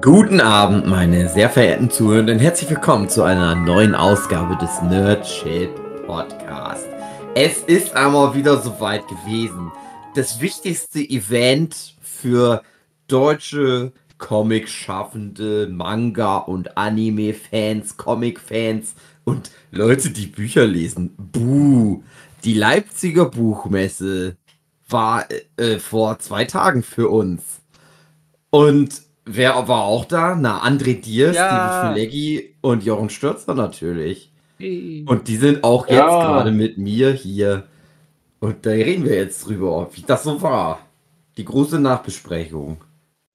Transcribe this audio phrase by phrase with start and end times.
[0.00, 2.38] Guten Abend, meine sehr verehrten Zuhörenden.
[2.38, 5.70] Herzlich willkommen zu einer neuen Ausgabe des Nerd Shit
[6.06, 6.86] Podcast.
[7.34, 9.72] Es ist einmal wieder soweit gewesen.
[10.14, 12.62] Das wichtigste Event für
[13.08, 18.94] deutsche Comic-Schaffende, Manga- und Anime-Fans, Comic-Fans
[19.24, 21.12] und Leute, die Bücher lesen.
[21.16, 22.04] Buh!
[22.44, 24.36] Die Leipziger Buchmesse
[24.88, 25.26] war
[25.56, 27.42] äh, vor zwei Tagen für uns.
[28.50, 30.34] Und wer war auch da?
[30.34, 31.48] Na, André Diers, Ja.
[31.48, 34.32] Steven Fileggi und Jochen Stürzer natürlich.
[34.58, 35.04] Hey.
[35.06, 36.06] Und die sind auch jetzt Ja.
[36.26, 37.64] gerade mit mir hier.
[38.40, 40.80] Und da reden wir jetzt drüber, wie das so war.
[41.36, 42.78] Die große Nachbesprechung.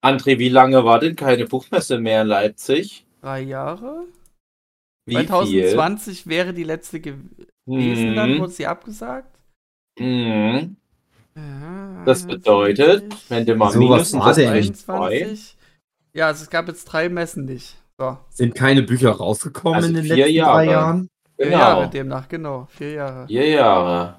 [0.04, 3.06] André, wie lange war denn keine Buchmesse mehr in Leipzig?
[3.22, 4.04] Drei Jahre?
[5.06, 7.26] Wie 2020 wäre die letzte gewesen,
[7.66, 8.16] viel?
[8.16, 8.40] dann Mhm.
[8.40, 9.34] wurde sie abgesagt.
[10.00, 10.76] Mhm.
[11.36, 14.50] Ja, Das bedeutet, wenn du mal So, minus was sind war das denn?
[14.50, 15.56] 21.
[16.14, 17.76] Ja, also es gab jetzt drei Messen nicht.
[17.98, 18.18] So.
[18.30, 20.66] Sind keine Bücher rausgekommen Also in den vier letzten drei Jahre.
[20.66, 21.10] Jahren?
[21.38, 21.58] Vier Genau.
[21.58, 22.68] Jahre demnach, genau.
[22.72, 23.28] Vier Jahre.
[23.28, 24.16] Vier Jahre.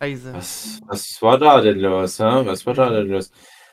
[0.00, 0.32] Eise.
[0.32, 2.18] Was, was war da denn los?
[2.18, 2.46] Hä?
[2.46, 3.30] Was war da denn los?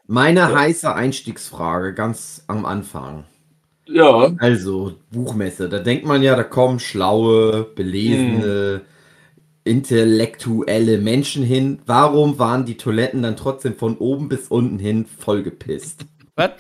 [0.08, 0.54] Meine Ja.
[0.54, 3.26] heiße Einstiegsfrage ganz am Anfang.
[3.88, 8.82] Ja, Also, Buchmesse, da denkt man ja, da kommen schlaue, belesene,
[9.64, 11.82] intellektuelle Menschen hin.
[11.86, 16.06] Warum waren die Toiletten dann trotzdem von oben bis unten hin vollgepisst?
[16.36, 16.52] Was?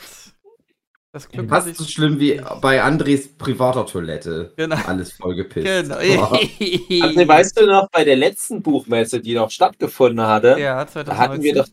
[1.12, 4.52] Das Glück Fast ich so schlimm wie bei Andres privater Toilette.
[4.58, 4.76] Genau.
[4.86, 5.66] Alles vollgepisst.
[5.66, 5.96] Genau.
[6.00, 11.18] André, weißt du noch, bei der letzten Buchmesse, die noch stattgefunden hatte, ja, da 2019.
[11.18, 11.68] hatten wir doch,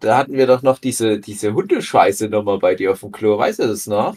[0.00, 3.38] da hatten wir doch noch diese, diese Hundescheiße-Nummer bei dir auf dem Klo.
[3.38, 4.14] Weißt du das noch?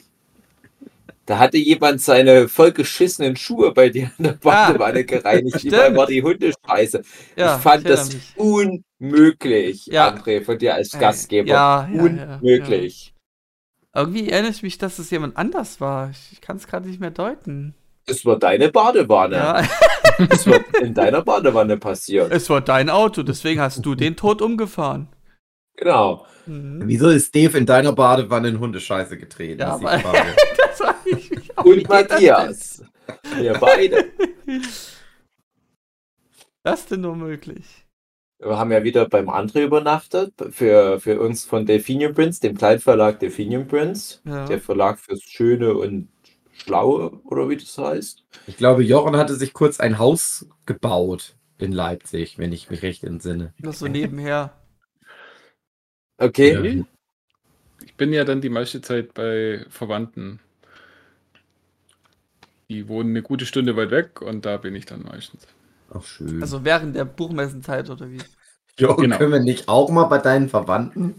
[1.26, 5.58] Da hatte jemand seine vollgeschissenen Schuhe bei dir in der Badewanne gereinigt.
[5.60, 5.74] stimmt.
[5.74, 7.02] Überall war die Hundescheiße.
[7.38, 8.34] ja, ich fand erinnere das mich.
[8.36, 10.10] unmöglich, Ja.
[10.14, 11.48] André, von dir als Gastgeber.
[11.48, 13.15] Ja, ja, ja, unmöglich.
[13.96, 16.10] Irgendwie erinnere ich mich, dass es jemand anders war.
[16.10, 17.74] Ich, ich kann es gerade nicht mehr deuten.
[18.08, 19.36] Es war deine Badewanne.
[19.38, 19.64] Ja,
[20.30, 22.32] Es war in deiner Badewanne passiert.
[22.32, 25.08] es war dein Auto, deswegen hast du den Tod umgefahren.
[25.76, 26.26] Genau.
[26.46, 26.84] Mhm.
[26.86, 29.60] Wieso ist Dave in deiner Badewanne in Hundescheiße getreten?
[29.60, 30.14] Ja, ist aber-.
[30.58, 31.66] Das war ich mich auch.
[31.66, 32.84] Und Matthias.
[33.38, 34.06] Wir beide.
[36.64, 37.85] Das denn nur möglich?
[38.46, 43.20] Wir haben ja wieder beim André übernachtet, für, für uns von Delphinium Prince, dem Kleinverlag
[43.20, 44.20] Delphinium Prince.
[44.24, 44.46] Ja.
[44.46, 46.10] Der Verlag fürs Schöne und
[46.54, 48.24] Schlaue, oder wie das heißt.
[48.46, 53.04] Ich glaube, Jochen hatte sich kurz ein Haus gebaut in Leipzig, wenn ich mich recht
[53.04, 53.54] entsinne.
[53.60, 54.54] Das so nebenher.
[56.18, 56.54] Okay.
[56.54, 56.86] Ja.
[57.84, 60.40] Ich bin ja dann die meiste Zeit bei Verwandten.
[62.70, 65.48] Die wohnen eine gute Stunde weit weg und da bin ich dann meistens.
[65.94, 66.42] Ach, schön.
[66.42, 68.18] Also während der Buchmessenzeit oder wie?
[68.80, 69.18] Jochen, genau.
[69.18, 71.16] können wir nicht auch mal bei deinen Verwandten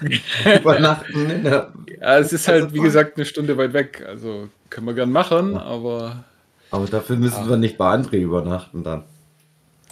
[0.60, 1.46] übernachten?
[1.46, 4.04] Ja, es ist halt, wie gesagt, eine Stunde weit weg.
[4.06, 6.24] Also können wir gern machen, aber
[6.72, 7.48] Aber dafür müssen Ah.
[7.50, 9.04] wir nicht bei André übernachten dann.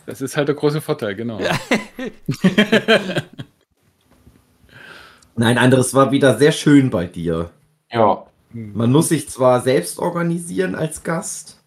[0.06, 1.38] das ist halt der große Vorteil, genau.
[1.40, 1.52] Ja.
[5.36, 7.50] Nein, anderes war wieder sehr schön bei dir.
[7.90, 8.24] Ja.
[8.52, 11.60] Man muss sich zwar selbst organisieren als Gast.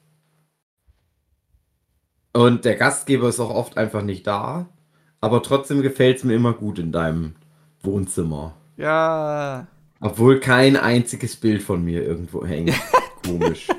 [2.37, 4.67] Und der Gastgeber ist auch oft einfach nicht da.
[5.21, 7.33] Aber trotzdem gefällt es mir immer gut in deinem
[7.81, 8.53] Wohnzimmer.
[8.77, 9.65] Ja.
[10.01, 12.75] Obwohl kein einziges Bild von mir irgendwo hängt.
[13.25, 13.69] Komisch.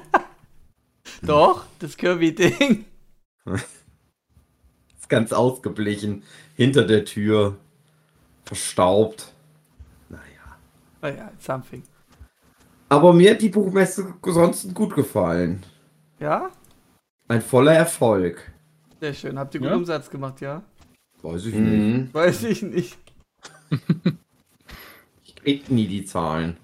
[1.23, 2.85] Doch, das Kirby-Ding.
[4.99, 6.25] Ist ganz ausgeblichen.
[6.57, 7.59] Hinter der Tür.
[8.45, 9.35] Verstaubt.
[10.09, 10.57] Naja.
[11.01, 11.85] Naja, something.
[12.89, 15.63] Aber mir hat die Buchmesse sonst gut gefallen.
[16.19, 16.51] Ja?
[17.29, 18.51] Ein voller Erfolg.
[19.01, 19.39] Sehr schön.
[19.39, 19.77] Habt ihr gut Ja?
[19.77, 20.63] Umsatz gemacht, ja?
[21.23, 21.73] Weiß ich nicht.
[21.73, 22.09] Mhm.
[22.13, 22.99] Weiß ich nicht.
[25.25, 26.57] Ich krieg nie die Zahlen.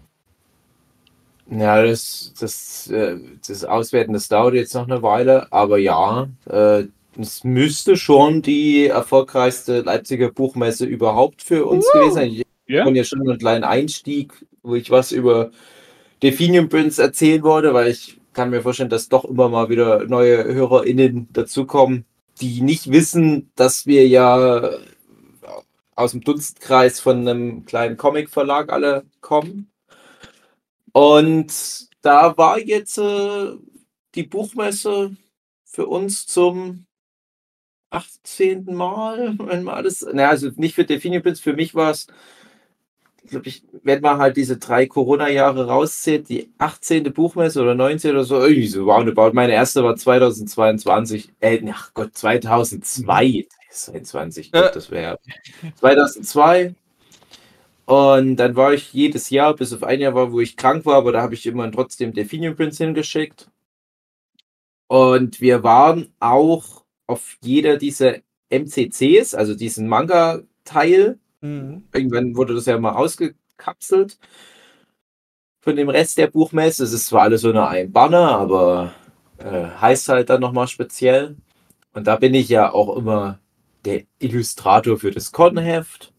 [1.49, 6.85] Ja, das, das, äh, das Auswerten, das dauert jetzt noch eine Weile, aber ja, äh,
[7.19, 12.43] es müsste schon die erfolgreichste Leipziger Buchmesse überhaupt für uns gewesen sein.
[12.67, 15.51] Ich habe ja schon einen kleinen Einstieg, wo ich was über
[16.23, 20.45] Delphinium Prince erzählen wollte, weil ich kann mir vorstellen, dass doch immer mal wieder neue
[20.45, 22.05] HörerInnen dazukommen,
[22.41, 24.71] die nicht wissen, dass wir ja
[25.97, 29.71] aus dem Dunstkreis von einem kleinen Comic-Verlag alle kommen.
[30.93, 33.53] Und da war jetzt äh,
[34.15, 35.17] die Buchmesse
[35.65, 36.87] für uns zum
[37.91, 38.67] 18.
[38.75, 42.07] Mal, wenn man alles, naja, also nicht für Delphinium Prince, für mich war es,
[43.29, 47.13] glaube ich, wenn man halt diese drei Corona-Jahre rauszählt, die 18.
[47.13, 49.33] Buchmesse oder 19 oder so, irgendwie so roundabout.
[49.33, 54.61] Meine erste war 2022, äh, ach Gott, 2002, 22, Äh.
[54.61, 55.19] Gott, das wäre
[55.77, 56.75] 2002.
[57.87, 60.97] Und dann war ich jedes Jahr, bis auf ein Jahr war, wo ich krank war,
[60.97, 63.49] aber da habe ich immer trotzdem Delphinium Prince hingeschickt.
[64.87, 68.17] Und wir waren auch auf jeder dieser
[68.51, 71.19] MCCs, also diesen Manga-Teil.
[71.45, 71.85] Mhm.
[71.93, 74.19] Irgendwann wurde das ja mal ausgekapselt
[75.61, 76.85] von dem Rest der Buchmesse.
[76.85, 78.95] Es ist zwar alles unter einem Banner, aber
[79.37, 81.37] äh, heißt halt dann nochmal speziell.
[81.93, 83.41] Und da bin ich ja auch immer
[83.85, 86.15] der Illustrator für das Con-Heft.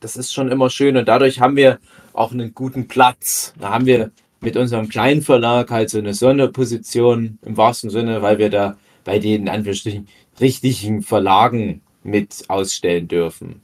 [0.00, 1.78] Das ist schon immer schön und dadurch haben wir
[2.14, 3.52] auch einen guten Platz.
[3.58, 8.38] Da haben wir mit unserem kleinen Verlag halt so eine Sonderposition im wahrsten Sinne, weil
[8.38, 10.08] wir da bei den Anführungsstrichen
[10.40, 13.60] richtigen Verlagen mit ausstellen dürfen.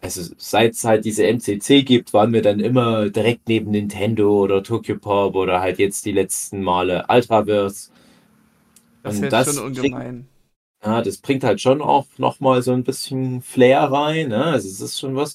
[0.00, 4.62] Also seit es halt diese MCC gibt, waren wir dann immer direkt neben Nintendo oder
[4.62, 7.90] Tokyo Pop oder halt jetzt die letzten Male Ultraverse.
[9.02, 10.28] Das Und ist das jetzt schon bringt- ungemein.
[10.84, 14.28] Ja, das bringt halt schon auch nochmal so ein bisschen Flair rein.
[14.28, 14.44] Ne?
[14.44, 15.34] Also es ist schon was.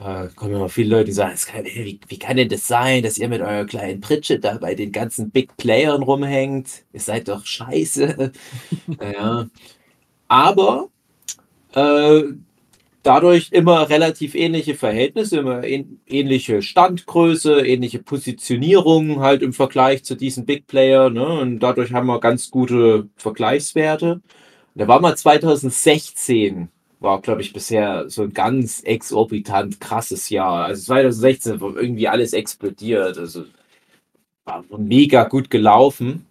[0.00, 3.18] Äh, kommen immer viele Leute, die sagen, kann, wie, wie kann denn das sein, dass
[3.18, 6.84] ihr mit eurer kleinen Pritsche da bei den ganzen Big Playern rumhängt?
[6.92, 8.32] Ihr seid doch scheiße.
[8.98, 9.46] naja.
[10.28, 10.88] Aber
[11.74, 12.22] äh,
[13.02, 20.14] dadurch immer relativ ähnliche Verhältnisse, immer ähn- ähnliche Standgröße, ähnliche Positionierung halt im Vergleich zu
[20.16, 21.10] diesen Big Player.
[21.10, 21.26] Ne?
[21.26, 24.20] Und dadurch haben wir ganz gute Vergleichswerte.
[24.74, 26.68] Da war mal 2016,
[27.00, 30.66] war glaube ich bisher so ein ganz exorbitant krasses Jahr.
[30.66, 33.18] Also 2016 war irgendwie alles explodiert.
[33.18, 33.44] Also
[34.44, 36.26] war mega gut gelaufen.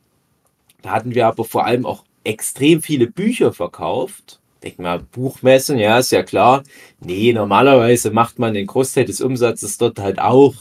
[0.81, 4.38] Da hatten wir aber vor allem auch extrem viele Bücher verkauft.
[4.63, 6.63] Denk mal, Buchmessen, ja, ist ja klar.
[6.99, 10.53] Nee, normalerweise macht man den Großteil des Umsatzes dort halt auch,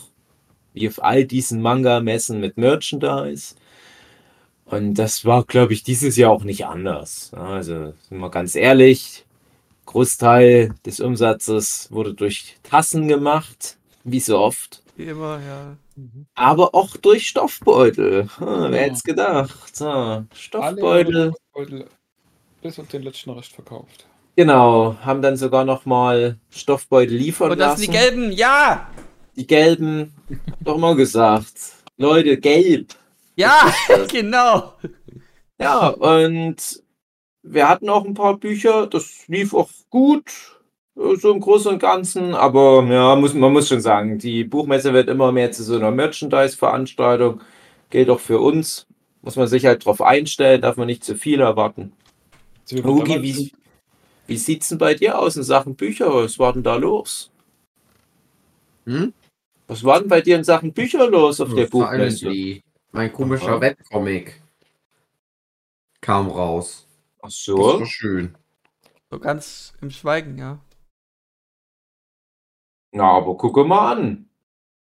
[0.73, 3.57] wie auf all diesen Manga-Messen mit Merchandise.
[4.67, 7.33] Und das war, glaube ich, dieses Jahr auch nicht anders.
[7.35, 9.25] Ja, Also, sind wir ganz ehrlich,
[9.87, 14.83] Großteil des Umsatzes wurde durch Tassen gemacht, wie so oft.
[14.97, 15.77] Wie immer, ja.
[16.35, 18.29] Aber auch durch Stoffbeutel.
[18.39, 19.75] Hm, wer hätte es gedacht?
[19.75, 21.33] So, Stoffbeutel.
[21.33, 21.87] Stoffbeutel
[22.63, 24.07] bis auf den letzten Rest verkauft.
[24.37, 27.83] Genau, haben dann sogar noch mal Stoffbeutel liefern Und das lassen.
[27.83, 28.89] sind die gelben, ja!
[29.37, 30.13] Die gelben,
[30.61, 31.53] doch mal gesagt.
[31.97, 32.95] Leute, gelb.
[33.37, 33.73] Ja,
[34.11, 34.75] genau.
[35.61, 36.83] Ja, und
[37.43, 40.31] wir hatten auch ein paar Bücher, das lief auch gut,
[40.95, 45.09] so im Großen und Ganzen, aber ja, muss, man muss schon sagen, die Buchmesse wird
[45.09, 47.41] immer mehr zu so einer Merchandise-Veranstaltung,
[47.91, 48.87] gilt auch für uns.
[49.23, 51.93] Muss man sich halt drauf einstellen, darf man nicht zu viel erwarten.
[52.69, 53.53] Wir Hugi, wie,
[54.27, 56.13] wie sieht's denn bei dir aus in Sachen Bücher?
[56.15, 57.31] Was war denn da los?
[58.85, 59.13] Hm?
[59.67, 62.63] Was war denn bei dir in Sachen Bücher los auf der Buchmesse?
[62.93, 63.61] Mein komischer Aha.
[63.61, 64.43] Webcomic
[66.01, 66.87] kam raus.
[67.19, 67.81] Ach Das so.
[67.81, 68.37] war schön.
[69.11, 70.59] So ganz im Schweigen, ja.
[72.93, 74.29] Na, aber gucke mal an.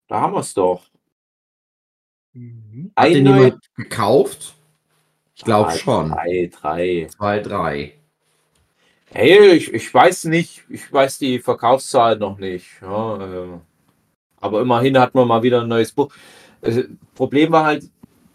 [0.08, 0.90] Da haben wir's doch.
[2.32, 2.92] Mhm.
[2.96, 4.54] Hat den jemand gekauft?
[5.42, 6.08] Ich glaube Drei, schon.
[6.10, 7.08] Drei, drei.
[7.10, 7.94] Zwei, drei.
[9.10, 12.68] Hey, ich, ich weiß nicht, ich weiß die Verkaufszahl noch nicht.
[12.80, 13.58] Ja, äh,
[14.40, 16.14] aber immerhin hat man mal wieder ein neues Buch.
[16.60, 16.82] Also,
[17.16, 17.90] Problem war halt,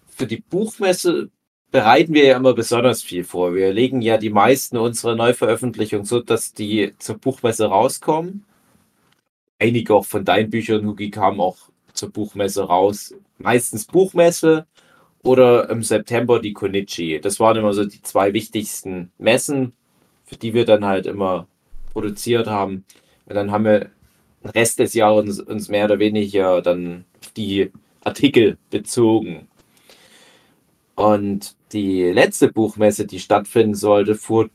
[0.10, 1.30] für die Buchmesse
[1.72, 3.56] bereiten wir ja immer besonders viel vor.
[3.56, 8.44] Wir legen ja die meisten unserer Neuveröffentlichungen so, dass die zur Buchmesse rauskommen.
[9.60, 13.14] Einige auch von deinen Büchern, Hugi, kamen auch zur Buchmesse raus.
[13.38, 14.68] Meistens Buchmesse
[15.28, 17.20] oder im September die Konichi.
[17.20, 19.74] Das waren immer so die zwei wichtigsten Messen,
[20.24, 21.48] für die wir dann halt immer
[21.92, 22.86] produziert haben.
[23.26, 23.90] Und dann haben wir
[24.42, 27.04] den Rest des Jahres uns, mehr oder weniger dann
[27.36, 27.72] die
[28.06, 29.50] Artikel bezogen.
[30.96, 34.48] Und die letzte Buchmesse, die stattfinden sollte, vor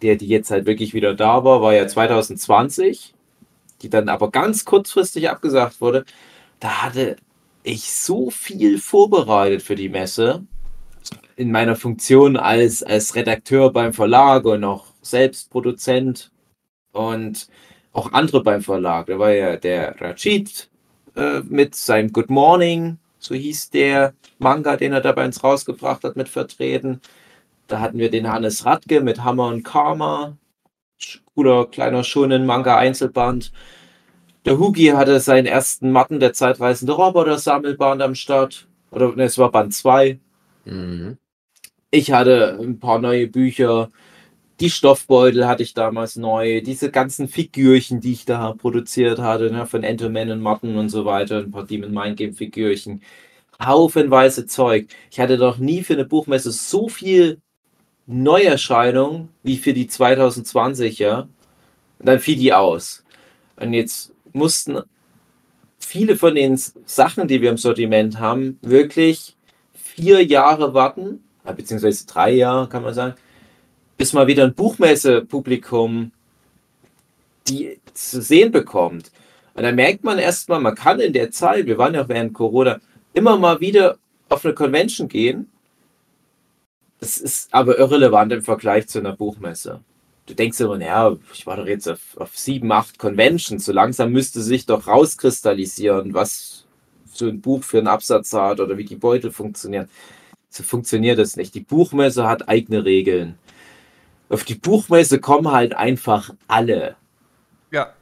[0.00, 3.12] der die jetzt halt wirklich wieder da war, war ja 2020,
[3.82, 6.06] die dann aber ganz kurzfristig abgesagt wurde.
[6.58, 7.16] Da hatte
[7.66, 10.46] ich so viel vorbereitet für die Messe
[11.36, 16.30] in meiner Funktion als, als Redakteur beim Verlag und auch selbst Produzent
[16.92, 17.48] und
[17.92, 19.06] auch andere beim Verlag.
[19.06, 20.70] Da war ja der Rachid
[21.16, 26.04] äh, mit seinem Good Morning, so hieß der Manga, den er da bei uns rausgebracht
[26.04, 27.00] hat, mit vertreten.
[27.66, 30.36] Da hatten wir den Hannes Radke mit Hammer und Karma,
[31.34, 33.52] cooler kleiner schonen Manga Einzelband.
[34.46, 38.68] Der Hugi hatte seinen ersten Matten der zeitreisende Roboter Sammelband am Start.
[38.92, 40.20] Oder ne, es war Band 2.
[40.64, 41.18] Mhm.
[41.90, 43.90] Ich hatte ein paar neue Bücher.
[44.60, 46.60] Die Stoffbeutel hatte ich damals neu.
[46.60, 51.04] Diese ganzen Figürchen, die ich da produziert hatte, ne, von Entelman und Martin und so
[51.04, 51.38] weiter.
[51.38, 53.02] Ein paar Demon Mind Game Figürchen.
[53.60, 54.86] Haufenweise Zeug.
[55.10, 57.40] Ich hatte noch nie für eine Buchmesse so viel
[58.06, 61.22] Neuerscheinungen wie für die 2020er.
[61.22, 63.02] Und dann fiel die aus.
[63.56, 64.80] Und jetzt mussten
[65.78, 69.36] viele von den Sachen, die wir im Sortiment haben, wirklich
[69.74, 73.14] vier Jahre warten, beziehungsweise drei Jahre, kann man sagen,
[73.96, 76.12] bis mal wieder ein Buchmesse-Publikum
[77.48, 79.10] die zu sehen bekommt.
[79.54, 82.80] Und dann merkt man erstmal, man kann in der Zeit, wir waren ja während Corona,
[83.14, 85.50] immer mal wieder auf eine Convention gehen.
[87.00, 89.80] Das ist aber irrelevant im Vergleich zu einer Buchmesse.
[90.26, 93.64] Du denkst immer, naja, ich war doch jetzt auf, auf sieben, acht Conventions.
[93.64, 96.66] So langsam müsste sich doch rauskristallisieren, was
[97.06, 99.88] so ein Buch für einen Absatz hat oder wie die Beutel funktionieren.
[100.48, 101.54] So funktioniert das nicht.
[101.54, 103.38] Die Buchmesse hat eigene Regeln.
[104.28, 106.96] Auf die Buchmesse kommen halt einfach alle.
[107.70, 107.92] Ja.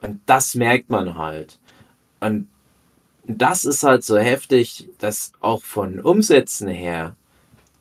[0.00, 1.58] Und das merkt man halt.
[2.20, 2.48] Und
[3.26, 7.14] das ist halt so heftig, dass auch von Umsätzen her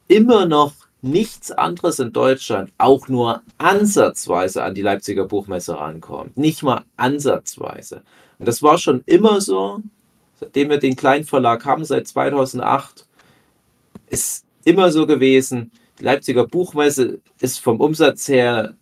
[0.08, 0.74] immer noch
[1.08, 6.38] nichts anderes in Deutschland auch nur ansatzweise an die Leipziger Buchmesse rankommt.
[6.38, 8.04] Nicht mal ansatzweise.
[8.40, 9.82] Und das war schon immer so,
[10.40, 13.06] seitdem wir den Kleinverlag haben, seit 2008,
[14.10, 15.72] ist immer so gewesen.
[16.00, 18.76] Die Leipziger Buchmesse ist vom Umsatz her,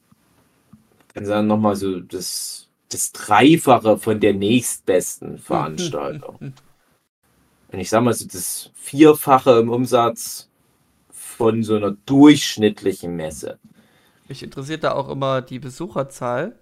[1.13, 6.53] kann sagen, nochmal so das, das Dreifache von der nächstbesten Veranstaltung.
[7.71, 10.49] Und ich sage mal so das Vierfache im Umsatz
[11.35, 13.59] von so einer durchschnittlichen Messe.
[14.27, 16.59] Mich interessiert da auch immer die Besucherzahl,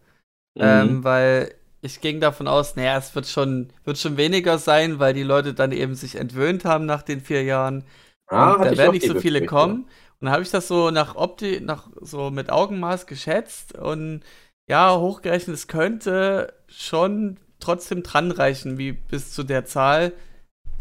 [0.56, 0.63] Mhm.
[0.63, 5.13] ähm, weil ich ging davon aus, naja, es wird schon, wird schon weniger sein, weil
[5.13, 7.86] die Leute dann eben sich entwöhnt haben nach den vier Jahren.
[8.27, 9.48] Ah, da werden nicht so viele Befürchtung.
[9.50, 9.82] kommen.
[10.20, 14.22] Und dann habe ich das so nach Opti, nach so mit Augenmaß geschätzt und
[14.70, 20.13] ja, hochgerechnet, es könnte schon trotzdem dran reichen, wie bis zu der Zahl,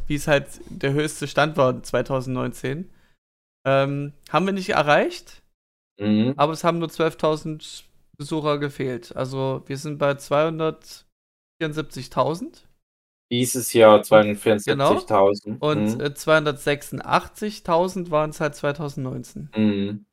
[0.06, 2.90] wie es halt der höchste Stand war 2019.
[3.64, 5.42] Ähm, haben wir nicht erreicht,
[6.00, 6.35] Mhm.
[6.37, 7.85] aber es haben nur 12.000
[8.19, 9.14] Besucher gefehlt.
[9.16, 10.14] Also wir sind bei
[11.61, 12.66] 274.000
[13.31, 15.57] Dieses Jahr 274.000.
[15.61, 16.00] und Mhm.
[16.00, 19.49] äh, 286.000 waren es halt 2019.
[19.57, 20.04] Mhm.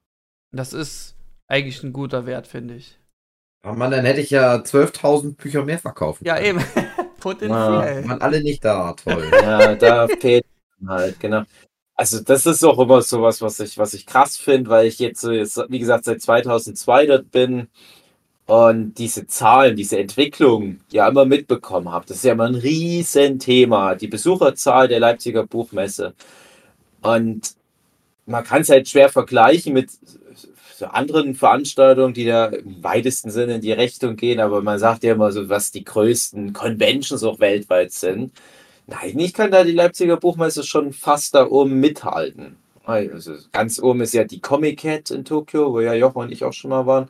[0.52, 1.16] Das ist
[1.48, 2.98] eigentlich ein guter Wert, finde ich.
[3.66, 6.60] Oh Mann, dann hätte ich ja 12.000 Bücher mehr verkaufen Ja, können.
[6.60, 6.60] eben.
[7.20, 8.08] Potenziell.
[8.08, 9.30] Waren alle nicht da, toll.
[9.34, 10.46] Ja, da fehlt
[10.88, 11.44] halt, genau.
[12.00, 15.20] Also das ist auch immer sowas, was ich, was ich krass finde, weil ich jetzt,
[15.20, 15.32] so
[15.68, 17.68] wie gesagt, seit 2002 dort bin
[18.46, 22.06] und diese Zahlen, diese Entwicklung ja immer mitbekommen habe.
[22.08, 26.14] Das ist ja immer ein Riesenthema, die Besucherzahl der Leipziger Buchmesse.
[27.02, 27.52] Und
[28.26, 29.90] man kann es halt schwer vergleichen mit
[30.78, 35.04] so anderen Veranstaltungen, die da im weitesten Sinne in die Richtung gehen, aber man sagt
[35.04, 38.32] ja immer so, was die größten Conventions auch weltweit sind.
[38.90, 42.58] Nein, ich kann da die Leipziger Buchmesse schon fast da oben mithalten.
[42.86, 46.44] Also ganz oben ist ja die Comic Cat in Tokio, wo ja Jochen und ich
[46.44, 47.08] auch schon mal waren.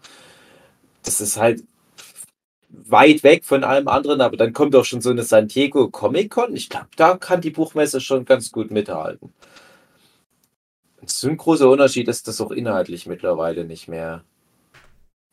[1.03, 1.63] Das ist halt
[2.69, 6.31] weit weg von allem anderen, aber dann kommt auch schon so eine San Diego Comic
[6.31, 6.53] Con.
[6.53, 9.33] Ich glaube, da kann die Buchmesse schon ganz gut mithalten.
[11.05, 14.23] So ein großer Unterschied ist das auch inhaltlich mittlerweile nicht mehr.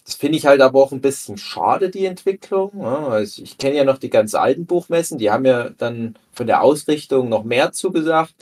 [0.07, 2.71] Das finde ich halt aber auch ein bisschen schade, die Entwicklung.
[2.81, 6.47] Ja, also ich kenne ja noch die ganz alten Buchmessen, die haben ja dann von
[6.47, 8.35] der Ausrichtung noch mehr zugesagt.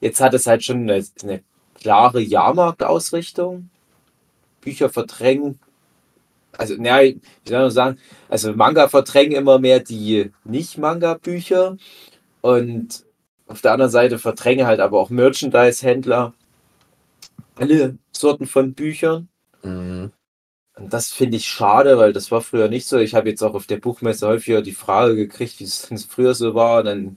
[0.00, 1.42] Jetzt hat es halt schon eine, eine
[1.74, 3.68] klare Jahrmarktausrichtung.
[4.62, 5.60] Bücher verdrängen,
[6.56, 7.98] also, naja, wie soll man sagen,
[8.28, 11.76] also Manga verdrängen immer mehr die Nicht-Manga-Bücher
[12.40, 13.04] und
[13.46, 16.34] auf der anderen Seite verdrängen halt aber auch Merchandise-Händler
[17.56, 19.28] alle Sorten von Büchern.
[19.62, 19.89] Mhm.
[20.80, 22.98] Und das finde ich schade, weil das war früher nicht so.
[22.98, 26.54] Ich habe jetzt auch auf der Buchmesse häufiger die Frage gekriegt, wie es früher so
[26.54, 26.80] war.
[26.80, 27.16] Und dann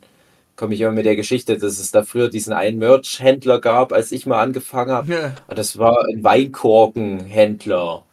[0.56, 4.12] komme ich immer mit der Geschichte, dass es da früher diesen einen Merch-Händler gab, als
[4.12, 5.14] ich mal angefangen habe.
[5.14, 5.36] Ja.
[5.48, 8.04] Und Das war ein Weinkorkenhändler.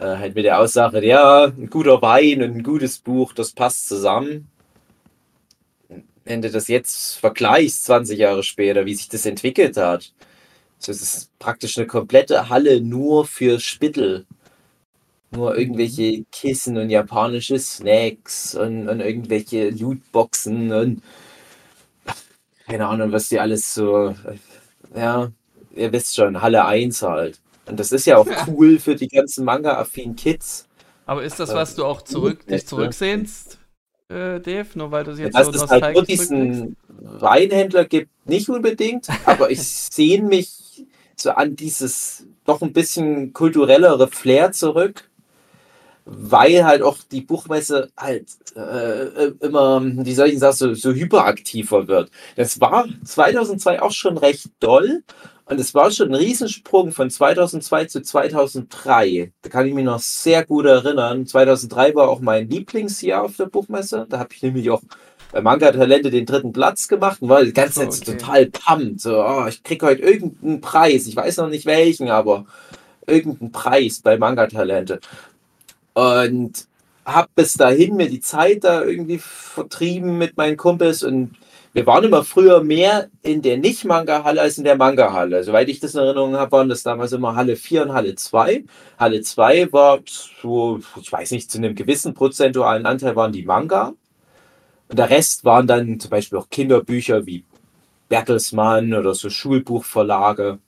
[0.00, 3.88] Äh, halt mit der Aussage, ja, ein guter Wein und ein gutes Buch, das passt
[3.88, 4.48] zusammen.
[6.24, 10.12] Wenn du das jetzt vergleichst, 20 Jahre später, wie sich das entwickelt hat.
[10.84, 14.26] So, es ist praktisch eine komplette Halle nur für Spittel.
[15.30, 21.02] Nur irgendwelche Kissen und japanische Snacks und, und irgendwelche Lootboxen und
[22.66, 24.14] keine Ahnung, was die alles so.
[24.94, 25.30] Ja,
[25.74, 27.40] ihr wisst schon, Halle 1 halt.
[27.66, 30.66] Und das ist ja auch cool für die ganzen Manga-affinen Kids.
[31.06, 33.58] Aber ist das, was du auch zurück, dich zurücksehnst,
[34.08, 34.66] äh, Dave?
[34.74, 39.50] Nur weil du jetzt Dass so es halt nur diesen Weinhändler gibt, nicht unbedingt, aber
[39.50, 39.62] ich
[39.92, 40.61] sehne mich
[41.22, 45.08] so an dieses doch ein bisschen kulturellere Flair zurück,
[46.04, 48.26] weil halt auch die Buchmesse halt
[48.56, 52.10] äh, immer, wie soll ich sagen, so, so hyperaktiver wird.
[52.36, 55.02] Das war 2002 auch schon recht doll
[55.46, 59.32] Und es war schon ein Riesensprung von 2002 zu 2003.
[59.42, 61.26] Da kann ich mich noch sehr gut erinnern.
[61.26, 64.06] 2003 war auch mein Lieblingsjahr auf der Buchmesse.
[64.08, 64.82] Da habe ich nämlich auch
[65.32, 68.18] bei Manga Talente den dritten Platz gemacht und war die ganze Zeit okay.
[68.18, 69.00] total pumped.
[69.00, 71.06] So, oh, ich kriege heute irgendeinen Preis.
[71.06, 72.44] Ich weiß noch nicht welchen, aber
[73.06, 75.00] irgendeinen Preis bei Manga Talente.
[75.94, 76.66] Und
[77.04, 81.34] habe bis dahin mir die Zeit da irgendwie vertrieben mit meinen Kumpels und
[81.74, 85.42] wir waren immer früher mehr in der Nicht-Manga-Halle als in der Manga-Halle.
[85.42, 88.64] Soweit ich das in Erinnerung habe, waren das damals immer Halle 4 und Halle 2.
[88.98, 90.00] Halle 2 war
[90.42, 93.94] so, ich weiß nicht, zu einem gewissen prozentualen Anteil waren die Manga.
[94.92, 97.46] Und der Rest waren dann zum Beispiel auch Kinderbücher wie
[98.10, 100.58] Bertelsmann oder so Schulbuchverlage.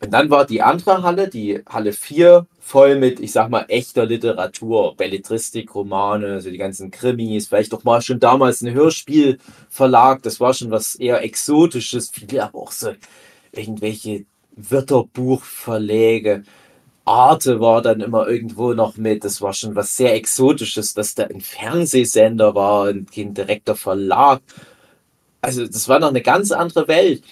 [0.00, 4.06] Und dann war die andere Halle, die Halle 4, voll mit, ich sag mal, echter
[4.06, 10.40] Literatur, Belletristik, Romane, so die ganzen Krimis, vielleicht auch mal schon damals ein Hörspielverlag, das
[10.40, 12.90] war schon was eher Exotisches, viele aber auch so
[13.52, 14.24] irgendwelche
[14.56, 16.42] Wörterbuchverläge.
[17.04, 19.24] Arte war dann immer irgendwo noch mit.
[19.24, 24.40] Das war schon was sehr Exotisches, dass da ein Fernsehsender war und kein direkter Verlag.
[25.40, 27.22] Also das war noch eine ganz andere Welt.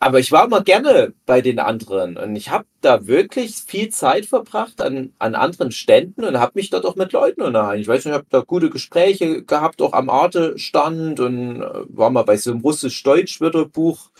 [0.00, 4.26] Aber ich war immer gerne bei den anderen und ich habe da wirklich viel Zeit
[4.26, 7.80] verbracht an, an anderen Ständen und habe mich dort auch mit Leuten unterhalten.
[7.80, 12.10] Ich weiß nicht, ich habe da gute Gespräche gehabt, auch am Arte-Stand und äh, war
[12.10, 14.10] mal bei so einem russisch-deutsch-Wörterbuch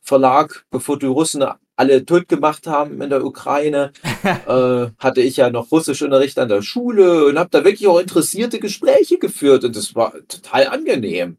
[0.00, 1.44] Verlag, bevor die Russen
[1.78, 3.92] alle tot gemacht haben in der Ukraine,
[4.24, 8.58] äh, hatte ich ja noch Russischunterricht an der Schule und habe da wirklich auch interessierte
[8.58, 11.38] Gespräche geführt und das war total angenehm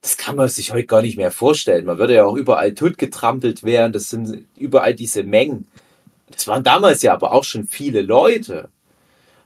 [0.00, 1.84] das kann man sich heute gar nicht mehr vorstellen.
[1.84, 3.92] Man würde ja auch überall totgetrampelt werden.
[3.92, 5.66] Das sind überall diese Mengen.
[6.30, 8.68] Das waren damals ja aber auch schon viele Leute.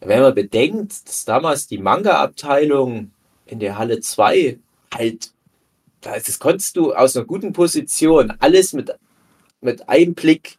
[0.00, 3.12] Wenn man bedenkt, dass damals die Manga-Abteilung
[3.46, 4.58] in der Halle 2
[4.92, 5.30] halt,
[6.00, 8.92] das konntest du aus einer guten Position alles mit,
[9.62, 10.58] mit einem Blick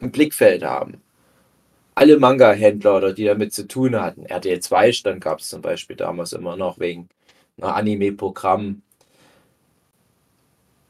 [0.00, 1.02] im Blickfeld haben.
[1.94, 4.26] Alle Manga-Händler oder die damit zu tun hatten.
[4.26, 7.08] RTL 2 stand gab es zum Beispiel damals immer noch wegen
[7.56, 8.82] einer Anime-Programm.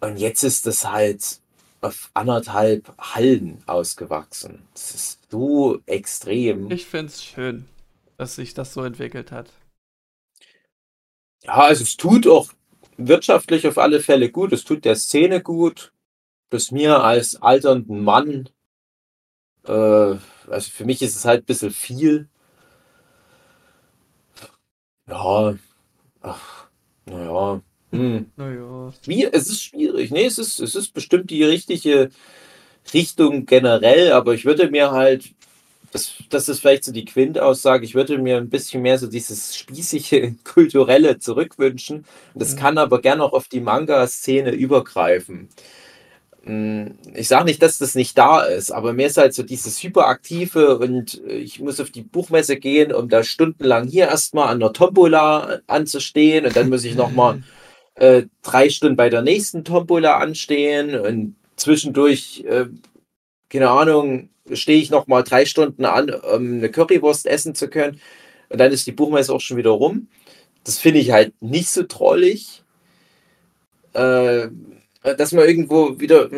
[0.00, 1.40] Und jetzt ist das halt
[1.80, 4.66] auf anderthalb Hallen ausgewachsen.
[4.74, 6.70] Das ist so extrem.
[6.70, 7.66] Ich finde es schön,
[8.16, 9.52] dass sich das so entwickelt hat.
[11.44, 12.48] Ja, also es tut auch
[12.96, 14.52] wirtschaftlich auf alle Fälle gut.
[14.52, 15.92] Es tut der Szene gut.
[16.50, 18.48] Bis mir als alternden Mann,
[19.64, 22.28] äh, also für mich ist es halt ein bisschen viel.
[25.08, 25.56] Ja,
[26.20, 26.68] ach,
[27.06, 27.62] naja,
[27.96, 28.30] hm.
[28.36, 28.92] Naja.
[29.32, 30.10] Es ist schwierig.
[30.10, 32.10] Nee, es ist, es ist bestimmt die richtige
[32.92, 35.30] Richtung generell, aber ich würde mir halt,
[35.92, 39.56] das, das ist vielleicht so die Quintaussage, ich würde mir ein bisschen mehr so dieses
[39.56, 42.04] spießige, kulturelle zurückwünschen.
[42.34, 42.58] Das mhm.
[42.58, 45.48] kann aber gerne auch auf die Manga-Szene übergreifen.
[46.46, 49.82] Hm, ich sage nicht, dass das nicht da ist, aber mir ist halt so dieses
[49.82, 54.72] Hyperaktive und ich muss auf die Buchmesse gehen, um da stundenlang hier erstmal an der
[54.72, 57.42] Tombola anzustehen und dann muss ich nochmal
[57.96, 62.66] äh, drei Stunden bei der nächsten Tombola anstehen und zwischendurch, äh,
[63.50, 68.00] keine Ahnung, stehe ich noch mal drei Stunden an, um eine Currywurst essen zu können.
[68.50, 70.06] Und dann ist die Buchmesse auch schon wieder rum.
[70.62, 72.62] Das finde ich halt nicht so trollig.
[73.94, 74.48] Äh,
[75.14, 76.28] dass man irgendwo wieder.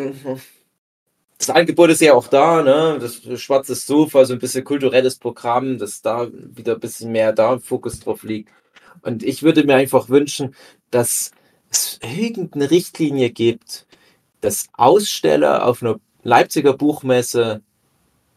[1.39, 2.99] Das Angebot ist ja auch da, ne?
[3.01, 7.59] Das schwarze Sofa, so ein bisschen kulturelles Programm, dass da wieder ein bisschen mehr da
[7.59, 8.51] Fokus drauf liegt.
[9.03, 10.55] Und ich würde mir einfach wünschen,
[10.91, 11.31] dass
[11.71, 13.87] es irgendeine Richtlinie gibt,
[14.41, 17.63] dass Aussteller auf einer Leipziger Buchmesse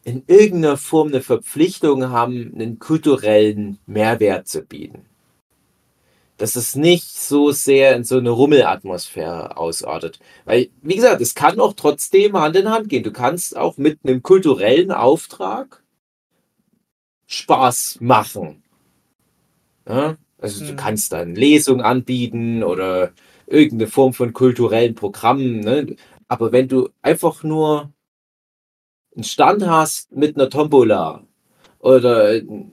[0.04, 5.06] in irgendeiner Form eine Verpflichtung haben, einen kulturellen Mehrwert zu bieten.
[6.42, 10.18] Dass es nicht so sehr in so eine Rummelatmosphäre ausartet.
[10.44, 13.04] Weil, wie gesagt, es kann auch trotzdem Hand in Hand gehen.
[13.04, 15.84] Du kannst auch mit einem kulturellen Auftrag
[17.28, 18.64] Spaß machen.
[19.88, 20.16] Ja?
[20.38, 20.76] Also du mhm.
[20.76, 23.12] kannst dann Lesungen anbieten oder
[23.46, 25.60] irgendeine Form von kulturellen Programmen.
[25.60, 25.94] Ne?
[26.26, 27.92] Aber wenn du einfach nur
[29.14, 31.22] einen Stand hast mit einer Tombola
[31.78, 32.72] oder einen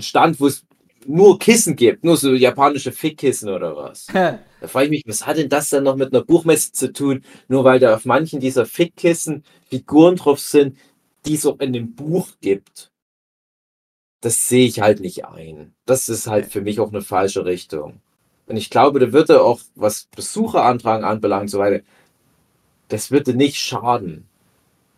[0.00, 0.66] Stand, wo es
[1.06, 4.06] nur Kissen gibt, nur so japanische Fickkissen oder was.
[4.60, 7.24] da frage ich mich, was hat denn das dann noch mit einer Buchmesse zu tun?
[7.48, 10.76] Nur weil da auf manchen dieser Fickkissen Figuren drauf sind,
[11.26, 12.90] die es auch in dem Buch gibt
[14.20, 15.74] das sehe ich halt nicht ein.
[15.86, 18.00] Das ist halt für mich auch eine falsche Richtung.
[18.46, 21.82] Und ich glaube, da würde auch, was Besucherantragen anbelangt, so weiter,
[22.88, 24.28] das würde nicht schaden.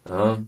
[0.09, 0.43] Ja.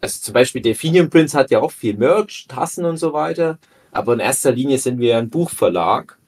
[0.00, 3.58] Also zum Beispiel Delphinium Prince hat ja auch viel Merch, Tassen und so weiter.
[3.92, 6.18] Aber in erster Linie sind wir ein Buchverlag.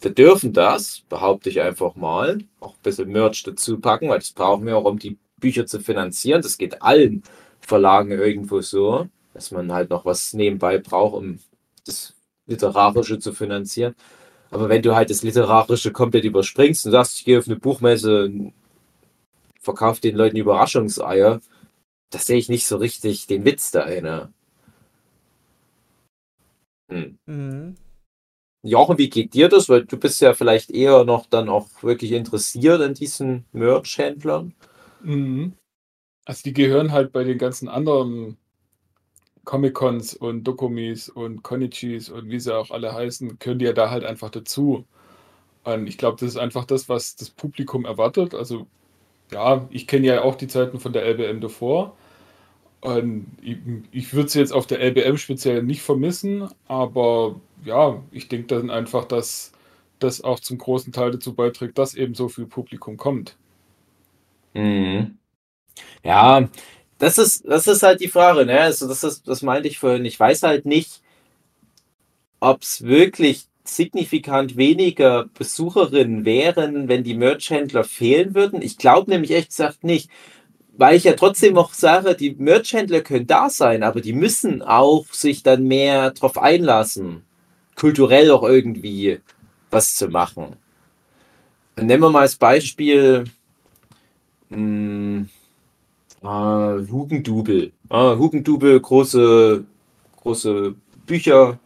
[0.00, 4.32] Wir dürfen das, behaupte ich einfach mal, auch ein bisschen Merch dazu packen, weil das
[4.32, 6.42] brauchen wir auch, um die Bücher zu finanzieren.
[6.42, 7.22] Das geht allen
[7.60, 11.38] Verlagen irgendwo so, dass man halt noch was nebenbei braucht, um
[11.84, 12.14] das
[12.46, 13.94] Literarische zu finanzieren.
[14.50, 18.24] Aber wenn du halt das Literarische komplett überspringst und sagst, ich gehe auf eine Buchmesse
[18.24, 18.54] und
[19.60, 21.40] verkaufe den Leuten Überraschungseier,
[22.10, 24.30] das sehe ich nicht so richtig den Witz dahinter.
[26.88, 27.18] Hm.
[27.26, 27.76] Mhm.
[28.62, 29.68] Jochen, wie geht dir das?
[29.68, 34.54] Weil du bist ja vielleicht eher noch dann auch wirklich interessiert an diesen Merch-Händlern.
[35.02, 35.52] Mhm.
[36.24, 38.36] Also die gehören halt bei den ganzen anderen
[39.44, 43.90] Comic-Cons und Dokumis und Konichis und wie sie auch alle heißen, können die ja da
[43.90, 44.84] halt einfach dazu.
[45.64, 48.34] Und ich glaube, das ist einfach das, was das Publikum erwartet.
[48.34, 48.66] Also
[49.32, 51.96] ja, ich kenne ja auch die Zeiten von der LBM davor.
[52.80, 53.58] Und ich,
[53.90, 58.70] ich würde sie jetzt auf der LBM speziell nicht vermissen, aber ja, ich denke dann
[58.70, 59.52] einfach, dass
[59.98, 63.36] das auch zum großen Teil dazu beiträgt, dass eben so viel Publikum kommt.
[64.54, 65.18] Mhm.
[66.04, 66.48] Ja,
[66.98, 68.60] das ist, das ist halt die Frage, ne?
[68.60, 70.04] Also das ist, das meinte ich vorhin.
[70.04, 71.02] Ich weiß halt nicht,
[72.40, 78.62] ob es wirklich signifikant weniger Besucherinnen wären, wenn die Merchhändler fehlen würden.
[78.62, 80.10] Ich glaube nämlich echt gesagt nicht,
[80.78, 85.06] weil ich ja trotzdem noch sage, die Merchhändler können da sein, aber die müssen auch
[85.12, 87.22] sich dann mehr drauf einlassen,
[87.76, 89.20] kulturell auch irgendwie
[89.70, 90.56] was zu machen.
[91.76, 93.24] Nehmen wir mal als Beispiel
[94.48, 95.28] mh, hm,
[96.22, 97.72] äh, Hugendubel.
[97.90, 99.64] Äh, Hugendubel, große,
[100.16, 100.74] große
[101.06, 101.58] Bücher.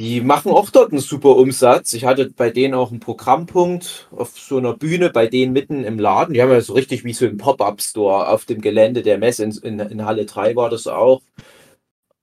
[0.00, 1.92] Die machen auch dort einen super Umsatz.
[1.92, 5.98] Ich hatte bei denen auch einen Programmpunkt auf so einer Bühne, bei denen mitten im
[5.98, 6.32] Laden.
[6.32, 9.44] Die haben ja so richtig wie so ein Pop-Up-Store auf dem Gelände der Messe.
[9.44, 11.20] In, in, in Halle 3 war das auch.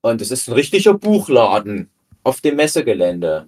[0.01, 1.91] Und es ist ein richtiger Buchladen
[2.23, 3.47] auf dem Messegelände.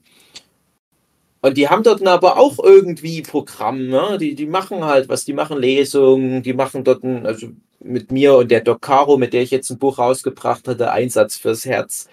[1.41, 4.19] Und die haben dort aber auch irgendwie Programm, ne?
[4.19, 7.47] die, die machen halt was, die machen Lesungen, die machen dort, ein, also
[7.79, 11.37] mit mir und der Doc Caro, mit der ich jetzt ein Buch rausgebracht hatte, Einsatz
[11.37, 12.07] fürs Herz.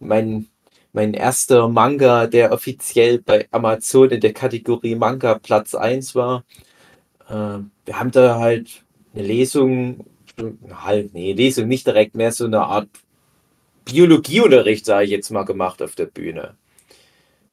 [0.00, 0.48] Mein,
[0.92, 6.44] mein erster Manga, der offiziell bei Amazon in der Kategorie Manga Platz 1 war.
[7.28, 10.06] Äh, wir haben da halt eine Lesung,
[10.72, 12.88] halt, nee, Lesung nicht direkt mehr, so eine Art
[13.84, 16.56] Biologieunterricht, sage ich jetzt mal, gemacht auf der Bühne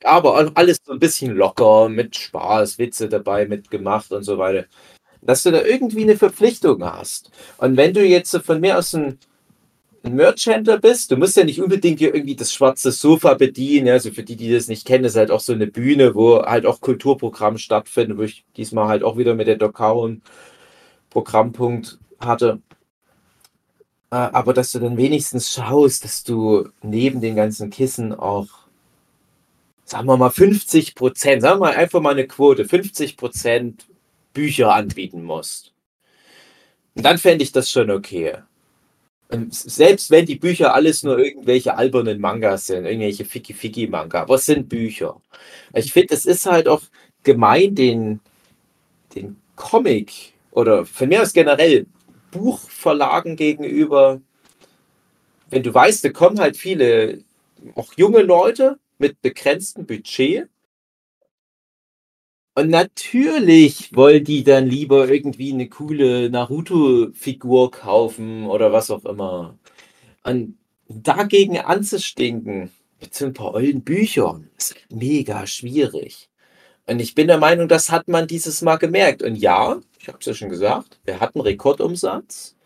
[0.03, 4.65] aber alles so ein bisschen locker, mit Spaß, Witze dabei mitgemacht und so weiter.
[5.21, 7.31] Dass du da irgendwie eine Verpflichtung hast.
[7.57, 9.19] Und wenn du jetzt von mir aus ein,
[10.03, 13.89] ein Merchhändler bist, du musst ja nicht unbedingt hier irgendwie das schwarze Sofa bedienen.
[13.89, 16.65] Also für die, die das nicht kennen, ist halt auch so eine Bühne, wo halt
[16.65, 20.09] auch Kulturprogramm stattfindet, wo ich diesmal halt auch wieder mit der Dokau
[21.09, 22.61] Programmpunkt hatte.
[24.11, 28.47] Äh, aber dass du dann wenigstens schaust, dass du neben den ganzen Kissen auch
[29.89, 33.87] sagen wir mal 50 Prozent, sagen wir mal einfach mal eine Quote, 50 Prozent
[34.33, 35.73] Bücher anbieten musst.
[36.95, 38.37] Und dann fände ich das schon okay.
[39.31, 44.47] Und selbst wenn die Bücher alles nur irgendwelche albernen Mangas sind, irgendwelche Fiki-Fiki-Manga, aber es
[44.47, 45.21] sind Bücher.
[45.73, 46.81] Ich finde, es ist halt auch
[47.23, 48.21] gemein, den,
[49.13, 51.85] den Comic oder von mir aus generell
[52.31, 54.19] Buchverlagen gegenüber,
[55.51, 57.23] wenn du weißt, da kommen halt viele,
[57.75, 60.47] auch junge Leute, mit begrenztem Budget.
[62.59, 69.57] Und natürlich wollen die dann lieber irgendwie eine coole Naruto-Figur kaufen oder was auch immer.
[70.23, 70.57] Und
[70.89, 72.69] dagegen anzustinken
[72.99, 76.29] mit so ein paar ollen Büchern ist mega schwierig.
[76.85, 79.23] Und ich bin der Meinung, das hat man dieses Mal gemerkt.
[79.23, 82.57] Und ja, ich habe es ja schon gesagt, wir hatten Rekordumsatz,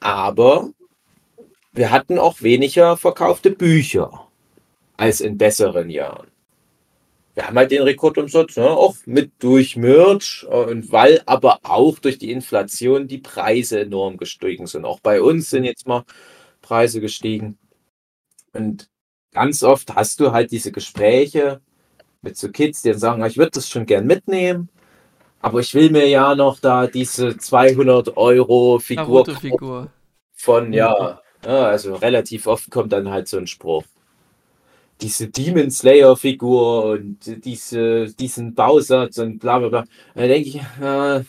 [0.00, 0.70] aber
[1.70, 4.26] wir hatten auch weniger verkaufte Bücher
[4.96, 6.31] als in besseren Jahren.
[7.34, 12.18] Wir haben halt den Rekordumsatz, ne, auch mit durch Merch und weil aber auch durch
[12.18, 14.84] die Inflation die Preise enorm gestiegen sind.
[14.84, 16.04] Auch bei uns sind jetzt mal
[16.60, 17.58] Preise gestiegen.
[18.52, 18.90] Und
[19.32, 21.62] ganz oft hast du halt diese Gespräche
[22.20, 24.68] mit so Kids, die dann sagen, ich würde das schon gern mitnehmen,
[25.40, 29.90] aber ich will mir ja noch da diese 200 Euro Figur, Figur.
[30.34, 33.84] von, ja, ja, also relativ oft kommt dann halt so ein Spruch
[35.02, 39.84] diese Demon Slayer Figur und diese, diesen Bausatz und bla bla bla.
[40.14, 41.24] Da denke ich, äh,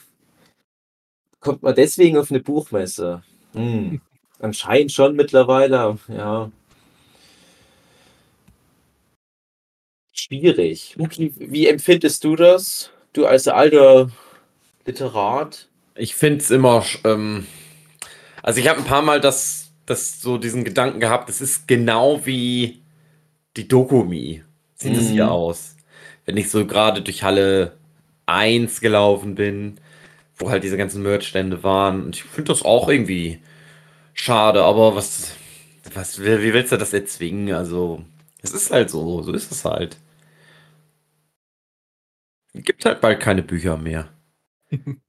[1.39, 3.23] kommt man deswegen auf eine Buchmesse?
[3.53, 3.99] Hm.
[4.39, 6.51] Anscheinend schon mittlerweile, ja.
[10.11, 10.95] Schwierig.
[10.99, 12.91] Okay, wie empfindest du das?
[13.13, 14.09] Du als alter
[14.85, 15.69] Literat?
[15.95, 17.45] Ich finde es immer, ähm,
[18.41, 22.25] also ich habe ein paar Mal das, das so diesen Gedanken gehabt, es ist genau
[22.25, 22.82] wie
[23.57, 24.43] die Dokumi.
[24.75, 25.31] Sieht es hier Mhm.
[25.31, 25.75] aus.
[26.25, 27.77] Wenn ich so gerade durch Halle
[28.25, 29.79] 1 gelaufen bin,
[30.37, 32.03] wo halt diese ganzen Merch-Stände waren.
[32.05, 33.41] Und ich finde das auch irgendwie
[34.13, 35.35] schade, aber was,
[35.93, 37.53] was, wie willst du das erzwingen?
[37.55, 38.03] Also,
[38.41, 39.97] es ist halt so, so ist es halt.
[42.53, 44.09] Es gibt halt bald keine Bücher mehr.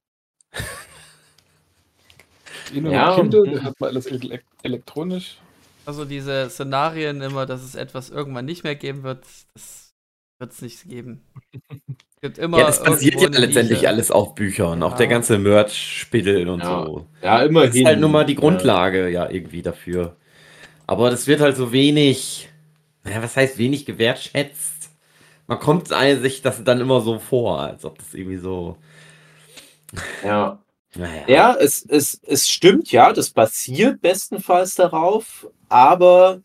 [2.73, 3.15] Eh nur Ja.
[3.15, 5.39] Kindle, da hat man alles ele elektronisch.
[5.85, 9.93] Also diese Szenarien immer, dass es etwas irgendwann nicht mehr geben wird, das
[10.39, 11.21] wird es nicht geben.
[12.15, 13.89] Es gibt immer Ja, das basiert irgendwo ja letztendlich Nische.
[13.89, 15.11] alles auf Büchern, auch der Ja.
[15.13, 16.83] ganze Merch-Spittel und Ja.
[16.85, 17.05] so.
[17.21, 17.73] Ja, Das immerhin.
[17.81, 20.15] ist halt nun mal die Grundlage, ja, irgendwie dafür.
[20.87, 22.49] Aber das wird halt so wenig,
[23.03, 24.89] naja, was heißt wenig gewertschätzt?
[25.47, 28.77] Man kommt sich das dann immer so vor, als ob das irgendwie so,
[30.23, 30.59] Ja.
[30.95, 31.25] naja.
[31.27, 36.41] Ja, es, es, es stimmt, ja, das basiert bestenfalls darauf, aber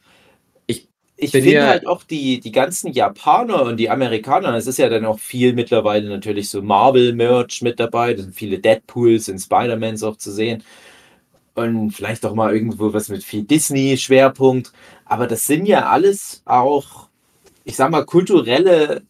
[0.66, 4.78] Ich ich finde ja- halt auch die, die ganzen Japaner und die Amerikaner, es ist
[4.78, 9.38] ja dann auch viel mittlerweile natürlich so Marvel-Merch mit dabei, da sind viele Deadpools und
[9.38, 10.62] Spider-Mans auch zu sehen.
[11.54, 14.72] Und vielleicht auch mal irgendwo was mit viel Disney-Schwerpunkt,
[15.04, 17.09] aber das sind ja alles auch,
[17.64, 19.02] ich sag mal, kulturelle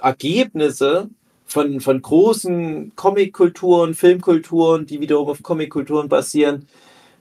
[0.00, 1.08] Ergebnisse
[1.46, 6.68] von, von großen Comic-Kulturen, Filmkulturen, die wiederum auf Comic-Kulturen basieren,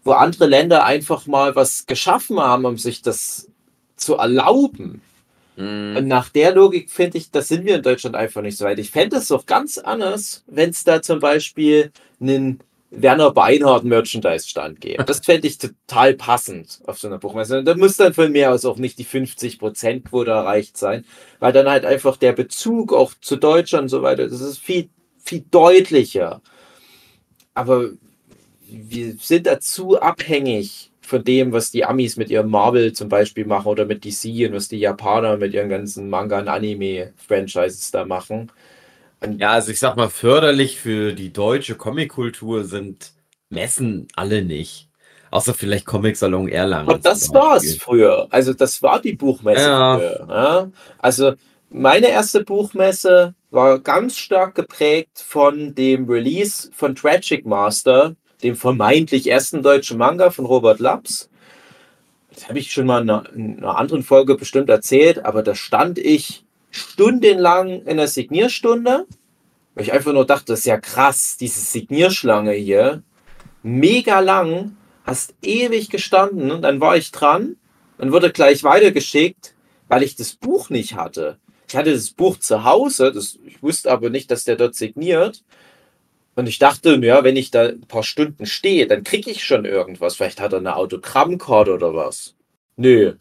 [0.08, 3.50] wo andere Länder einfach mal was geschaffen haben, um sich das
[3.98, 5.02] zu erlauben.
[5.58, 8.64] Mm, Und nach der Logik finde ich, das sind wir in Deutschland einfach nicht so
[8.64, 8.80] weit.
[8.80, 11.92] Ich fände es doch ganz anders, wenn es da zum Beispiel
[12.22, 15.04] einen Werner Beinhardt Merchandise-Stand gäbe.
[15.04, 17.60] Das fände ich total passend auf so einer Buchmesse.
[17.60, 21.04] Und Da muss dann von mir aus auch nicht die 50%-Quote erreicht sein,
[21.40, 24.88] weil dann halt einfach der Bezug auch zu Deutschland und so weiter, das ist viel,
[25.22, 26.42] viel deutlicher.
[27.54, 27.90] Aber
[28.70, 33.68] wir sind dazu abhängig von dem, was die Amis mit ihrem Marvel zum Beispiel machen
[33.68, 38.52] oder mit DC und was die Japaner mit ihren ganzen Manga- und Anime-Franchises da machen.
[39.22, 43.14] Und Ja, also ich sag mal, förderlich für die deutsche Comic-Kultur sind
[43.50, 44.90] Messen alle nicht.
[45.32, 46.90] Außer vielleicht Comic-Salon Erlangen.
[46.90, 47.80] Aber das zum war es Beispiel.
[47.80, 48.28] früher.
[48.30, 49.98] Also das war die Buchmesse Ja.
[49.98, 50.28] früher.
[50.30, 50.72] Ja?
[51.00, 51.34] Also
[51.70, 59.28] meine erste Buchmesse war ganz stark geprägt von dem Release von Tragic Master, dem vermeintlich
[59.28, 61.30] ersten deutschen Manga von Robert Laps.
[62.34, 65.56] Das habe ich schon mal in einer, in einer anderen Folge bestimmt erzählt, aber da
[65.56, 69.08] stand ich stundenlang in der Signierstunde,
[69.74, 73.02] weil ich einfach nur dachte, das ist ja krass, diese Signierschlange hier,
[73.64, 77.56] mega lang, hast ewig gestanden und dann war ich dran,
[77.98, 79.56] dann wurde gleich weitergeschickt,
[79.88, 81.38] weil ich das Buch nicht hatte.
[81.68, 85.44] Ich hatte das Buch zu Hause, das, ich wusste aber nicht, dass der dort signiert.
[86.38, 89.66] Und ich dachte, ja, wenn ich da ein paar Stunden stehe, dann kriege ich schon
[89.66, 90.18] irgendwas.
[90.18, 92.36] Vielleicht hat er eine Autogrammkarte oder was.
[92.76, 93.14] Nö.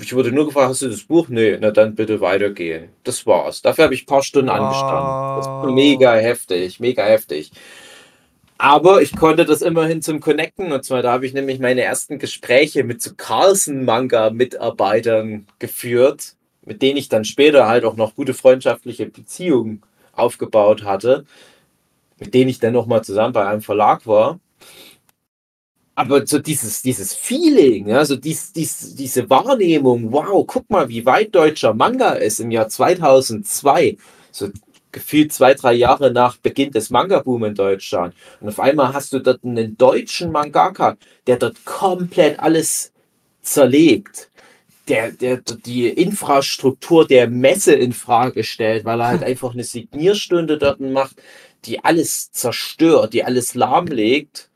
[0.00, 1.26] Ich wurde nur gefragt, hast du das Buch?
[1.28, 2.90] Nö, na dann bitte weitergehen.
[3.02, 3.62] Das war's.
[3.62, 5.38] Dafür habe ich ein paar Stunden angestanden.
[5.38, 7.50] Das war mega heftig, mega heftig.
[8.58, 10.70] Aber ich konnte das immerhin zum Connecten.
[10.70, 16.96] Und zwar, da habe ich nämlich meine ersten Gespräche mit so Carlsen-Manga-Mitarbeitern geführt, mit denen
[16.96, 21.24] ich dann später halt auch noch gute freundschaftliche Beziehungen aufgebaut hatte,
[22.22, 24.38] mit denen ich dann nochmal zusammen bei einem Verlag war.
[25.94, 31.04] Aber so dieses, dieses Feeling, ja, so dies, dies, diese Wahrnehmung, wow, guck mal, wie
[31.04, 33.98] weit deutscher Manga ist im Jahr 2002.
[34.30, 34.48] So
[34.90, 38.14] gefühlt zwei, drei Jahre nach Beginn des Manga-Boom in Deutschland.
[38.40, 42.92] Und auf einmal hast du dort einen deutschen Mangaka, der dort komplett alles
[43.42, 44.30] zerlegt.
[44.88, 50.58] Der, der die Infrastruktur der Messe in Frage stellt, weil er halt einfach eine Signierstunde
[50.58, 51.16] dort macht,
[51.64, 54.50] die alles zerstört, die alles lahmlegt.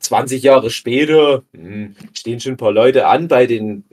[0.00, 3.84] 20 Jahre später hm, stehen schon ein paar Leute an bei den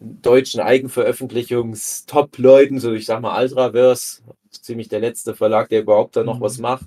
[0.00, 6.38] deutschen Eigenveröffentlichungs-Top-Leuten, so ich sag mal Ultraverse, ziemlich der letzte Verlag, der überhaupt da noch
[6.38, 6.42] Mhm.
[6.42, 6.86] was macht.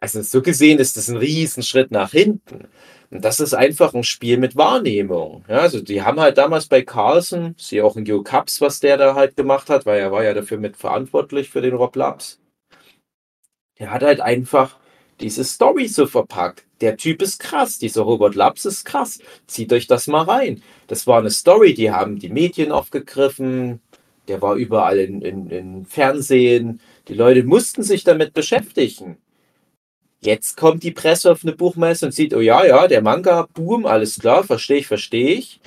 [0.00, 2.68] Also so gesehen ist das ein Riesenschritt nach hinten.
[3.10, 5.44] Und das ist einfach ein Spiel mit Wahrnehmung.
[5.48, 8.96] Ja, also die haben halt damals bei Carlsen, sie auch in Joe Cups, was der
[8.98, 12.38] da halt gemacht hat, weil er war ja dafür mit verantwortlich für den Rob Labs.
[13.78, 14.76] Der hat halt einfach
[15.20, 16.64] diese Story so verpackt.
[16.80, 19.18] Der Typ ist krass, dieser Robert Labs ist krass.
[19.46, 20.62] Zieht euch das mal rein.
[20.86, 23.80] Das war eine Story, die haben die Medien aufgegriffen.
[24.28, 26.80] Der war überall in, in, in Fernsehen.
[27.08, 29.18] Die Leute mussten sich damit beschäftigen.
[30.20, 33.84] Jetzt kommt die Presse auf eine Buchmesse und sieht, oh ja, ja, der Manga, boom,
[33.84, 35.60] alles klar, verstehe ich, verstehe ich.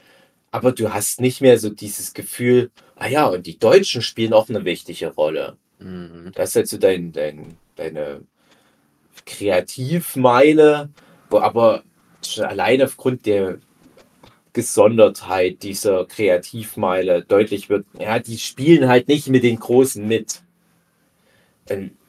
[0.49, 4.49] Aber du hast nicht mehr so dieses Gefühl, ah ja, und die Deutschen spielen auch
[4.49, 5.57] eine wichtige Rolle.
[5.79, 6.31] Mhm.
[6.33, 8.21] Das ist halt so dein, dein, deine
[9.25, 10.89] Kreativmeile,
[11.29, 11.83] wo aber
[12.39, 13.59] allein aufgrund der
[14.57, 17.85] Abgesondertheit dieser Kreativmeile deutlich wird.
[17.99, 20.41] Ja, die spielen halt nicht mit den Großen mit.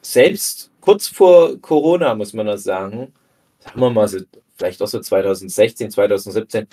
[0.01, 3.13] Selbst kurz vor Corona, muss man das sagen,
[3.59, 4.21] sagen wir mal so,
[4.55, 6.65] vielleicht auch so 2016, 2017,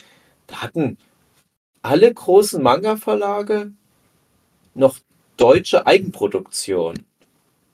[0.46, 0.96] da hatten
[1.82, 3.72] alle großen Manga-Verlage
[4.72, 4.98] noch
[5.36, 7.04] deutsche Eigenproduktion.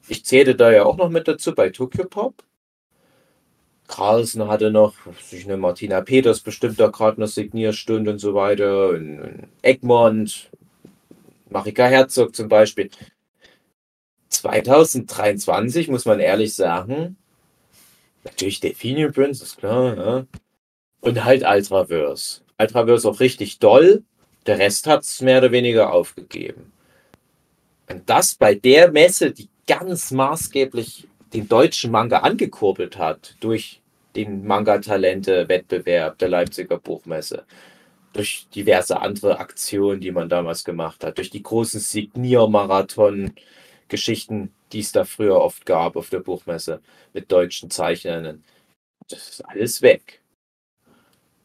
[0.09, 2.43] Ich zähle da ja auch noch mit dazu bei Tokyo Pop.
[3.89, 8.89] Carlsen hatte noch, sich eine Martina Peters bestimmt da gerade eine Signierstunde und so weiter.
[8.89, 10.51] Und, und Egmont,
[11.51, 12.91] Marika Herzog zum Beispiel.
[14.31, 17.17] 2023 muss man ehrlich sagen,
[18.25, 20.27] natürlich Delphinium Prince, ist klar, ja.
[21.01, 22.41] Und halt Ultraverse.
[22.59, 24.05] Ultraverse auch richtig doll.
[24.47, 26.73] Der Rest hat es mehr oder weniger aufgegeben.
[27.91, 33.81] Und das bei der Messe, die ganz maßgeblich den deutschen Manga angekurbelt hat, durch
[34.15, 37.47] den Manga-Talente-Wettbewerb der Leipziger Buchmesse,
[38.13, 44.93] durch diverse andere Aktionen, die man damals gemacht hat, durch die großen Signiermarathon-Geschichten, die es
[44.93, 46.83] da früher oft gab auf der Buchmesse
[47.15, 48.45] mit deutschen Zeichnern.
[49.09, 50.21] Das ist alles weg.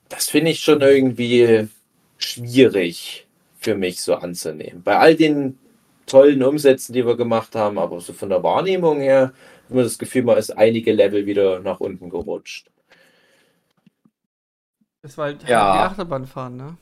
[0.10, 1.67] Das finde ich schon irgendwie
[2.17, 3.25] schwierig
[3.60, 4.84] für mich so anzunehmen.
[4.84, 5.58] Bei all den
[6.08, 9.34] tollen Umsätzen, die wir gemacht haben, aber so von der Wahrnehmung her
[9.70, 12.70] immer das Gefühl, man ist einige Level wieder nach unten gerutscht.
[15.02, 15.63] Das war halt Ja.
[15.72, 16.78] die Achterbahn fahren, ne?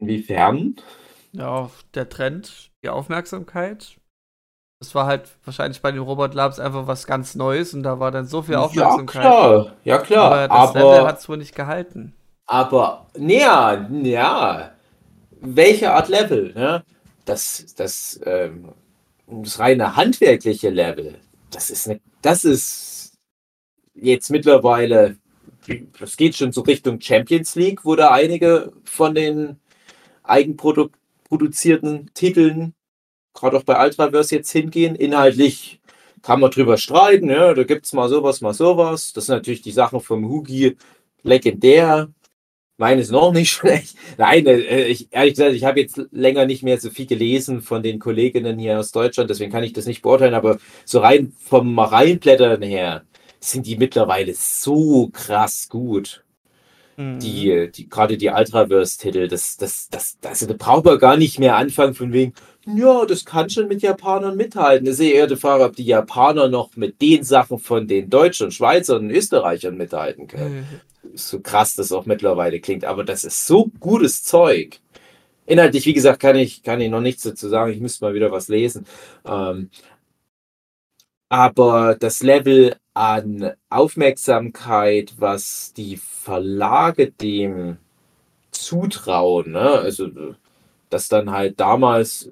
[0.00, 0.76] Inwiefern?
[1.32, 4.00] Ja, der Trend, die Aufmerksamkeit.
[4.80, 8.10] Das war halt wahrscheinlich bei den Robot Labs einfach was ganz Neues und da war
[8.12, 9.06] dann so viel Ja, Aufmerksamkeit.
[9.06, 9.76] klar.
[9.84, 10.32] Ja, klar.
[10.32, 12.14] Aber das Level Aber, hat es wohl nicht gehalten.
[12.46, 14.72] aber, ja, ja.
[15.42, 16.52] Welche Art Level?
[16.54, 16.84] Ne?
[17.24, 18.72] Das, das, ähm,
[19.26, 21.18] das reine handwerkliche Level,
[21.50, 23.14] das ist, ne, das ist
[23.94, 25.16] jetzt mittlerweile,
[25.98, 29.58] das geht schon so Richtung Champions League, wo da einige von den
[30.22, 32.74] eigenproduzierten Titeln,
[33.32, 34.94] gerade auch bei Ultraverse jetzt hingehen.
[34.94, 35.80] Inhaltlich
[36.22, 39.12] kann man drüber streiten, ja, da gibt es mal sowas, mal sowas.
[39.12, 40.76] Das sind natürlich die Sachen vom Hugi
[41.22, 42.08] legendär.
[42.76, 43.96] Meine ist noch nicht schlecht.
[44.18, 47.82] Nein, äh, ich, ehrlich gesagt, ich habe jetzt länger nicht mehr so viel gelesen von
[47.82, 51.78] den Kolleginnen hier aus Deutschland, deswegen kann ich das nicht beurteilen, aber so rein vom
[51.78, 53.04] Reinblättern her
[53.40, 56.24] sind die mittlerweile so krass gut
[56.96, 57.18] Mhm.
[57.18, 61.56] die, die gerade die Ultraverse-Titel, das, das, das, also da braucht man gar nicht mehr
[61.56, 62.34] anfangen von wegen,
[62.66, 64.86] ja, das kann schon mit Japanern mithalten.
[64.86, 68.50] Es ist eher die Frage, ob die Japaner noch mit den Sachen von den Deutschen,
[68.50, 70.58] Schweizern und Österreichern mithalten können.
[70.58, 74.80] Äh, So krass das auch mittlerweile klingt, aber das ist so gutes Zeug.
[75.46, 77.72] Inhaltlich, wie gesagt, kann ich, kann ich noch nichts dazu sagen.
[77.72, 78.86] Ich müsste mal wieder was lesen.
[79.26, 79.70] Ähm,
[81.28, 87.78] aber das Level an Aufmerksamkeit, was die Verlage dem
[88.52, 89.70] zutrauen, ne?
[89.80, 90.08] also
[90.90, 92.30] dass dann halt damals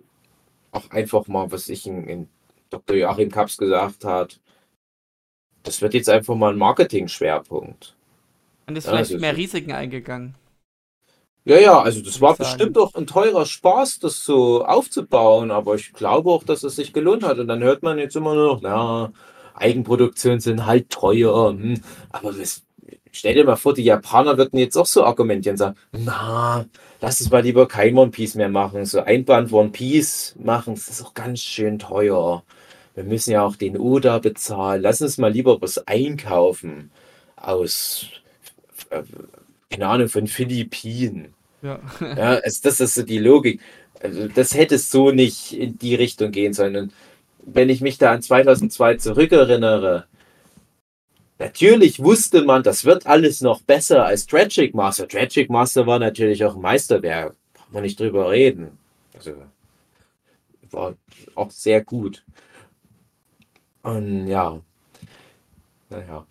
[0.70, 2.28] auch einfach mal, was ich in, in
[2.70, 2.96] Dr.
[2.96, 4.40] Joachim Kaps gesagt hat,
[5.64, 7.96] das wird jetzt einfach mal ein Marketing-Schwerpunkt.
[8.66, 9.37] Man ist Ja, vielleicht ist mehr.
[9.37, 10.35] Risiken eingegangen.
[11.44, 15.92] Ja, ja, also das war bestimmt auch ein teurer Spaß, das so aufzubauen, aber ich
[15.92, 17.38] glaube auch, dass es sich gelohnt hat.
[17.38, 19.12] Und dann hört man jetzt immer nur noch, na,
[19.55, 21.51] Eigenproduktionen sind halt teuer.
[21.51, 21.81] Hm.
[22.11, 22.62] Aber das,
[23.11, 26.64] stell dir mal vor, die Japaner würden jetzt auch so argumentieren und sagen, na,
[27.01, 28.85] lass uns mal lieber kein One Piece mehr machen.
[28.87, 32.44] So Einband One Piece machen, das ist auch ganz schön teuer.
[32.94, 34.83] Wir müssen ja auch den Oda bezahlen.
[34.83, 36.90] Lass uns mal lieber was einkaufen
[37.37, 38.07] aus,
[38.92, 39.02] äh,
[39.70, 41.35] keine Ahnung, von Philippinen.
[41.62, 41.81] Ja.
[42.00, 43.61] Ja, also das ist so die Logik.
[44.00, 46.76] Also das hätte so nicht in die Richtung gehen sollen.
[46.76, 46.92] Und
[47.44, 50.07] wenn ich mich da an 2002 zurückerinnere,
[51.38, 55.09] natürlich wusste man, das wird alles noch besser als Tragic Master.
[55.09, 57.35] Tragic Master war natürlich auch ein Meisterwerk.
[57.55, 58.78] Braucht man nicht drüber reden.
[59.14, 59.35] Also
[60.70, 60.94] war
[61.35, 62.24] auch sehr gut.
[63.83, 64.61] Und ja,
[65.90, 66.26] naja.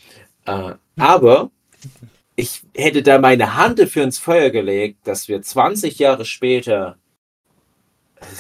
[0.45, 1.52] Äh, aber
[2.36, 6.98] ich hätte da meine Hand dafür ins Feuer gelegt, dass wir 20 Jahre später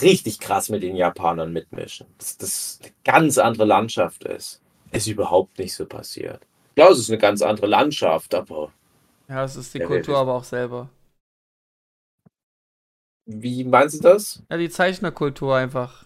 [0.01, 2.07] richtig krass mit den Japanern mitmischen.
[2.17, 4.61] Dass das eine ganz andere Landschaft ist.
[4.91, 6.41] Ist überhaupt nicht so passiert.
[6.75, 8.71] Ja, es ist eine ganz andere Landschaft, aber
[9.31, 10.89] ja, es ist die Kultur aber auch selber.
[13.25, 14.43] wie meinst du das?
[14.49, 16.03] Ja, die Zeichnerkultur einfach.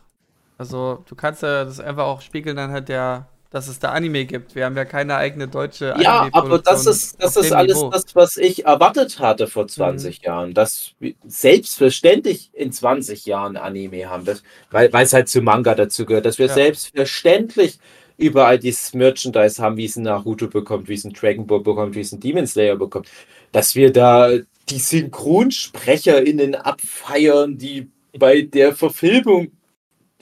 [0.59, 4.53] Also, du kannst ja das einfach auch spiegeln anhand der, dass es da Anime gibt.
[4.53, 7.89] Wir haben ja keine eigene deutsche Ja, aber das ist, das ist alles Niveau.
[7.89, 10.53] das, was ich erwartet hatte vor 20 Jahren.
[10.53, 14.25] Dass wir selbstverständlich in 20 Jahren Anime haben.
[14.25, 16.53] Das, weil, weil es halt zu Manga dazu gehört, dass wir Ja.
[16.53, 17.79] selbstverständlich
[18.17, 21.95] überall dieses Merchandise haben, wie es ein Naruto bekommt, wie es ein Dragon Ball bekommt,
[21.95, 23.07] wie es ein Demon Slayer bekommt.
[23.53, 24.31] Dass wir da
[24.67, 27.89] die SynchronsprecherInnen abfeiern, die
[28.19, 29.51] bei der Verfilmung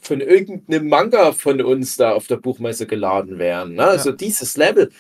[0.04, 3.76] von irgendeinem Manga von uns da auf der Buchmesse geladen werden.
[3.76, 3.84] Ne?
[3.86, 4.92] Also dieses Level,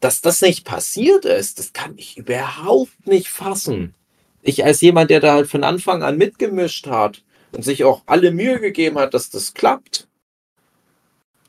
[0.00, 3.94] dass das nicht passiert ist, das kann ich überhaupt nicht fassen.
[4.42, 7.22] Ich als jemand, der da halt von Anfang an mitgemischt hat
[7.52, 10.08] und sich auch alle Mühe gegeben hat, dass das klappt.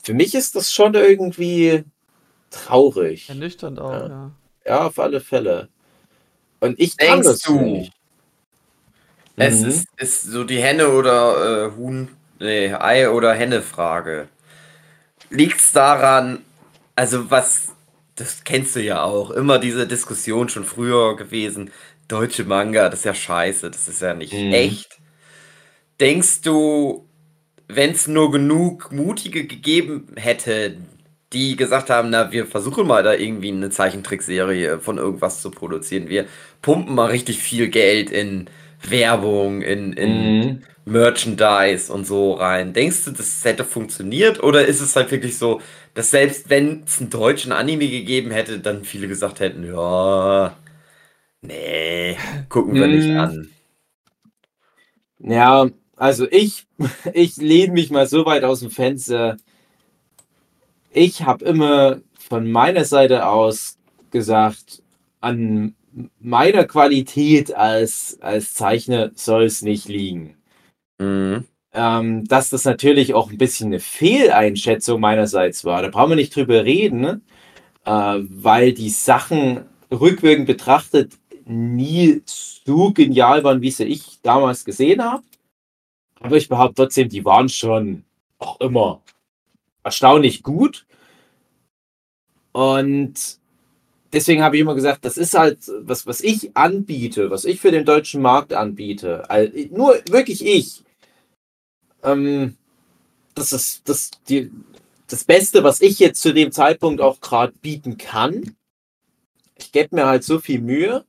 [0.03, 1.83] Für mich ist das schon irgendwie
[2.49, 3.29] traurig.
[3.29, 4.07] Ernüchternd auch, Ja.
[4.07, 4.31] ja.
[4.65, 5.69] Ja, auf alle Fälle.
[6.59, 7.59] Und ich kann Denkst das du?
[7.59, 7.93] nicht.
[9.37, 9.67] Es Mhm.
[9.69, 12.09] ist, ist so die Henne oder äh, Huhn,
[12.41, 14.27] nee, Ei oder Henne Frage.
[15.29, 16.45] Liegt's daran,
[16.95, 17.69] also was,
[18.15, 21.71] das kennst du ja auch, immer diese Diskussion schon früher gewesen,
[22.07, 24.51] deutsche Manga, das ist ja scheiße, das ist ja nicht Mhm.
[24.51, 24.99] echt.
[25.99, 27.07] Denkst du,
[27.67, 30.77] wenn es nur genug Mutige gegeben hätte,
[31.33, 36.09] die gesagt haben, na, wir versuchen mal da irgendwie eine Zeichentrickserie von irgendwas zu produzieren.
[36.09, 36.27] Wir
[36.61, 38.49] pumpen mal richtig viel Geld in
[38.83, 40.63] Werbung, in, in Mhm.
[40.85, 42.73] Merchandise und so rein.
[42.73, 44.41] Denkst du, das hätte funktioniert?
[44.43, 45.61] Oder ist es halt wirklich so,
[45.93, 50.57] dass selbst wenn es einen deutschen Anime gegeben hätte, dann viele gesagt hätten, ja,
[51.41, 52.17] nee,
[52.49, 53.27] gucken wir nicht Mm.
[53.27, 53.51] an.
[55.19, 56.65] Ja, also ich,
[57.13, 59.37] ich lehne mich mal so weit aus dem Fenster.
[60.93, 63.77] Ich habe immer von meiner Seite aus
[64.11, 64.83] gesagt,
[65.19, 65.75] an
[66.19, 70.35] meiner Qualität als, als Zeichner soll es nicht liegen.
[71.01, 71.45] Mhm.
[71.73, 75.81] Ähm, dass das natürlich auch ein bisschen eine Fehleinschätzung meinerseits war.
[75.81, 77.21] Da brauchen wir nicht drüber reden, ne?
[77.85, 81.13] äh, weil die Sachen rückwirkend betrachtet
[81.45, 85.23] nie so genial waren, wie sie ich damals gesehen habe.
[86.19, 88.03] Aber ich behaupte trotzdem, die waren schon
[88.37, 89.01] auch immer
[89.83, 90.85] erstaunlich gut.
[92.51, 93.13] Und
[94.13, 97.71] deswegen habe ich immer gesagt, das ist halt, was, was ich anbiete, was ich für
[97.71, 99.29] den deutschen Markt anbiete.
[99.29, 100.83] Also nur wirklich ich.
[102.03, 102.57] Ähm,
[103.35, 104.51] das ist das, die,
[105.07, 108.55] das Beste, was ich jetzt zu dem Zeitpunkt auch gerade bieten kann.
[109.57, 111.05] Ich gebe mir halt so viel Mühe,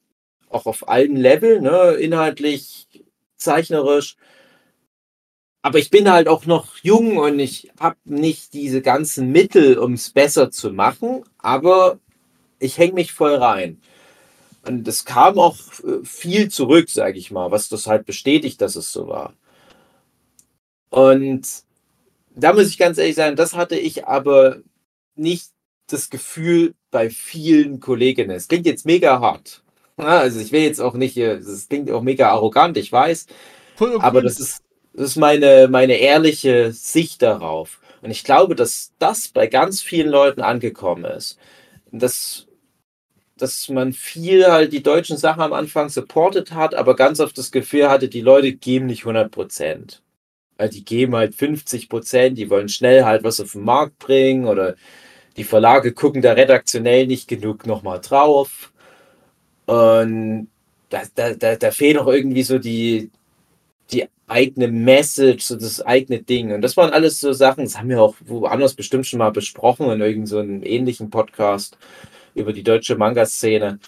[0.48, 2.88] auch auf allen Leveln, ne, inhaltlich,
[3.36, 4.16] zeichnerisch.
[5.62, 9.92] Aber ich bin halt auch noch jung und ich habe nicht diese ganzen Mittel, um
[9.94, 11.22] es besser zu machen.
[11.38, 12.00] Aber
[12.58, 13.80] ich hänge mich voll rein.
[14.66, 18.76] Und es kam auch äh, viel zurück, sage ich mal, was das halt bestätigt, dass
[18.76, 19.34] es so war.
[20.92, 21.48] Und
[22.34, 24.58] da muss ich ganz ehrlich sagen, das hatte ich aber
[25.14, 25.48] nicht
[25.86, 28.36] das Gefühl bei vielen Kolleginnen.
[28.36, 29.62] Es klingt jetzt mega hart.
[29.96, 33.26] Also ich will jetzt auch nicht, es klingt auch mega arrogant, ich weiß,
[33.76, 34.62] Voll aber das ist,
[34.92, 37.80] das ist meine, meine ehrliche Sicht darauf.
[38.02, 41.38] Und ich glaube, dass das bei ganz vielen Leuten angekommen ist.
[41.90, 42.46] Dass,
[43.38, 47.50] dass man viel halt die deutschen Sachen am Anfang supportet hat, aber ganz oft das
[47.50, 50.02] Gefühl hatte, die Leute geben nicht 100 Prozent.
[50.62, 54.46] Weil die geben halt 50 Prozent, die wollen schnell halt was auf den Markt bringen
[54.46, 54.76] oder
[55.36, 58.72] die Verlage gucken da redaktionell nicht genug nochmal drauf.
[59.66, 60.46] Und
[60.88, 63.10] da, da, da, da fehlt auch irgendwie so die,
[63.90, 66.52] die eigene Message, so das eigene Ding.
[66.52, 69.90] Und das waren alles so Sachen, das haben wir auch woanders bestimmt schon mal besprochen,
[69.90, 71.76] in irgendeinem so ähnlichen Podcast
[72.36, 73.80] über die deutsche Manga-Szene.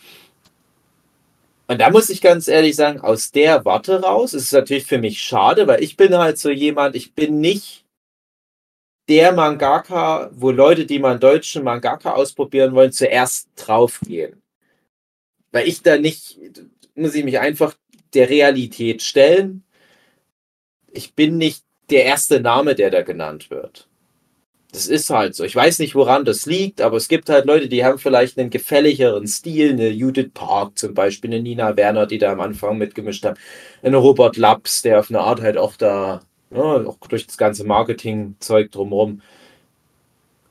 [1.66, 4.98] Und da muss ich ganz ehrlich sagen, aus der Warte raus ist es natürlich für
[4.98, 7.84] mich schade, weil ich bin halt so jemand, ich bin nicht
[9.08, 14.42] der Mangaka, wo Leute, die mal einen deutschen Mangaka ausprobieren wollen, zuerst draufgehen.
[15.52, 16.38] Weil ich da nicht,
[16.94, 17.74] muss ich mich einfach
[18.12, 19.64] der Realität stellen.
[20.92, 23.88] Ich bin nicht der erste Name, der da genannt wird.
[24.74, 25.44] Das ist halt so.
[25.44, 28.50] Ich weiß nicht, woran das liegt, aber es gibt halt Leute, die haben vielleicht einen
[28.50, 33.24] gefälligeren Stil, eine Judith Park zum Beispiel, eine Nina Werner, die da am Anfang mitgemischt
[33.24, 33.38] haben,
[33.84, 37.62] einen Robert Laps, der auf eine Art halt auch da, ja, auch durch das ganze
[37.62, 39.22] Marketing-Zeug drumherum,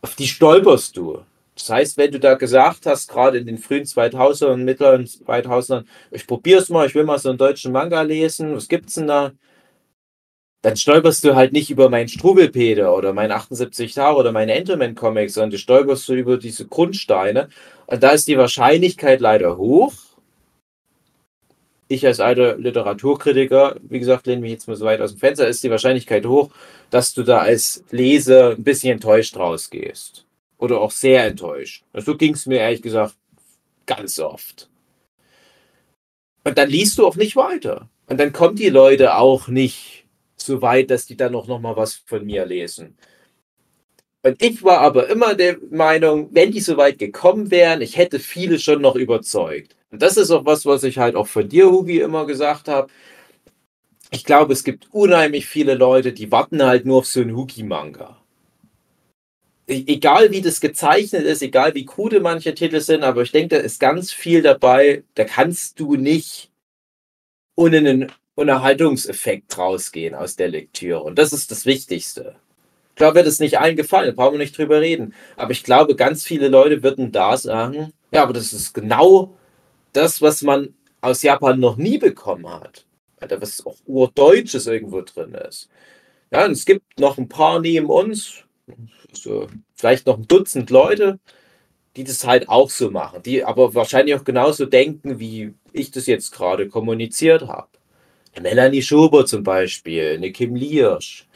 [0.01, 1.19] auf die stolperst du.
[1.55, 6.25] Das heißt, wenn du da gesagt hast, gerade in den frühen 2000ern, mittleren 2000ern, ich
[6.27, 9.33] probier's mal, ich will mal so einen deutschen Manga lesen, was gibt's denn da?
[10.63, 14.95] Dann stolperst du halt nicht über meinen Struwelpeter oder mein 78 Tage oder meine Enterman
[14.95, 17.49] Comics, sondern du stolperst du über diese Grundsteine.
[17.85, 19.93] Und da ist die Wahrscheinlichkeit leider hoch.
[21.89, 25.49] Ich als alter Literaturkritiker, wie gesagt, lehne mich jetzt mal so weit aus dem Fenster,
[25.49, 26.49] ist die Wahrscheinlichkeit hoch,
[26.89, 30.25] dass du da als Leser ein bisschen enttäuscht rausgehst.
[30.59, 31.83] Oder auch sehr enttäuscht.
[31.93, 33.15] So ging es mir ehrlich gesagt
[33.85, 34.69] ganz oft.
[36.45, 37.89] Und dann liest du auch nicht weiter.
[38.07, 40.02] Und dann kommen die Leute auch nicht
[40.45, 42.97] so weit, dass die dann noch, noch mal was von mir lesen.
[44.23, 48.19] Und ich war aber immer der Meinung, wenn die so weit gekommen wären, ich hätte
[48.19, 49.75] viele schon noch überzeugt.
[49.91, 52.89] Und das ist auch was, was ich halt auch von dir, Hugi, immer gesagt habe.
[54.11, 58.17] Ich glaube, es gibt unheimlich viele Leute, die warten halt nur auf so einen Hugi-Manga.
[59.67, 63.55] E egal wie das gezeichnet ist, egal wie krude manche Titel sind, aber ich denke,
[63.55, 66.51] da ist ganz viel dabei, da kannst du nicht
[67.55, 71.01] ohne einen Unterhaltungseffekt rausgehen aus der Lektüre.
[71.03, 72.35] Und das ist das Wichtigste.
[72.95, 75.13] Klar wird es nicht allen gefallen, da brauchen wir nicht drüber reden.
[75.35, 79.35] Aber ich glaube, ganz viele Leute würden da sagen, ja, aber das ist genau
[79.93, 82.85] das, was man aus Japan noch nie bekommen hat.
[83.19, 85.69] Alter, was auch Urdeutsches irgendwo drin ist.
[86.31, 88.43] Ja, und es gibt noch ein paar neben uns,
[89.11, 91.19] so vielleicht noch ein Dutzend Leute,
[91.95, 96.07] die das halt auch so machen, die aber wahrscheinlich auch genauso denken, wie ich das
[96.07, 97.67] jetzt gerade kommuniziert habe.
[98.41, 101.27] Melanie Schober zum Beispiel, eine Kim Liersch,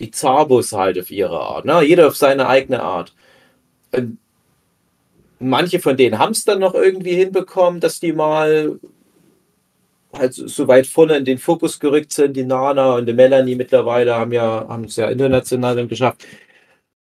[0.00, 1.82] die Zabos halt auf ihre Art, ne?
[1.82, 3.14] jeder auf seine eigene Art.
[3.92, 4.18] Und
[5.38, 8.78] manche von denen haben es dann noch irgendwie hinbekommen, dass die mal
[10.12, 12.36] halt so weit vorne in den Fokus gerückt sind.
[12.36, 16.26] Die Nana und die Melanie mittlerweile haben ja haben es ja international dann geschafft.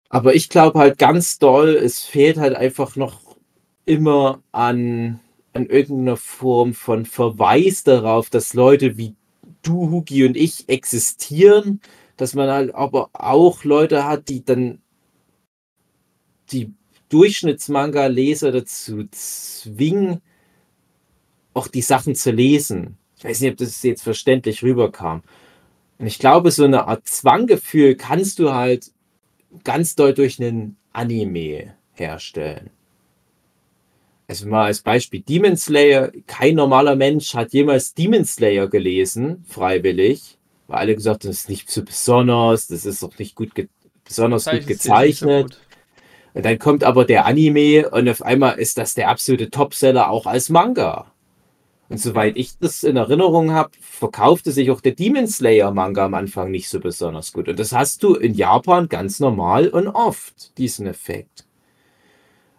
[0.09, 3.20] Aber ich glaube halt ganz doll, es fehlt halt einfach noch
[3.84, 5.20] immer an,
[5.55, 9.14] an irgendeiner Form von Verweis darauf, dass Leute wie
[9.62, 11.80] du, Hugi und ich existieren,
[12.16, 14.80] dass man halt aber auch Leute hat, die dann
[16.50, 16.72] die
[17.09, 20.20] Durchschnittsmanga-Leser dazu zwingen,
[21.55, 22.98] auch die Sachen zu lesen.
[23.16, 25.22] Ich weiß nicht, ob das jetzt verständlich rüberkam.
[25.98, 28.90] Und ich glaube, so eine Art Zwanggefühl kannst du halt
[29.62, 32.70] ganz doll durch einen Anime herstellen.
[34.27, 36.11] Also mal als Beispiel Demon Slayer.
[36.27, 41.49] Kein normaler Mensch hat jemals Demon Slayer gelesen, freiwillig, weil alle gesagt haben, das ist
[41.49, 43.51] nicht so besonders, das ist auch nicht gut
[44.05, 45.51] besonders gut gezeichnet.
[45.51, 45.59] Gut.
[46.35, 50.27] Und dann kommt aber der Anime und auf einmal ist das der absolute Topseller auch
[50.27, 51.12] als Manga.
[51.89, 56.14] Und soweit ich das in Erinnerung habe, verkaufte sich auch der Demon Slayer Manga am
[56.14, 57.49] Anfang nicht so besonders gut.
[57.49, 61.45] Und das hast du in Japan ganz normal und oft, diesen Effekt.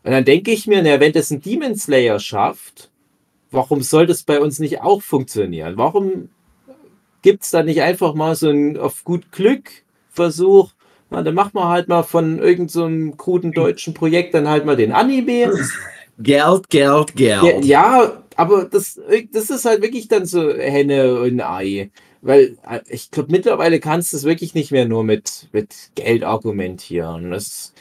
[0.05, 2.91] Und dann denke ich mir, na, wenn das ein Demon Slayer schafft,
[3.49, 5.77] warum soll das bei uns nicht auch funktionieren?
[5.77, 6.29] Warum
[7.23, 9.71] gibt es da nicht einfach mal so einen auf gut Glück
[10.11, 10.69] Versuch,
[11.09, 14.75] na, dann machen wir halt mal von irgendeinem so kruden deutschen Projekt dann halt mal
[14.75, 15.51] den Anime.
[16.19, 17.65] Geld, Geld, Geld.
[17.65, 19.01] Ja, aber das,
[19.33, 21.89] das ist halt wirklich dann so Henne und Ei.
[22.21, 26.23] Weil äh, ich glaube, mittlerweile kannst du es wirklich nicht mehr nur mit, mit Geld
[26.23, 27.31] argumentieren.
[27.31, 27.73] Das,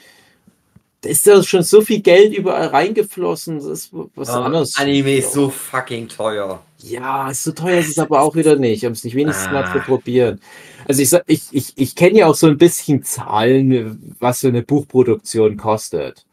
[1.04, 3.56] da ist ja schon so viel Geld überall reingeflossen.
[3.56, 4.74] Das ist was oh, anderes.
[4.76, 6.62] Anime ist so fucking teuer.
[6.78, 8.86] Ja, so teuer ist es aber auch wieder nicht.
[8.86, 9.52] Um es nicht wenigstens ah.
[9.52, 10.40] mal zu probieren.
[10.88, 14.62] Also ich, ich, ich, ich kenne ja auch so ein bisschen Zahlen, was so eine
[14.62, 16.24] Buchproduktion kostet.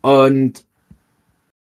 [0.00, 0.64] Und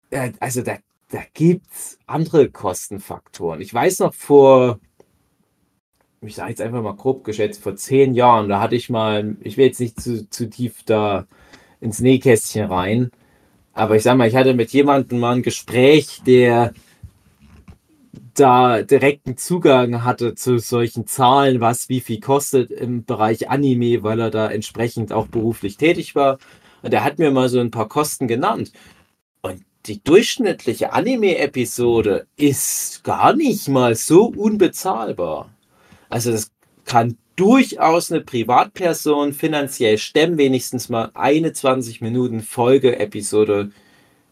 [0.10, 0.80] äh, also da,
[1.12, 3.62] da gibt es andere Kostenfaktoren.
[3.62, 4.82] Ich weiß noch vor,
[6.20, 9.56] ich sage jetzt einfach mal grob geschätzt, vor zehn Jahren, da hatte ich mal, ich
[9.56, 11.26] will jetzt nicht zu, zu tief da
[11.82, 13.12] ins Nähkästchen rein,
[13.74, 16.74] aber ich sag mal, ich hatte mit jemandem mal ein Gespräch, der
[18.34, 24.20] da direkten Zugang hatte zu solchen Zahlen, was wie viel kostet im Bereich Anime, weil
[24.20, 26.38] er da entsprechend auch beruflich tätig war.
[26.82, 28.72] Und er hat mir mal so ein paar Kosten genannt.
[29.42, 35.50] Und die durchschnittliche Anime-Episode ist gar nicht mal so unbezahlbar.
[36.10, 36.52] Also das
[36.86, 43.72] kann durchaus eine Privatperson finanziell stemmen, wenigstens mal eine 20 Minuten Folge-Episode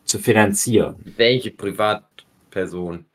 [0.03, 0.95] zu finanzieren.
[1.17, 3.05] Welche Privatperson?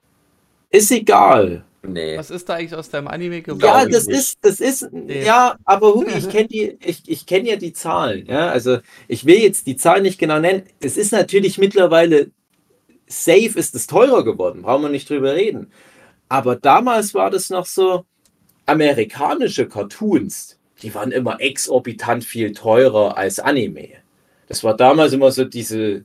[0.70, 1.64] Ist egal.
[1.86, 2.16] Nee.
[2.16, 3.64] Was ist da eigentlich aus deinem Anime geworden?
[3.64, 5.24] Ja, das ist, das ist, nee.
[5.24, 9.26] ja, aber Hugi, ich kenne die, ich, ich kenne ja die Zahlen, ja, also ich
[9.26, 10.62] will jetzt die Zahlen nicht genau nennen.
[10.80, 12.30] Es ist natürlich mittlerweile,
[13.06, 15.70] safe ist es teurer geworden, brauchen wir nicht drüber reden.
[16.28, 18.04] Aber damals war das noch so,
[18.66, 23.88] amerikanische Cartoons, die waren immer exorbitant viel teurer als Anime.
[24.46, 26.04] Das war damals immer so diese,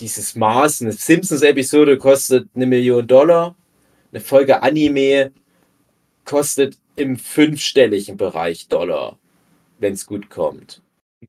[0.00, 0.82] dieses Maß.
[0.82, 3.54] Eine Simpsons-Episode kostet eine Million Dollar.
[4.12, 5.32] Eine Folge Anime
[6.24, 9.18] kostet im fünfstelligen Bereich Dollar,
[9.78, 10.82] wenn es gut kommt.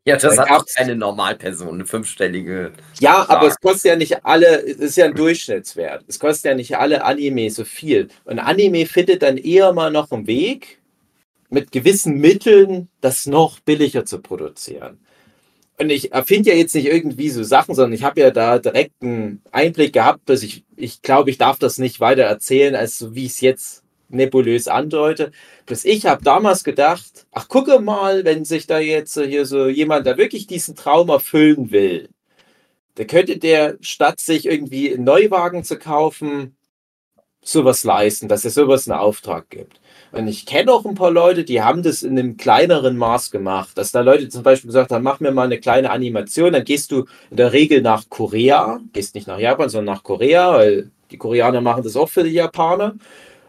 [0.06, 2.72] Ja, das da hat auch keine Normalperson, eine fünfstellige.
[3.00, 3.30] Ja, Mark.
[3.30, 6.06] aber es kostet ja nicht alle, es ist ja ein Durchschnittswert.
[6.08, 8.08] Es kostet ja nicht alle Anime so viel.
[8.24, 10.80] Und Anime findet dann eher mal noch einen Weg,
[11.50, 15.00] mit gewissen Mitteln das noch billiger zu produzieren
[15.82, 19.02] und ich erfinde ja jetzt nicht irgendwie so Sachen, sondern ich habe ja da direkt
[19.02, 23.16] einen Einblick gehabt, dass ich, ich glaube, ich darf das nicht weiter erzählen, als so
[23.16, 23.84] wie ich es jetzt
[24.14, 25.32] nebulös andeute.
[25.66, 30.06] Bloß ich habe damals gedacht, ach gucke mal, wenn sich da jetzt hier so jemand
[30.08, 32.10] da wirklich diesen Traum erfüllen will,
[32.96, 36.56] Da könnte der, statt sich irgendwie einen Neuwagen zu kaufen,
[37.44, 39.82] sowas leisten, dass er sowas einen Auftrag gibt.
[40.12, 43.78] Und ich kenne auch ein paar Leute, die haben das in einem kleineren Maß gemacht,
[43.78, 46.92] dass da Leute zum Beispiel gesagt haben, mach mir mal eine kleine Animation, dann gehst
[46.92, 51.18] du in der Regel nach Korea, gehst nicht nach Japan, sondern nach Korea, weil die
[51.18, 52.96] Koreaner machen das auch für die Japaner.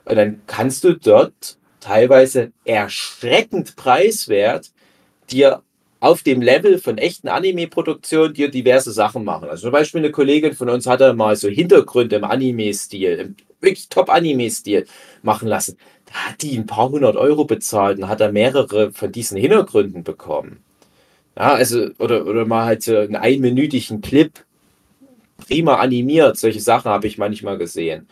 [0.04, 4.70] Und dann kannst du dort teilweise erschreckend preiswert
[5.30, 5.62] dir
[6.00, 9.48] auf dem Level von echten Anime-Produktionen dir diverse Sachen machen.
[9.48, 13.88] Also zum Beispiel eine Kollegin von uns hatte mal so Hintergründe im Anime-Stil, im wirklich
[13.88, 14.86] Top-Anime-Stil
[15.22, 15.76] machen lassen.
[16.06, 20.02] Da hat die ein paar hundert Euro bezahlt und hat da mehrere von diesen Hintergründen
[20.02, 20.58] bekommen.
[21.36, 24.32] Ja, also, oder, oder mal halt so einen einminütigen Clip
[25.38, 26.36] prima animiert.
[26.36, 28.08] Solche Sachen habe ich manchmal gesehen.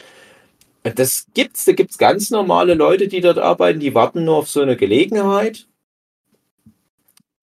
[0.82, 4.62] Das gibt's, da gibt's ganz normale Leute, die dort arbeiten, die warten nur auf so
[4.62, 5.66] eine Gelegenheit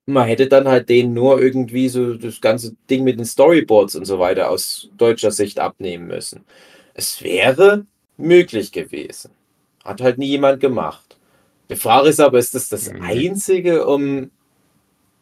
[0.08, 4.06] man hätte dann halt denen nur irgendwie so das ganze Ding mit den Storyboards und
[4.06, 6.46] so weiter aus deutscher Sicht abnehmen müssen.
[6.94, 7.86] Es wäre
[8.16, 9.32] möglich gewesen.
[9.84, 11.18] Hat halt nie jemand gemacht.
[11.70, 13.02] Die Frage ist aber, ist das das mhm.
[13.02, 14.32] Einzige, um,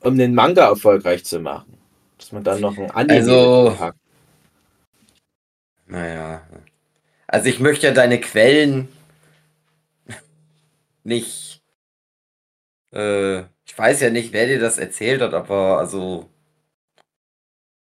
[0.01, 1.73] um den Manga erfolgreich zu machen?
[2.19, 3.95] Dass man dann noch ein Anime also, hat.
[5.87, 6.43] Naja.
[7.35, 8.87] Also ich möchte ja deine Quellen
[11.03, 11.61] nicht
[12.93, 16.29] äh, ich weiß ja nicht, wer dir das erzählt hat, aber also.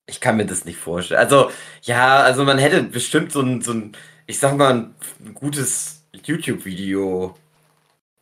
[0.07, 1.21] Ich kann mir das nicht vorstellen.
[1.21, 1.51] Also,
[1.83, 3.93] ja, also man hätte bestimmt so ein, so ein
[4.27, 4.91] ich sag mal,
[5.25, 7.37] ein gutes YouTube-Video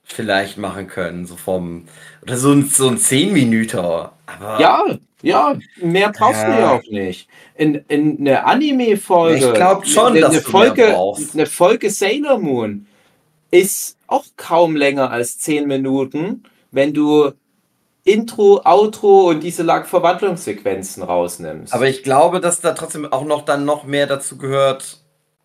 [0.02, 1.86] vielleicht machen können, so vom,
[2.22, 4.12] oder so ein, so ein 10 Minüter.
[4.26, 6.46] Aber ja, ja, mehr brauchst ja.
[6.46, 7.28] du ja auch nicht.
[7.54, 9.46] In, in eine Anime-Folge.
[9.46, 10.96] Ich glaube schon, eine, dass eine Folge,
[11.34, 12.86] eine Folge Sailor Moon
[13.50, 17.32] ist auch kaum länger als 10 Minuten, wenn du
[18.04, 21.72] Intro, Outro und diese Lag-Verwandlungssequenzen rausnimmst.
[21.72, 24.98] Aber ich glaube, dass da trotzdem auch noch dann noch mehr dazu gehört,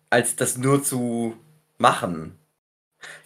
[0.08, 1.34] als das nur zu
[1.78, 2.38] machen.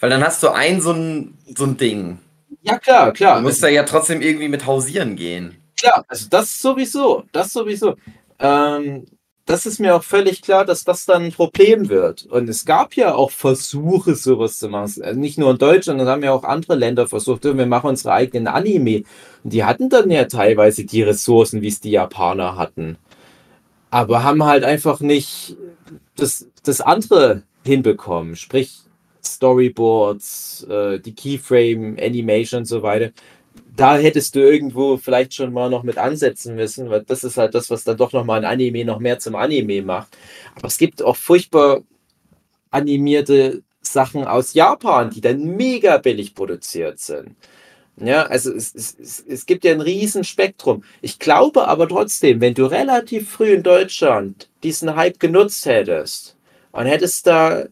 [0.01, 2.18] Weil dann hast du ein so ein, so ein Ding.
[2.62, 3.36] Ja, klar, klar.
[3.36, 5.57] Du musst da ja trotzdem irgendwie mit hausieren gehen.
[5.81, 7.97] Klar, also das sowieso, das sowieso.
[8.39, 9.07] Ähm,
[9.47, 12.24] das ist mir auch völlig klar, dass das dann ein Problem wird.
[12.26, 15.03] Und es gab ja auch Versuche, sowas zu machen.
[15.03, 18.12] Also nicht nur in Deutschland, sondern haben ja auch andere Länder versucht, wir machen unsere
[18.12, 19.05] eigenen Anime.
[19.43, 22.97] Und die hatten dann ja teilweise die Ressourcen, wie es die Japaner hatten.
[23.91, 25.57] Aber haben halt einfach nicht
[26.16, 28.37] das, das andere hinbekommen.
[28.37, 28.81] Sprich,
[29.24, 33.11] Storyboards, äh, die Keyframe, Animation und so weiter
[33.81, 37.55] da hättest du irgendwo vielleicht schon mal noch mit ansetzen müssen, weil das ist halt
[37.55, 40.18] das, was dann doch noch mal ein Anime noch mehr zum Anime macht.
[40.55, 41.81] Aber es gibt auch furchtbar
[42.70, 47.37] animierte Sachen aus Japan, die dann mega billig produziert sind.
[47.97, 50.85] Ja, also es, es, es gibt ja ein riesen Spektrum.
[51.01, 56.37] Ich glaube aber trotzdem, wenn du relativ früh in Deutschland diesen Hype genutzt hättest
[56.72, 57.64] und hättest da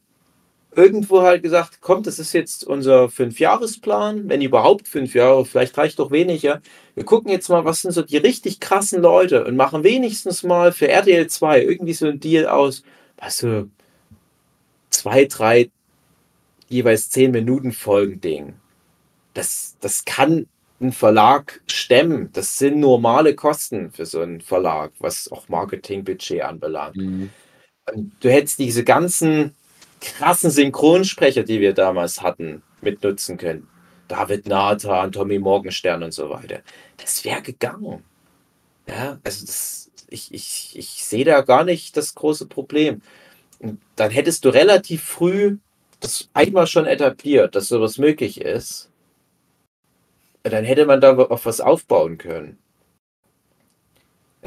[0.79, 5.99] irgendwo halt gesagt, kommt, das ist jetzt unser Fünfjahresplan, wenn überhaupt fünf Jahre, vielleicht reicht
[5.99, 6.63] doch weniger.
[6.95, 10.71] Wir gucken jetzt mal, was sind so die richtig krassen Leute und machen wenigstens mal
[10.71, 12.85] für RTL 2 irgendwie so ein Deal aus,
[13.17, 13.69] was so
[14.91, 15.69] zwei, drei,
[16.69, 18.55] jeweils zehn Minuten Folgen-Ding.
[19.35, 20.47] Das, das kann
[20.81, 22.31] ein Verlag stemmen.
[22.35, 26.97] Das sind normale Kosten für so einen Verlag, was auch Marketingbudget anbelangt.
[26.97, 27.31] Mhm.
[28.21, 29.57] du hättest diese ganzen
[30.01, 33.69] krassen Synchronsprecher, die wir damals hatten, mitnutzen können.
[34.09, 36.61] David Nathan, Tommy Morgenstern und so weiter.
[36.97, 38.05] Das wäre gegangen.
[38.89, 43.03] Ja, also das, ich, ich, ich sehe da gar nicht das große Problem.
[43.59, 45.59] Und dann hättest du relativ früh
[46.01, 48.91] das einmal schon etabliert, dass sowas möglich ist.
[50.43, 52.59] dann hätte man da auf was aufbauen können.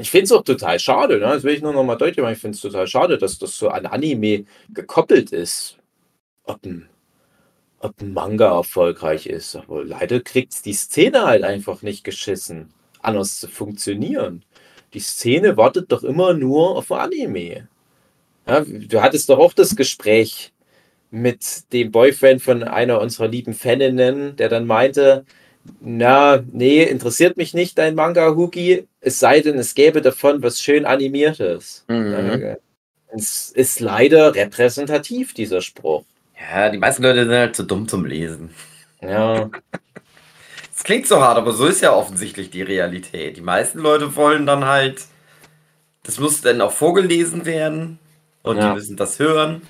[0.01, 1.25] Ich finde es auch total schade, ne?
[1.25, 3.55] das will ich nur noch mal deutlich machen, ich finde es total schade, dass das
[3.55, 5.77] so an Anime gekoppelt ist.
[6.43, 6.89] Ob ein,
[7.79, 9.55] ob ein Manga erfolgreich ist.
[9.55, 14.43] Aber leider kriegt die Szene halt einfach nicht geschissen, anders zu funktionieren.
[14.95, 17.67] Die Szene wartet doch immer nur auf Anime.
[18.47, 20.51] Ja, du hattest doch auch das Gespräch
[21.11, 25.25] mit dem Boyfriend von einer unserer lieben Faninnen, der dann meinte,
[25.79, 30.61] na, nee, interessiert mich nicht dein Manga, Hugi, es sei denn, es gäbe davon was
[30.61, 31.85] schön animiertes.
[31.87, 32.57] Mhm.
[33.13, 36.03] Es ist leider repräsentativ, dieser Spruch.
[36.39, 38.51] Ja, die meisten Leute sind halt zu dumm zum Lesen.
[39.01, 39.49] Ja.
[40.73, 43.37] Es klingt so hart, aber so ist ja offensichtlich die Realität.
[43.37, 45.05] Die meisten Leute wollen dann halt,
[46.01, 47.99] das muss dann auch vorgelesen werden
[48.41, 48.69] und ja.
[48.69, 49.61] die müssen das hören.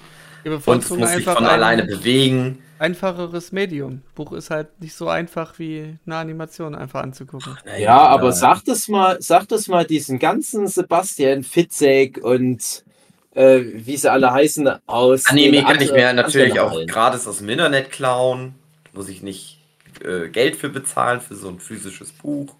[0.46, 2.64] Und es muss sich von ein alleine bewegen.
[2.82, 4.02] Einfacheres Medium.
[4.16, 7.58] Buch ist halt nicht so einfach wie eine Animation einfach anzugucken.
[7.80, 12.84] Ja, aber sag das mal, sag das mal diesen ganzen Sebastian Fitzek und
[13.34, 15.28] äh, wie sie alle heißen aus.
[15.28, 18.56] Anime kann ich mir natürlich auch gratis aus dem Internet klauen.
[18.94, 19.60] Muss ich nicht
[20.04, 22.56] äh, Geld für bezahlen für so ein physisches Buch.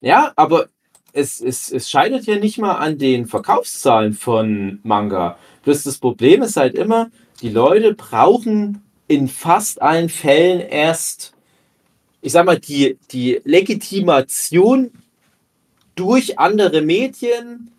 [0.00, 0.68] Ja, aber
[1.12, 5.38] es, es, es scheitert ja nicht mal an den Verkaufszahlen von Manga.
[5.64, 7.10] Bloß das Problem ist halt immer,
[7.40, 11.32] die Leute brauchen in fast allen Fällen erst,
[12.20, 14.90] ich sag mal, die, die Legitimation
[15.94, 17.70] durch andere Medien,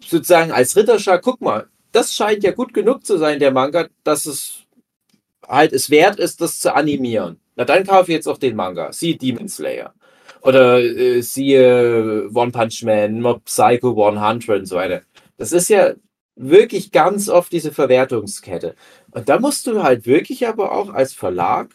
[0.00, 4.26] sozusagen als Ritterschlag, guck mal, das scheint ja gut genug zu sein, der Manga, dass
[4.26, 4.64] es
[5.46, 7.38] halt es wert ist, das zu animieren.
[7.56, 8.92] Na dann kaufe ich jetzt auch den Manga.
[8.92, 9.94] Siehe Demon Slayer.
[10.42, 15.02] Oder äh, siehe One Punch Man, Mob Psycho 100 und so weiter.
[15.36, 15.94] Das ist ja
[16.38, 18.74] wirklich ganz oft diese Verwertungskette.
[19.10, 21.68] Und da musst du halt wirklich aber auch als Verlag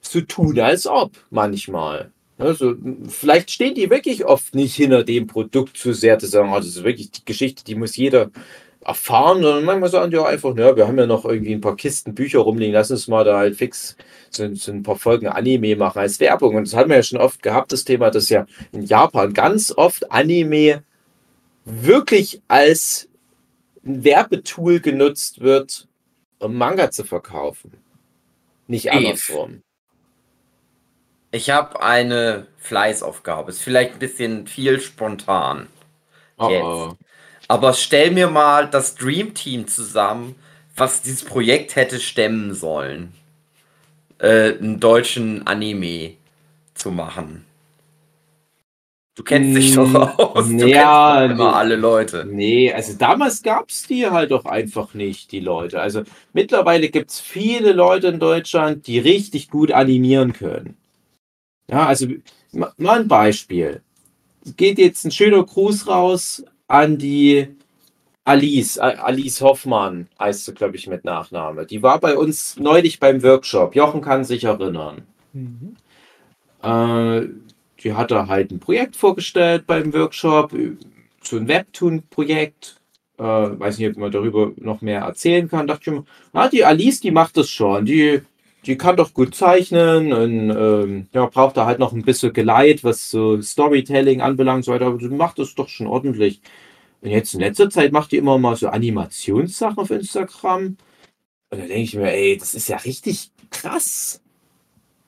[0.00, 2.12] so tun, als ob manchmal.
[2.38, 2.74] Also,
[3.08, 6.66] vielleicht stehen die wirklich oft nicht hinter dem Produkt zu sehr, zu sagen, oh, das
[6.66, 8.30] ist wirklich die Geschichte, die muss jeder
[8.84, 11.76] erfahren, sondern manchmal sagen die auch einfach, ja, wir haben ja noch irgendwie ein paar
[11.76, 13.96] Kisten Bücher rumliegen, lass uns mal da halt fix
[14.30, 16.54] so, so ein paar Folgen Anime machen als Werbung.
[16.54, 19.72] Und das haben wir ja schon oft gehabt, das Thema, dass ja in Japan ganz
[19.72, 20.84] oft Anime
[21.64, 23.08] wirklich als
[23.86, 25.88] ein Werbetool genutzt wird,
[26.38, 27.72] um Manga zu verkaufen.
[28.66, 29.62] Nicht andersrum.
[31.30, 33.50] Ich habe eine Fleißaufgabe.
[33.50, 35.68] Ist vielleicht ein bisschen viel spontan.
[36.36, 36.64] Oh, Jetzt.
[36.64, 36.96] oh.
[37.48, 40.34] Aber stell mir mal das Dream Team zusammen,
[40.74, 43.12] was dieses Projekt hätte stemmen sollen.
[44.18, 46.14] Äh, einen deutschen Anime
[46.74, 47.45] zu machen.
[49.16, 50.46] Du kennst dich doch aus.
[50.46, 51.56] Du ja, kennst immer nee.
[51.56, 52.26] alle Leute.
[52.30, 55.80] Nee, also damals gab es die halt doch einfach nicht, die Leute.
[55.80, 56.02] Also
[56.34, 60.76] mittlerweile gibt es viele Leute in Deutschland, die richtig gut animieren können.
[61.70, 62.06] Ja, also
[62.52, 63.80] ma- mal ein Beispiel.
[64.56, 67.48] Geht jetzt ein schöner Gruß raus an die
[68.24, 71.64] Alice, Alice Hoffmann heißt sie, glaube ich, mit Nachname.
[71.64, 73.74] Die war bei uns neulich beim Workshop.
[73.74, 75.02] Jochen kann sich erinnern.
[76.62, 77.28] Äh,
[77.82, 80.76] die hat da halt ein Projekt vorgestellt beim Workshop, äh,
[81.22, 82.76] so ein Webtoon-Projekt.
[83.18, 85.66] Äh, weiß nicht, ob man darüber noch mehr erzählen kann.
[85.66, 87.86] Dachte ich mir, na, die Alice, die macht das schon.
[87.86, 88.20] Die,
[88.66, 92.84] die kann doch gut zeichnen und ähm, ja, braucht da halt noch ein bisschen Geleit,
[92.84, 94.86] was so Storytelling anbelangt, und so weiter.
[94.86, 96.40] Aber die macht das doch schon ordentlich.
[97.00, 100.76] Und jetzt in letzter Zeit macht die immer mal so Animationssachen auf Instagram.
[101.50, 104.20] Und da denke ich mir, ey, das ist ja richtig krass.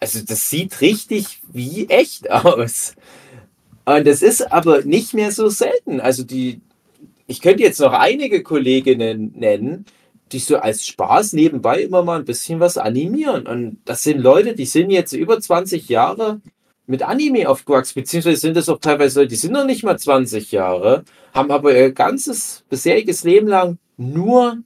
[0.01, 2.95] Also das sieht richtig wie echt aus.
[3.85, 6.01] Und das ist aber nicht mehr so selten.
[6.01, 6.61] Also die,
[7.27, 9.87] ich könnte jetzt noch einige Kolleginnen nennen,
[10.33, 13.47] die so als Spaß nebenbei immer mal ein bisschen was animieren.
[13.47, 16.41] Und das sind Leute, die sind jetzt über 20 Jahre
[16.87, 20.53] mit Anime aufgewachsen, beziehungsweise sind das auch teilweise Leute, die sind noch nicht mal 20
[20.53, 24.59] Jahre, haben aber ihr ganzes bisheriges Leben lang nur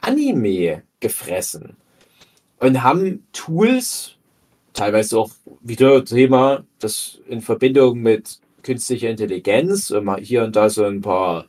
[0.00, 1.76] Anime gefressen
[2.60, 4.14] und haben Tools,
[4.72, 10.84] teilweise auch wieder Thema, das in Verbindung mit künstlicher Intelligenz, mal hier und da so
[10.84, 11.46] ein paar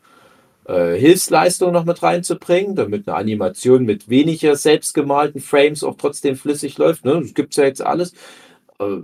[0.65, 6.77] äh, Hilfsleistungen noch mit reinzubringen, damit eine Animation mit weniger selbstgemalten Frames auch trotzdem flüssig
[6.77, 7.05] läuft.
[7.05, 7.19] Ne?
[7.21, 8.13] Das gibt es ja jetzt alles.
[8.79, 9.01] Äh,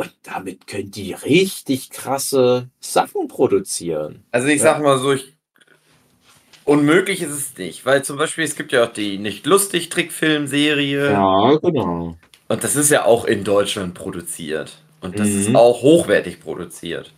[0.00, 4.24] und damit können die richtig krasse Sachen produzieren.
[4.30, 4.74] Also ich Ja.
[4.74, 5.36] sag mal so, ich,
[6.64, 11.12] unmöglich ist es nicht, weil zum Beispiel es gibt ja auch die nicht lustig Trickfilmserie
[11.12, 12.16] Ja, genau.
[12.48, 15.56] Und das ist ja auch in Deutschland produziert und das ist Mhm.
[15.56, 17.12] auch hochwertig produziert.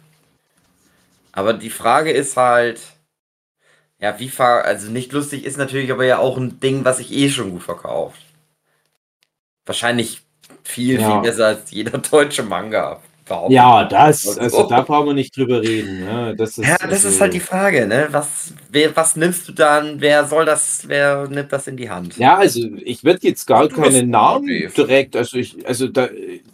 [1.32, 2.80] Aber die Frage ist halt,
[4.00, 7.12] ja, wie ver, also nicht lustig ist natürlich aber ja auch ein Ding, was sich
[7.12, 8.20] eh schon gut verkauft.
[9.66, 10.22] Wahrscheinlich
[10.64, 11.06] viel, Ja.
[11.06, 13.00] viel besser als jeder deutsche Manga.
[13.30, 16.04] Behaupte Ja, das, Also- also da brauchen wir nicht drüber reden.
[16.04, 18.08] Ja, das ist, Ja, das also, ist halt die Frage, ne?
[18.10, 20.00] Was, wer, was nimmst du dann?
[20.00, 22.18] Wer soll das, wer nimmt das in die Hand?
[22.18, 26.08] Ja, also ich würde jetzt gar Du keinen Namen direkt, also ich, also da,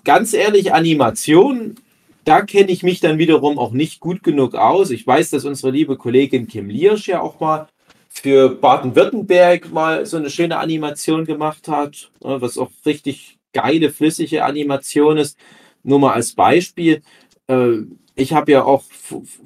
[0.05, 1.77] ganz ehrlich, Animation,
[2.25, 4.91] da kenne ich mich dann wiederum auch nicht gut genug aus.
[4.91, 7.69] Ich weiß, dass unsere liebe Kollegin Kim Liersch ja auch mal
[8.09, 14.45] für Baden-Württemberg mal so eine schöne Animation gemacht hat, ne, was auch richtig geile, flüssige
[14.45, 15.39] Animation ist.
[15.87, 17.03] Nur mal als Beispiel.
[17.47, 17.83] Äh,
[18.17, 18.85] ich habe ja auch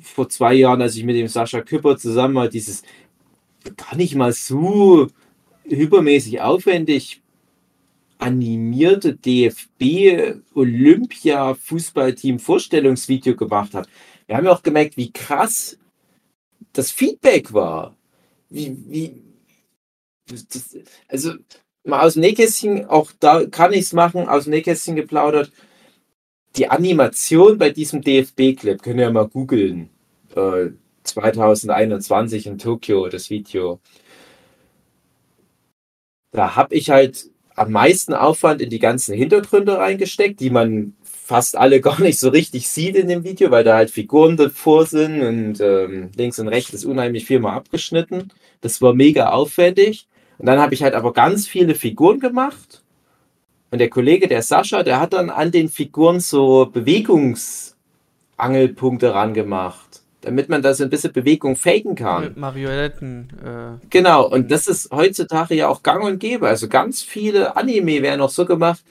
[0.01, 2.83] vor zwei Jahren, als ich mit dem Sascha Küpper zusammen mal dieses
[3.77, 5.09] gar nicht mal so
[5.65, 7.21] hypermäßig aufwendig
[8.19, 13.89] animierte DFB Olympia Fußballteam Vorstellungsvideo gemacht hat.
[14.27, 15.79] Wir haben ja auch gemerkt, wie krass
[16.73, 17.97] das Feedback war.
[18.49, 19.23] wie, wie,
[20.27, 20.77] das,
[21.09, 21.35] also
[21.85, 25.53] mal aus dem Nähkästchen, auch da kann ich es machen, aus dem Nähkästchen geplaudert.
[26.57, 29.91] Die Animation bei diesem DFB-Clip, könnt ihr mal googeln.
[30.35, 30.71] Äh,
[31.05, 33.81] 2021 in Tokio, das Video.
[36.33, 41.57] Da habe ich halt am meisten Aufwand in die ganzen Hintergründe reingesteckt, die man fast
[41.57, 45.23] alle gar nicht so richtig sieht in dem Video, weil da halt Figuren davor sind
[45.23, 48.33] und ähm, links und rechts ist unheimlich viel mal abgeschnitten.
[48.61, 50.09] Das war mega aufwendig.
[50.39, 52.80] Und dann habe ich halt aber ganz viele Figuren gemacht.
[53.71, 60.49] Und der Kollege, der Sascha, der hat dann an den Figuren so Bewegungsangelpunkte rangemacht, damit
[60.49, 62.25] man da so ein bisschen Bewegung faken kann.
[62.25, 63.29] Mit Marionetten.
[63.45, 66.49] Äh, Genau, und das ist heutzutage ja auch gang und gäbe.
[66.49, 68.83] Also ganz viele Anime werden auch so gemacht,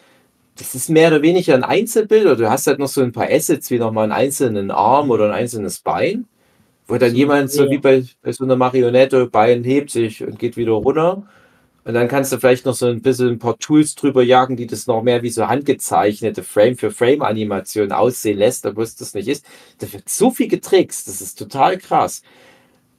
[0.59, 3.29] das ist mehr oder weniger ein Einzelbild oder du hast halt noch so ein paar
[3.29, 6.25] Assets, wie nochmal einen einzelnen Arm oder ein einzelnes Bein,
[6.87, 10.57] wo dann jemand so wie bei, bei so einer Marionette Bein hebt sich und geht
[10.57, 11.23] wieder runter.
[11.89, 14.67] Und dann kannst du vielleicht noch so ein bisschen ein paar Tools drüber jagen, die
[14.67, 19.43] das noch mehr wie so handgezeichnete Frame-für-Frame-Animation aussehen lässt, obwohl es das nicht ist.
[19.79, 22.21] Da wird so viel getrickst, das ist total krass.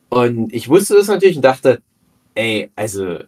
[0.09, 1.81] Und ich wusste das natürlich und dachte,
[2.35, 3.19] ey, also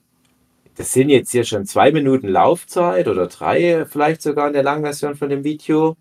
[0.75, 5.15] das sind jetzt hier schon zwei Minuten Laufzeit oder drei vielleicht sogar in der Langversion
[5.15, 5.97] von dem Video.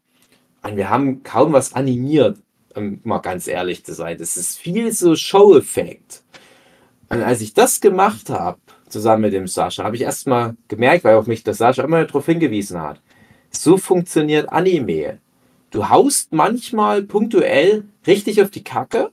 [0.64, 2.40] Und wir haben kaum was animiert,
[2.74, 4.18] um mal ganz ehrlich zu sein.
[4.18, 6.24] Das ist viel so Show-Effekt.
[7.10, 8.58] Und als ich das gemacht habe,
[8.92, 12.26] zusammen mit dem Sascha, habe ich erstmal gemerkt, weil auch mich der Sascha immer darauf
[12.26, 13.02] hingewiesen hat,
[13.50, 15.20] so funktioniert Anime.
[15.72, 19.12] Du haust manchmal punktuell richtig auf die Kacke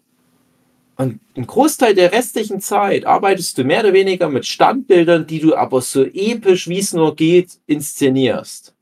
[0.99, 5.55] und einen Großteil der restlichen Zeit arbeitest du mehr oder weniger mit Standbildern, die du
[5.55, 8.75] aber so episch, wie es nur geht, inszenierst.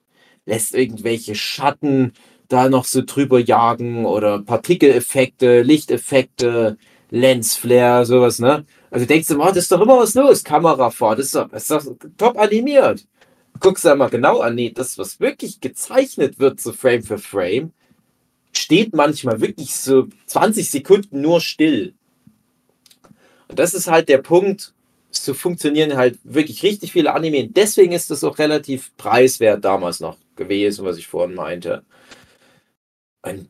[0.46, 2.14] Lässt irgendwelche Schatten
[2.48, 6.78] da noch so drüber jagen oder Partikeleffekte, Lichteffekte,
[7.10, 8.64] Lensflare, sowas, ne?
[8.90, 11.62] Also denkst du, oh, das ist doch immer was los, Kamerafahrt, das ist doch, das
[11.62, 13.06] ist doch top animiert.
[13.58, 17.72] Guckst du mal genau an, nee, das, was wirklich gezeichnet wird, so Frame für Frame,
[18.52, 21.94] steht manchmal wirklich so 20 Sekunden nur still.
[23.48, 24.74] Und das ist halt der Punkt,
[25.10, 27.48] so funktionieren halt wirklich richtig viele Anime.
[27.48, 31.84] Deswegen ist das auch relativ preiswert damals noch gewesen, was ich vorhin meinte.
[33.22, 33.48] Und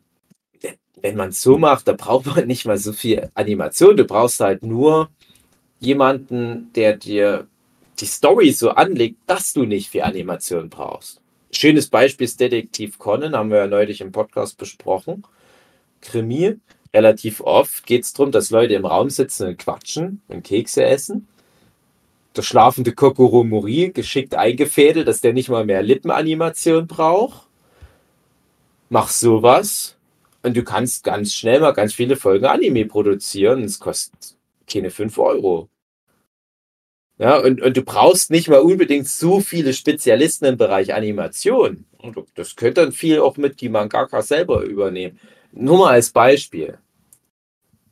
[1.01, 3.97] wenn man es so macht, da braucht man nicht mal so viel Animation.
[3.97, 5.09] Du brauchst halt nur
[5.79, 7.47] jemanden, der dir
[7.99, 11.21] die Story so anlegt, dass du nicht viel Animation brauchst.
[11.51, 15.23] Schönes Beispiel ist Detektiv Conan, haben wir ja neulich im Podcast besprochen.
[16.01, 16.57] Krimi.
[16.93, 21.27] Relativ oft geht es darum, dass Leute im Raum sitzen und quatschen und Kekse essen.
[22.35, 27.47] Der schlafende Kokoro Mori, geschickt eingefädelt, dass der nicht mal mehr Lippenanimation braucht.
[28.89, 29.97] Mach sowas
[30.43, 33.63] und du kannst ganz schnell mal ganz viele Folgen Anime produzieren.
[33.63, 34.36] Es kostet
[34.67, 35.69] keine 5 Euro.
[37.19, 41.85] Ja, und, und du brauchst nicht mal unbedingt so viele Spezialisten im Bereich Animation.
[42.35, 45.19] Das könnte dann viel auch mit die Mangaka selber übernehmen.
[45.51, 46.77] Nur mal als Beispiel.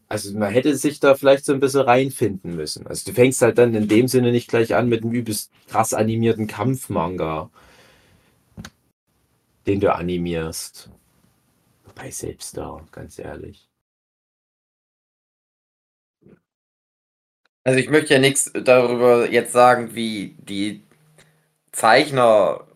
[0.07, 2.86] Also man hätte sich da vielleicht so ein bisschen reinfinden müssen.
[2.86, 5.95] Also du fängst halt dann in dem Sinne nicht gleich an mit einem übelst krass
[5.95, 7.49] animierten Kampfmanga,
[9.65, 10.91] den du animierst.
[11.86, 13.67] Wobei selbst da, ganz ehrlich.
[17.66, 20.84] Also ich möchte ja nichts darüber jetzt sagen, wie die
[21.74, 22.68] Zeichner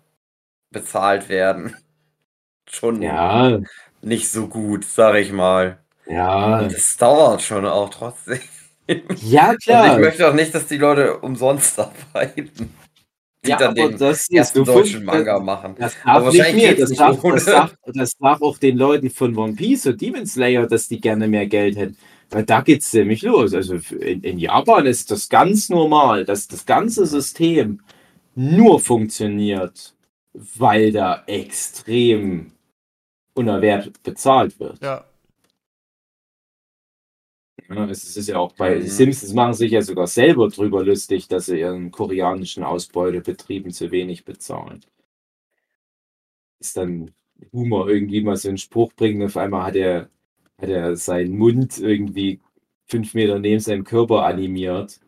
[0.71, 1.75] bezahlt werden.
[2.69, 3.59] Schon Ja,
[4.01, 5.79] nicht so gut, sag ich mal.
[6.05, 6.59] ja.
[6.59, 8.39] Und das dauert schon auch trotzdem.
[9.21, 9.99] Ja, Und ich klar.
[9.99, 12.73] möchte auch nicht, dass die Leute umsonst arbeiten.
[13.45, 15.75] Die Ja, dann aber den das ersten deutschen Manga machen.
[15.77, 18.77] Das Aber darf nicht wahrscheinlich mir, das nicht darf, das, darf, das darf auch den
[18.77, 21.97] Leuten von One Piece und Demon Slayer, dass die gerne mehr Geld hätten.
[22.29, 23.53] Weil da geht's nämlich los.
[23.53, 27.81] Also in, in Japan ist das ganz normal, dass das ganze System
[28.35, 29.95] nur funktioniert,
[30.33, 32.51] weil da extrem
[33.33, 34.79] unter Wert bezahlt wird.
[34.81, 35.05] ja.
[37.69, 38.87] Ja, es ist ja auch bei Mhm.
[38.87, 44.25] Simpsons machen sich ja sogar selber drüber lustig, dass sie ihren koreanischen Ausbeutebetrieben zu wenig
[44.25, 44.81] bezahlen.
[46.59, 47.11] Ist dann
[47.53, 50.09] Humor irgendwie mal so einen Spruch bringen, auf einmal hat er,
[50.61, 52.39] hat er seinen Mund irgendwie
[52.87, 54.99] fünf Meter neben seinem Körper animiert.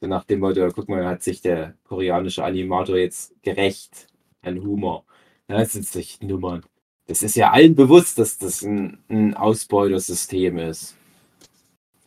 [0.00, 4.08] So nach dem Motto, guck mal, hat sich der koreanische Animator jetzt gerecht
[4.42, 5.04] an Humor.
[5.48, 6.64] Das sind sich Nummern.
[7.06, 10.96] Das ist ja allen bewusst, dass das ein, ein Ausbeutersystem ist.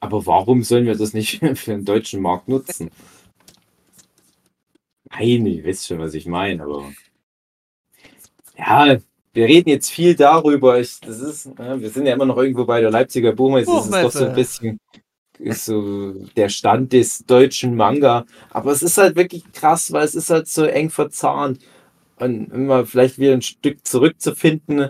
[0.02, 2.91] Aber warum sollen wir das nicht für den deutschen Markt nutzen?
[5.12, 6.91] Nein, ich weiß schon, was ich meine, aber.
[8.58, 8.97] Ja,
[9.39, 10.81] wir reden jetzt viel darüber.
[10.81, 13.71] Ich, das ist, ja, wir sind ja immer noch irgendwo bei der Leipziger Buchmesse.
[13.71, 14.79] Das ist doch so ein bisschen
[15.51, 18.25] so der Stand des deutschen Manga.
[18.49, 21.59] Aber es ist halt wirklich krass, weil es ist halt so eng verzahnt.
[22.17, 24.89] Und immer vielleicht wieder ein Stück zurückzufinden.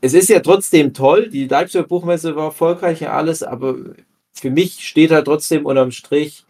[0.00, 3.76] Es ist ja trotzdem toll, die Leipziger Buchmesse war erfolgreich und alles, aber
[4.32, 6.46] für mich steht halt trotzdem unterm Strich,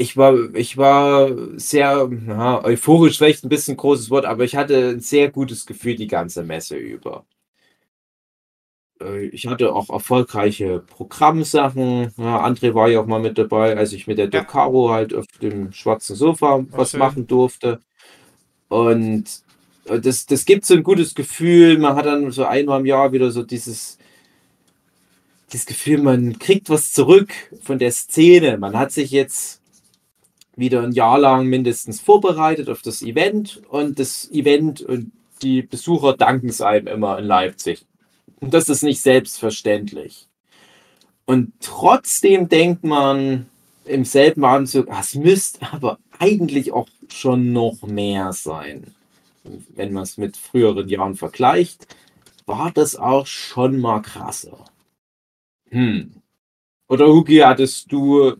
[0.00, 1.28] ich war, ich war
[1.58, 5.94] sehr ja, euphorisch, vielleicht ein bisschen großes Wort, aber ich hatte ein sehr gutes Gefühl
[5.96, 7.26] die ganze Messe über.
[9.00, 12.12] Äh, ich hatte auch erfolgreiche Programmsachen.
[12.16, 14.40] Ja, André war ja auch mal mit dabei, als ich mit der Ja.
[14.40, 17.00] Docaro halt auf dem schwarzen Sofa was schön.
[17.00, 17.80] machen durfte.
[18.68, 19.24] Und
[19.86, 21.78] äh, das, das gibt so ein gutes Gefühl.
[21.78, 23.98] Man hat dann so einmal im Jahr wieder so dieses,
[25.52, 27.32] dieses Gefühl, man kriegt was zurück
[27.62, 28.56] von der Szene.
[28.56, 29.59] Man hat sich jetzt
[30.60, 36.16] wieder ein Jahr lang mindestens vorbereitet auf das Event und das Event und die Besucher
[36.16, 37.84] danken es einem immer in Leipzig.
[38.40, 40.28] Und das ist nicht selbstverständlich.
[41.24, 43.46] Und trotzdem denkt man
[43.84, 48.94] im selben Atemzug, "Ah, es müsste aber eigentlich auch schon noch mehr sein.
[49.74, 51.86] Wenn man es mit früheren Jahren vergleicht,
[52.46, 54.64] war das auch schon mal krasser.
[55.70, 56.12] Hm.
[56.88, 58.34] Oder Hugi, hattest du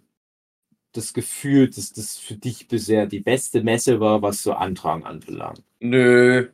[0.93, 5.63] das Gefühl, dass das für dich bisher die beste Messe war, was so Antragen anbelangt?
[5.81, 6.53] Nö.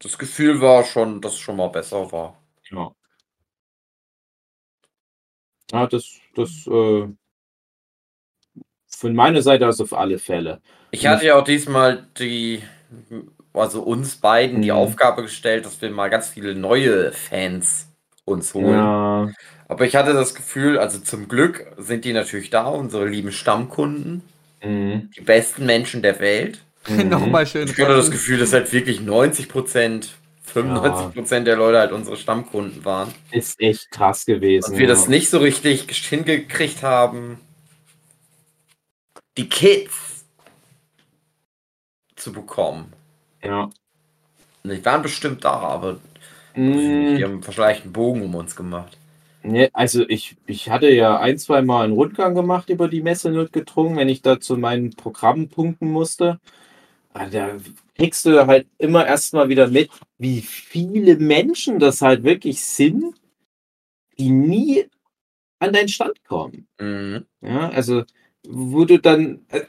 [0.00, 2.42] Das Gefühl war schon, dass es schon mal besser war.
[2.70, 2.92] Ja.
[5.72, 7.08] Ja, das, das äh,
[8.88, 10.60] von meiner Seite aus auf alle Fälle.
[10.90, 12.62] Ich hatte ja auch diesmal die,
[13.52, 14.76] also uns beiden die Mhm.
[14.76, 17.88] Aufgabe gestellt, dass wir mal ganz viele neue Fans
[18.24, 18.64] uns holen.
[18.64, 19.28] Ja,
[19.68, 24.22] Aber ich hatte das Gefühl, also zum Glück sind die natürlich da, unsere lieben Stammkunden,
[24.62, 25.10] mhm.
[25.16, 26.62] die besten Menschen der Welt.
[26.88, 27.10] Mhm.
[27.10, 27.68] Nochmal schön.
[27.68, 30.14] Ich hatte das Gefühl, dass halt wirklich 90 Prozent,
[30.44, 33.12] 95 Prozent der Leute halt unsere Stammkunden waren.
[33.30, 34.72] Ist echt krass gewesen.
[34.72, 34.94] Und wir ja.
[34.94, 37.40] das nicht so richtig hingekriegt haben,
[39.36, 40.24] die Kids
[42.16, 42.90] zu bekommen.
[43.42, 43.68] Ja.
[44.64, 45.98] Die waren bestimmt da, aber
[46.58, 48.97] Mm, die haben vielleicht einen Bogen um uns gemacht.
[49.42, 53.30] Ne, also ich, ich hatte ja ein, zwei Mal einen Rundgang gemacht über die Messe
[53.30, 56.40] notgedrungen, wenn ich da zu meinen Programmen punkten musste.
[57.14, 57.56] Da
[57.96, 63.14] kriegst du halt immer erstmal wieder mit, wie viele Menschen das halt wirklich sind,
[64.18, 64.86] die nie
[65.58, 66.68] an deinen Stand kommen.
[66.80, 67.24] Mhm.
[67.40, 68.04] Ja, also,
[68.46, 69.62] wo du dann, äh,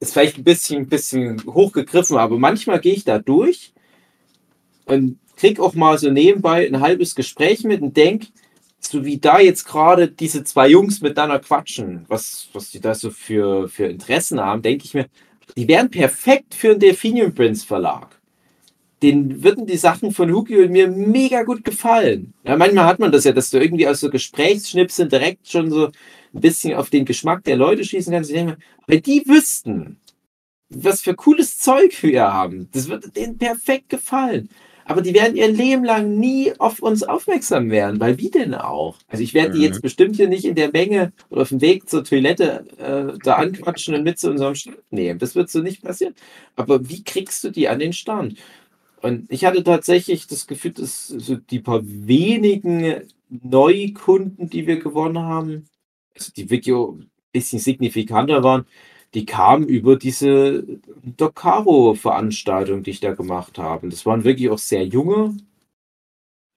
[0.00, 3.72] ist vielleicht ein bisschen, bisschen hochgegriffen, aber manchmal gehe ich da durch
[4.86, 8.26] und krieg auch mal so nebenbei ein halbes Gespräch mit und denk,
[8.86, 13.10] so wie da jetzt gerade diese zwei Jungs miteinander quatschen, was, was die da so
[13.10, 15.06] für, für Interessen haben, denke ich mir,
[15.56, 18.20] die wären perfekt für den Delphinium Prince Verlag.
[19.02, 22.32] Den würden die Sachen von Huki und mir mega gut gefallen.
[22.44, 25.86] Ja, manchmal hat man das ja, dass du irgendwie aus so Gesprächsschnipseln direkt schon so
[25.86, 28.30] ein bisschen auf den Geschmack der Leute schießen kannst.
[28.30, 29.98] Ich denke mir, wenn die wüssten,
[30.70, 34.48] was für cooles Zeug wir haben, das würde denen perfekt gefallen.
[34.86, 38.98] Aber die werden ihr Leben lang nie auf uns aufmerksam werden, weil wie denn auch?
[39.08, 39.64] Also ich werde die Mhm.
[39.64, 43.34] jetzt bestimmt hier nicht in der Menge oder auf dem Weg zur Toilette äh, da
[43.36, 45.18] anquatschen und mit zu unserem Stand nehmen.
[45.18, 46.14] Das wird so nicht passieren.
[46.56, 48.36] Aber wie kriegst du die an den Stand?
[49.02, 55.18] Und ich hatte tatsächlich das Gefühl, dass so die paar wenigen Neukunden, die wir gewonnen
[55.18, 55.66] haben,
[56.14, 58.66] also die wirklich ein bisschen signifikanter waren,
[59.14, 60.64] die kamen über diese
[61.16, 63.88] Docaro-Veranstaltung, die ich da gemacht habe.
[63.88, 65.36] Das waren wirklich auch sehr junge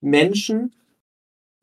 [0.01, 0.73] Menschen,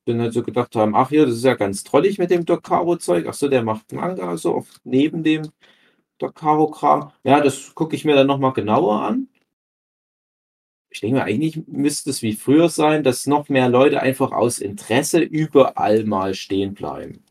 [0.06, 2.44] die dann halt so gedacht haben, ach ja, das ist ja ganz trollig mit dem
[2.44, 3.26] Docaro-Zeug.
[3.28, 5.50] Ach so, der macht Manga so auch neben dem
[6.18, 7.12] Docaro-Kram.
[7.24, 9.28] Ja, das gucke ich mir dann nochmal genauer an.
[10.90, 14.60] Ich denke mal, eigentlich müsste es wie früher sein, dass noch mehr Leute einfach aus
[14.60, 17.24] Interesse überall mal stehen bleiben.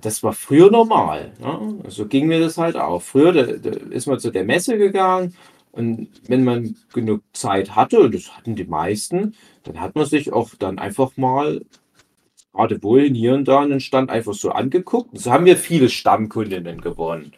[0.00, 1.32] Das war früher normal.
[1.40, 1.78] Ne?
[1.88, 3.02] So ging mir das halt auch.
[3.02, 5.34] Früher da, da ist man zu der Messe gegangen
[5.72, 10.32] und wenn man genug Zeit hatte, und das hatten die meisten, dann hat man sich
[10.32, 11.60] auch dann einfach mal
[12.52, 15.16] gerade wohl hier und da einen Stand einfach so angeguckt.
[15.18, 17.32] So haben wir viele Stammkundinnen gewonnen.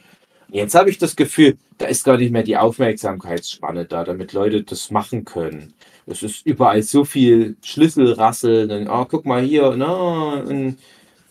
[0.50, 4.62] Jetzt habe ich das Gefühl, da ist gar nicht mehr die Aufmerksamkeitsspanne da, damit Leute
[4.62, 5.74] das machen können.
[6.06, 10.78] Es ist überall so viel Schlüsselrasseln und ah, guck mal hier, na, und,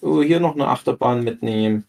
[0.01, 1.85] oh, hier noch eine Achterbahn mitnehmen.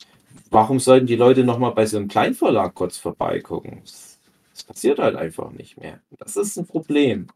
[0.51, 3.81] Warum sollten die Leute noch mal bei so einem Kleinverlag kurz vorbeigucken?
[3.83, 4.19] Das,
[4.53, 6.01] das passiert halt einfach nicht mehr.
[6.11, 7.29] Das ist ein Problem.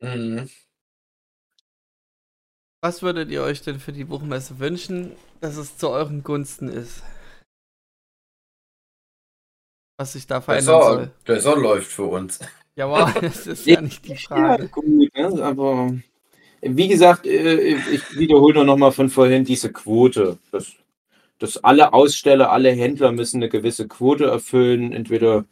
[0.00, 0.48] Mhm.
[2.82, 7.02] Was würdet ihr euch denn für die Buchmesse wünschen, dass es zu euren Gunsten ist?
[9.98, 11.10] Was sich da verändern soll?
[11.24, 12.38] besser läuft für uns.
[12.76, 14.64] Ja, wow, das ist ja nicht die Frage.
[14.64, 15.42] Ja, gut, ne?
[15.42, 15.96] aber
[16.70, 20.38] wie gesagt, äh, ich wiederhole noch mal von vorhin diese Quote.
[20.52, 20.72] Das,
[21.38, 25.44] dass alle Aussteller, alle Händler müssen eine gewisse Quote erfüllen, entweder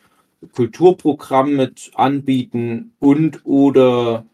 [0.53, 4.25] Kulturprogramm mit anbieten und oder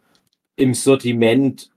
[0.56, 1.70] im Sortiment.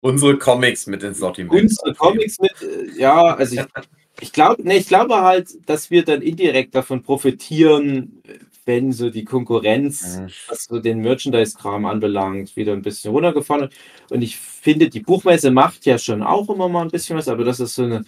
[0.00, 1.62] Unsere Comics mit ins Sortiment.
[1.62, 3.66] Unsere Comics mit, äh, ja, also ich,
[4.20, 8.22] ich glaube, ne, ich glaube halt, dass wir dann indirekt davon profitieren,
[8.66, 10.28] wenn so die Konkurrenz, mhm.
[10.48, 13.72] was so den Merchandise-Kram anbelangt, wieder ein bisschen runtergefahren hat.
[14.10, 17.44] Und ich finde, die Buchmesse macht ja schon auch immer mal ein bisschen was, aber
[17.44, 18.04] dass es so eine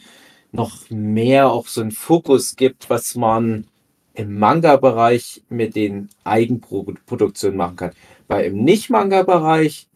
[0.50, 3.66] noch mehr auch so einen Fokus gibt, was man
[4.14, 7.92] im Manga-Bereich mit den Eigenproduktionen machen kann.
[8.26, 9.86] Weil im Nicht-Manga-Bereich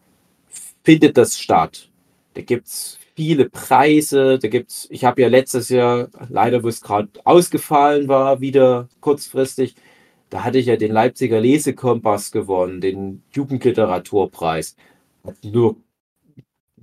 [0.83, 1.89] findet das statt.
[2.35, 6.67] Da gibt es viele Preise, da gibt es, ich habe ja letztes Jahr, leider wo
[6.67, 9.75] es gerade ausgefallen war, wieder kurzfristig,
[10.33, 14.75] da hatte ich ja den Leipziger Lesekompass gewonnen, den Jugendliteraturpreis.
[15.23, 15.75] Hat nur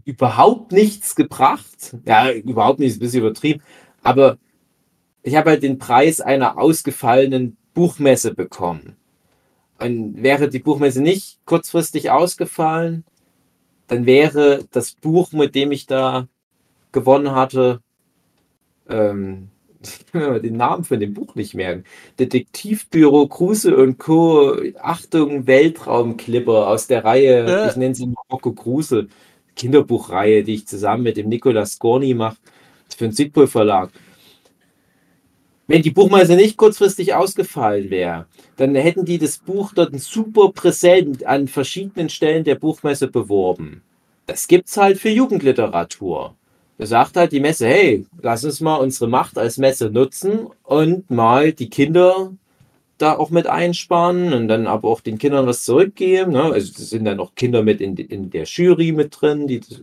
[0.05, 1.97] überhaupt nichts gebracht.
[2.07, 3.61] Ja, überhaupt nichts, ein bisschen übertrieben.
[4.05, 4.39] Aber
[5.25, 8.95] ich habe halt den Preis einer ausgefallenen Buchmesse bekommen.
[9.81, 13.05] Und wäre die Buchmesse nicht kurzfristig ausgefallen,
[13.89, 16.29] dann wäre das Buch, mit dem ich da
[16.93, 17.83] gewonnen hatte,
[18.89, 19.49] ähm,
[20.13, 21.85] den Namen von dem Buch nicht merken.
[22.19, 24.57] Detektivbüro Kruse und Co.
[24.81, 27.69] Achtung, Weltraumklipper aus der Reihe, ja.
[27.69, 29.09] ich nenne sie Marokko Kruse,
[29.57, 32.37] Kinderbuchreihe, die ich zusammen mit dem Nikolaus Gorni mache,
[32.97, 33.91] für den Sigpol Verlag.
[35.67, 38.27] Wenn die Buchmesse nicht kurzfristig ausgefallen wäre,
[38.57, 43.83] dann hätten die das Buch dort super präsent an verschiedenen Stellen der Buchmesse beworben.
[44.27, 46.35] Das gibt es halt für Jugendliteratur.
[46.83, 51.53] Sagt halt die Messe, hey, lass uns mal unsere Macht als Messe nutzen und mal
[51.53, 52.33] die Kinder
[53.01, 56.33] da auch mit einsparen und dann aber auch den Kindern was zurückgeben.
[56.33, 56.43] Ne?
[56.43, 59.81] Also es sind dann auch Kinder mit in, in der Jury mit drin, die das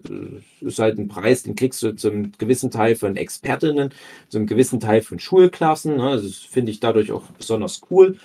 [0.61, 3.91] ist halt ein Preis, den kriegst du zum gewissen Teil von Expertinnen,
[4.29, 5.97] zum gewissen Teil von Schulklassen.
[5.97, 6.03] Ne?
[6.03, 8.17] Also das finde ich dadurch auch besonders cool.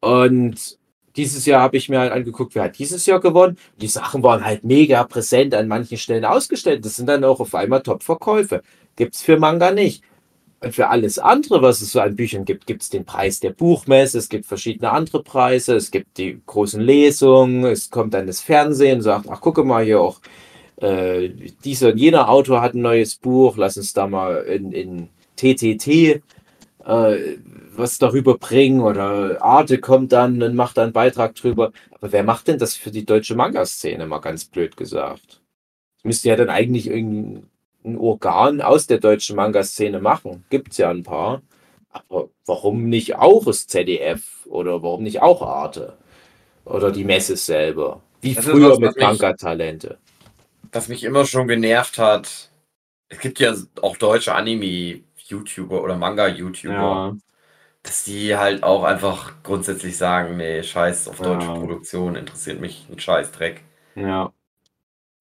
[0.00, 0.78] Und
[1.16, 3.56] dieses Jahr habe ich mir halt angeguckt, wer hat dieses Jahr gewonnen.
[3.80, 6.84] Die Sachen waren halt mega präsent an manchen Stellen ausgestellt.
[6.84, 8.62] Das sind dann auch auf einmal Top-Verkäufe.
[8.96, 10.02] Gibt es für Manga nicht.
[10.60, 13.50] Und für alles andere, was es so an Büchern gibt, gibt es den Preis der
[13.50, 18.40] Buchmesse, es gibt verschiedene andere Preise, es gibt die großen Lesungen, es kommt dann das
[18.40, 20.20] Fernsehen und sagt, ach gucke mal hier auch,
[20.76, 21.28] äh,
[21.62, 26.22] dieser und jener Autor hat ein neues Buch, lass uns da mal in, in TTT
[26.86, 27.38] äh,
[27.76, 31.72] was darüber bringen oder Arte kommt dann und macht einen Beitrag drüber.
[31.90, 35.42] Aber wer macht denn das für die deutsche Manga-Szene, mal ganz blöd gesagt?
[35.96, 37.48] Das müsste ja dann eigentlich irgendein
[37.98, 40.44] Organ aus der deutschen Manga-Szene machen.
[40.48, 41.42] Gibt es ja ein paar.
[41.90, 45.96] Aber warum nicht auch das ZDF oder warum nicht auch Arte?
[46.64, 48.02] Oder die Messe selber?
[48.20, 49.98] Wie das früher was, mit Manga-Talente.
[50.72, 52.50] Was mich immer schon genervt hat,
[53.08, 57.16] es gibt ja auch deutsche Anime YouTuber oder Manga-YouTuber, ja.
[57.82, 61.54] dass die halt auch einfach grundsätzlich sagen, nee, scheiß auf deutsche ja.
[61.54, 63.62] Produktion, interessiert mich ein scheiß Dreck.
[63.94, 64.32] Ja.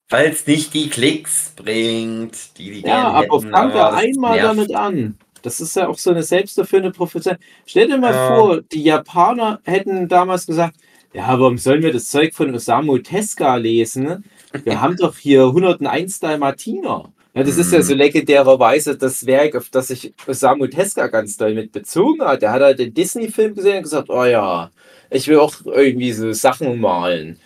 [0.10, 5.18] Weil es nicht die Klicks bringt, die die Ja, aber fang da einmal damit an.
[5.42, 7.38] Das ist ja auch so eine selbsterfüllende Prophezeiung.
[7.66, 8.36] Stell dir mal ja.
[8.36, 10.76] vor, die Japaner hätten damals gesagt,
[11.14, 14.26] ja, warum sollen wir das Zeug von Osamu Tezuka lesen?
[14.64, 17.14] Wir haben doch hier 101 Dalmatiner.
[17.36, 18.00] Ja, das ist ja so mhm.
[18.00, 22.42] legendärerweise das Werk, auf das sich Samuel Teska ganz doll mit bezogen hat.
[22.42, 24.72] Der hat halt den Disney-Film gesehen und gesagt, oh ja,
[25.10, 27.38] ich will auch irgendwie so Sachen malen.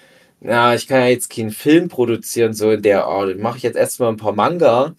[0.42, 3.40] Ja, ich kann ja jetzt keinen Film produzieren, so in der Art.
[3.40, 4.95] Mache ich jetzt erstmal ein paar Manga.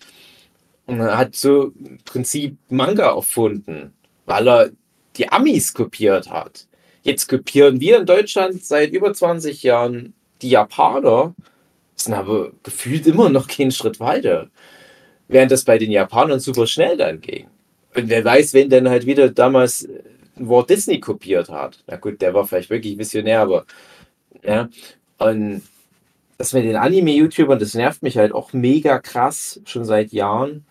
[0.86, 3.92] Und er hat so im Prinzip Manga erfunden,
[4.26, 4.70] weil er
[5.16, 6.66] die Amis kopiert hat.
[7.02, 11.34] Jetzt kopieren wir in Deutschland seit über 20 Jahren die Japaner,
[11.94, 14.50] sind aber gefühlt immer noch keinen Schritt weiter
[15.30, 17.46] während das bei den Japanern super schnell dann ging.
[17.94, 19.88] Und wer weiß, wen denn halt wieder damals
[20.36, 21.82] Walt Disney kopiert hat.
[21.86, 23.64] Na gut, der war vielleicht wirklich visionär, aber
[24.42, 24.68] ja.
[25.18, 25.62] Und
[26.38, 30.64] das mit den Anime-YouTubern, das nervt mich halt auch mega krass schon seit Jahren,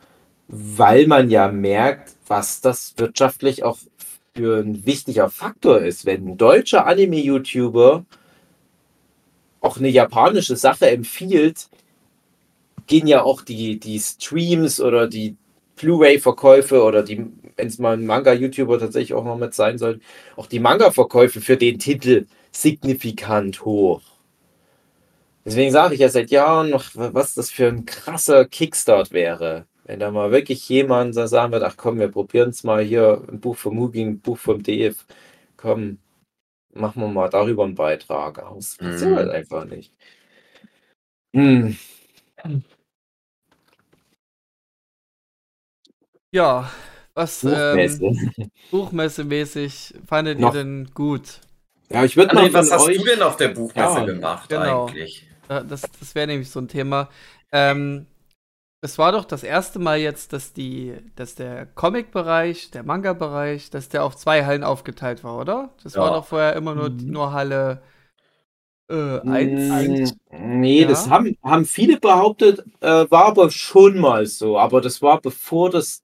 [0.47, 3.77] weil man ja merkt, was das wirtschaftlich auch
[4.33, 6.05] für ein wichtiger Faktor ist.
[6.05, 8.05] Wenn ein deutscher Anime-YouTuber
[9.61, 11.69] auch eine japanische Sache empfiehlt,
[12.89, 15.37] gehen ja auch die, die Streams oder die
[15.77, 17.25] Blu-ray-Verkäufe oder die,
[17.57, 20.01] wenn es mal ein Manga-YouTuber tatsächlich auch noch mit sein soll,
[20.37, 24.01] auch die Manga-Verkäufe für den Titel signifikant hoch.
[25.45, 29.67] Deswegen sage ich ja seit Jahren noch, was das für ein krasser Kickstart wäre.
[29.85, 33.39] Wenn da mal wirklich jemand sagen wird, ach komm, wir probieren es mal hier, ein
[33.39, 35.05] Buch vom Mugi, ein Buch vom DF,
[35.57, 35.99] komm,
[36.73, 38.43] machen wir mal darüber einen Beitrag.
[38.57, 39.15] Es passiert Mhm.
[39.15, 39.93] halt einfach nicht.
[41.35, 41.77] Hm.
[46.31, 46.69] Ja,
[47.15, 47.51] was ähm,
[47.99, 48.49] Buchmesse.
[48.71, 51.41] Buchmessemäßig fandet Noch- ihr denn gut?
[51.91, 52.97] Ja, ich würde mal was hast euch.
[52.99, 54.85] du denn auf der Buchmesse Ja, gemacht genau.
[54.85, 55.27] eigentlich?
[55.47, 57.09] Das, das wäre nämlich so ein Thema.
[57.51, 58.05] Ähm,
[58.81, 63.89] es war doch das erste Mal jetzt, dass die, dass der Comic-Bereich, der Manga-Bereich, dass
[63.89, 65.73] der auf zwei Hallen aufgeteilt war, oder?
[65.83, 66.13] Das war Ja.
[66.17, 67.07] doch vorher immer nur, Mhm.
[67.07, 67.81] nur Halle
[68.91, 70.13] äh, 1.
[70.31, 71.11] Mm, Nee, das Ja.
[71.11, 74.57] haben, haben viele behauptet, äh, war aber schon mal so.
[74.59, 76.03] Aber das war bevor das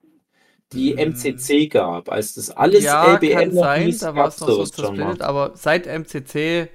[0.73, 0.95] die.
[0.97, 2.09] MCC gab.
[2.11, 5.21] Als das alles ja, LBM kann noch sein, hieß, da war es noch so zersplittet,
[5.21, 6.69] aber seit MCC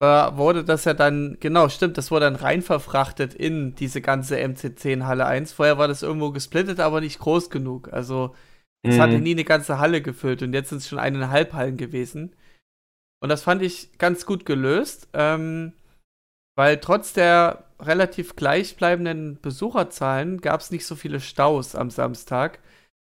[0.00, 4.38] war, wurde das ja dann, genau, stimmt, das wurde dann rein verfrachtet in diese ganze
[4.38, 5.52] MCC in Halle 1.
[5.52, 7.92] Vorher war das irgendwo gesplittet, aber nicht groß genug.
[7.92, 8.34] Also
[8.82, 9.22] es hatte Mhm.
[9.22, 12.34] nie eine ganze Halle gefüllt und jetzt sind es schon eineinhalb Hallen gewesen.
[13.22, 15.72] Und das fand ich ganz gut gelöst, ähm,
[16.56, 22.60] weil trotz der relativ gleichbleibenden Besucherzahlen gab es nicht so viele Staus am Samstag,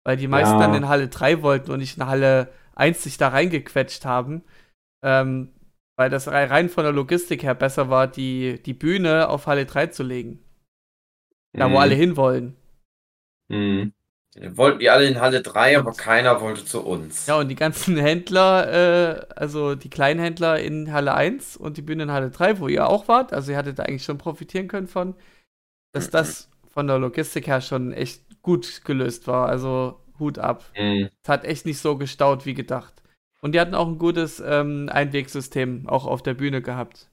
[0.04, 0.68] weil die meisten Ja.
[0.68, 4.44] dann in Halle 3 wollten und nicht in Halle 1 sich da reingequetscht haben.
[5.04, 5.50] Ähm,
[5.98, 9.66] weil das rei- rein von der Logistik her besser war, die, die Bühne auf Halle
[9.66, 10.40] 3 zu legen.
[11.54, 11.78] Da, wo Mhm.
[11.78, 12.56] alle hinwollen.
[13.50, 13.94] Mhm.
[14.56, 17.28] Wollten die alle in Halle 3, aber keiner wollte zu uns.
[17.28, 18.72] Ja, und die ganzen Händler,
[19.20, 22.88] äh, also die Kleinhändler in Halle 1 und die Bühne in Halle 3, wo ihr
[22.88, 25.16] auch wart, also ihr hattet da eigentlich schon profitieren können von,
[25.94, 26.12] dass Mhm.
[26.14, 29.48] das von der Logistik her schon echt gut gelöst war.
[29.48, 30.66] Also Hut ab.
[30.78, 31.10] Mhm.
[31.24, 32.94] Es hat echt nicht so gestaut wie gedacht.
[33.42, 37.10] Und die hatten auch ein gutes ähm, Einwegsystem auch auf der Bühne gehabt.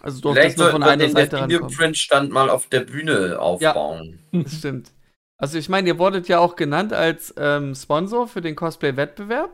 [0.00, 1.70] Also durftest Vielleicht nur von einer den Seite rankommen.
[1.70, 4.18] Fingerprint-Stand mal auf der Bühne aufbauen.
[4.32, 4.92] Das stimmt.
[5.40, 9.50] Also ich meine, ihr wurdet ja auch genannt als ähm, Sponsor für den Cosplay-Wettbewerb.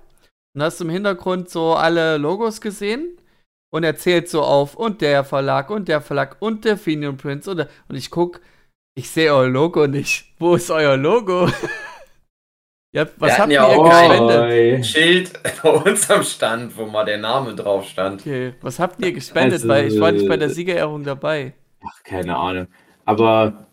[0.54, 3.18] Und hast im Hintergrund so alle Logos gesehen
[3.70, 7.56] und erzählt so auf und der Verlag und der Verlag und der Fenian Prince und,
[7.56, 8.40] der, und ich guck,
[8.94, 10.26] ich sehe euer Logo nicht.
[10.38, 11.48] Wo ist euer Logo?
[12.92, 14.78] ja, was Wir habt ihr ja auch gespendet?
[14.78, 18.20] Ein Schild bei uns am Stand, wo mal der Name drauf stand.
[18.20, 19.54] Okay, was habt ihr gespendet?
[19.54, 21.54] Also, Weil ich war nicht bei der Siegerehrung dabei.
[21.84, 22.68] Ach, keine Ahnung.
[23.04, 23.66] Aber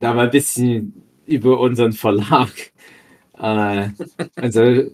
[0.00, 2.50] da mal ein bisschen über unseren Verlag.
[3.38, 3.88] Äh,
[4.36, 4.90] also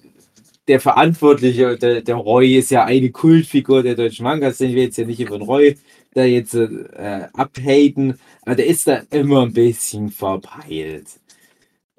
[0.68, 4.60] der Verantwortliche, der, der Roy ist ja eine Kultfigur der deutschen Mangas.
[4.60, 5.76] Ich will jetzt ja nicht über den Roy
[6.14, 11.06] da jetzt äh, abhaten, aber der ist da immer ein bisschen verpeilt.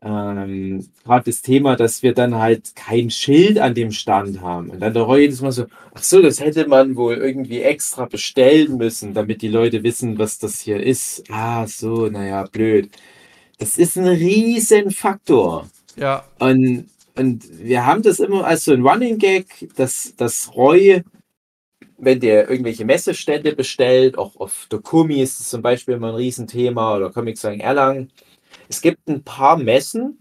[0.04, 4.72] Ähm, Gerade das Thema, dass wir dann halt kein Schild an dem Stand haben.
[4.72, 8.06] Und dann der Roy jedes Mal so, ach so, das hätte man wohl irgendwie extra
[8.06, 11.24] bestellen müssen, damit die Leute wissen, was das hier ist.
[11.30, 12.90] Ah, so, naja, blöd.
[13.60, 15.70] Das ist ein riesen Faktor.
[15.96, 21.04] Ja, Und, und wir haben das immer als so ein Running Gag, dass, dass Roy,
[22.02, 26.98] wenn der irgendwelche Messestände bestellt, auch auf Dokumi ist es zum Beispiel immer ein Riesenthema
[26.98, 28.12] oder Comics sagen Erlangen.
[28.68, 30.18] Es gibt ein paar Messen,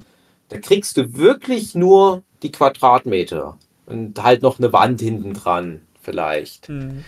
[0.51, 6.69] da kriegst du wirklich nur die Quadratmeter und halt noch eine Wand hinten dran, vielleicht.
[6.69, 7.05] hm.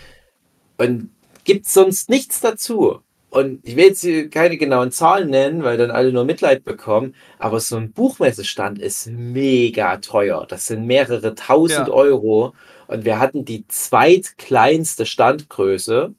[0.77, 1.11] Und
[1.43, 2.99] gibt sonst nichts dazu.
[3.29, 7.59] Und ich will jetzt keine genauen Zahlen nennen, weil dann alle nur Mitleid bekommen, aber
[7.59, 10.45] so ein Buchmessestand ist mega teuer.
[10.47, 11.93] Das sind mehrere tausend Ja.
[11.93, 12.53] Euro.
[12.93, 16.13] Und wir hatten die zweitkleinste Standgröße.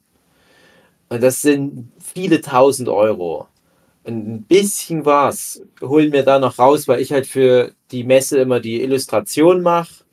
[1.07, 3.47] Und das sind viele tausend Euro.
[4.03, 8.39] Und ein bisschen was holen wir da noch raus, weil ich halt für die Messe
[8.39, 10.03] immer die Illustration mache.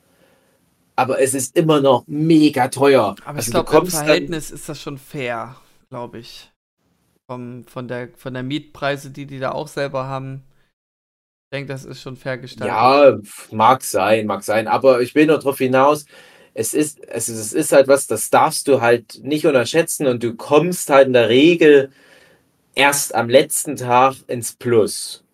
[0.94, 3.16] Aber es ist immer noch mega teuer.
[3.24, 5.56] Aber Also ich glaube, im Verhältnis ist das schon fair,
[5.90, 6.52] glaube ich.
[7.28, 10.44] Vom, von, der, von der Mietpreise, die die da auch selber haben.
[11.51, 12.68] Ich denke, das ist schon fair gestaltet.
[12.68, 13.18] Ja,
[13.51, 14.68] mag sein, mag sein.
[14.68, 16.06] Aber ich will nur darauf hinaus,
[16.54, 20.22] es ist, es ist, es ist halt was, das darfst du halt nicht unterschätzen und
[20.22, 21.90] du kommst halt in der Regel
[22.74, 25.24] erst am letzten Tag ins Plus.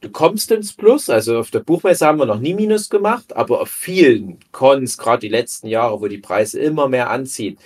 [0.00, 3.60] Du kommst ins Plus, also auf der Buchmesse haben wir noch nie Minus gemacht, aber
[3.60, 7.58] auf vielen Cons, gerade die letzten Jahre, wo die Preise immer mehr anziehen,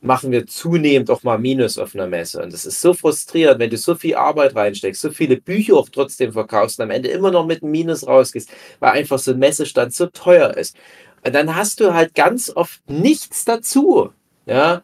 [0.00, 2.42] machen wir zunehmend auch mal Minus auf einer Messe.
[2.42, 5.88] Und das ist so frustrierend, wenn du so viel Arbeit reinsteckst, so viele Bücher auch
[5.88, 8.50] trotzdem verkaufst und am Ende immer noch mit einem Minus rausgehst,
[8.80, 10.76] weil einfach so ein Messestand so teuer ist.
[11.24, 14.12] Und dann hast du halt ganz oft nichts dazu.
[14.46, 14.82] Ja.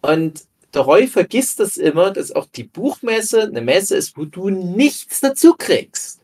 [0.00, 0.42] Und
[0.72, 5.20] der Roy vergisst das immer, dass auch die Buchmesse eine Messe ist, wo du nichts
[5.20, 6.20] dazu kriegst.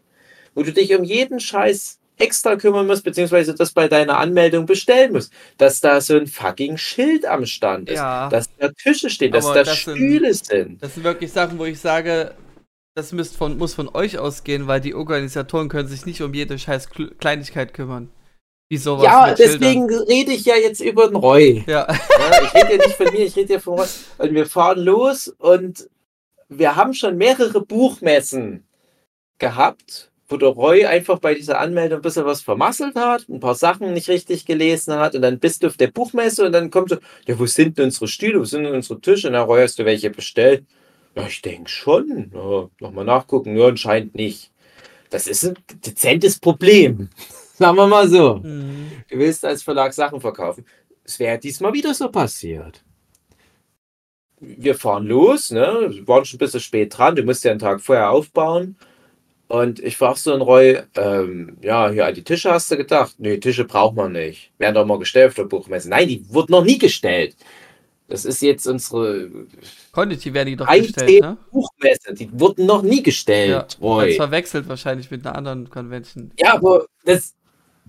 [0.54, 5.12] Wo du dich um jeden Scheiß extra kümmern musst, beziehungsweise das bei deiner Anmeldung bestellen
[5.12, 5.32] musst.
[5.56, 7.96] Dass da so ein fucking Schild am Stand ist.
[7.96, 8.28] Ja.
[8.28, 10.82] Dass da Tische stehen, dass da das sind- Stühle sind.
[10.82, 12.34] Das sind wirklich Sachen, wo ich sage,
[12.94, 16.58] das müsst von, muss von euch ausgehen, weil die Organisatoren können sich nicht um jede
[16.58, 18.10] scheiß Kl Kleinigkeit kümmern.
[18.70, 19.60] Wie sowas Ja, mit Schildern.
[19.60, 21.64] deswegen rede ich ja jetzt über den Roy.
[21.66, 21.88] Ja.
[21.92, 23.86] Ja, ich rede ja nicht von mir, ich rede ja von Roy.
[24.18, 25.90] Und wir fahren los und
[26.48, 28.64] wir haben schon mehrere Buchmessen
[29.38, 33.56] gehabt, wo der Roy einfach bei dieser Anmeldung ein bisschen was vermasselt hat, ein paar
[33.56, 36.90] Sachen nicht richtig gelesen hat und dann bist du auf der Buchmesse und dann kommt
[36.90, 39.30] so, ja, wo sind denn unsere Stühle, wo sind denn unsere Tische?
[39.32, 40.64] Na, Roy, hast du welche bestellt?
[41.16, 42.30] Ja, ich denke schon.
[42.32, 44.52] Ja, Nochmal nachgucken, ja, anscheinend nicht.
[45.10, 47.08] Das ist ein dezentes Problem.
[47.60, 48.36] Sagen wir mal so.
[48.36, 48.90] Mhm.
[49.10, 50.64] Du willst als Verlag Sachen verkaufen.
[51.04, 52.82] Es wäre diesmal wieder so passiert.
[54.40, 55.88] Wir fahren los, ne?
[55.90, 57.16] Wir waren schon ein bisschen spät dran.
[57.16, 58.76] Du musst ja einen Tag vorher aufbauen.
[59.48, 63.16] Und ich frage so einen Roy, ähm, ja, hier an die Tische hast du gedacht?
[63.18, 64.52] Nee, Tische braucht man nicht.
[64.56, 65.90] Werden doch mal gestellt auf der Buchmesse.
[65.90, 67.36] Nein, die wurden noch nie gestellt.
[68.08, 69.28] Das ist jetzt unsere
[69.92, 71.36] Condition werden die doch gestellt, ne?
[71.52, 72.14] Buchmesse.
[72.14, 74.04] Die wurden noch nie gestellt, Ja, Roy.
[74.06, 76.32] Als verwechselt wahrscheinlich mit einer anderen Convention.
[76.38, 77.34] Ja, aber das,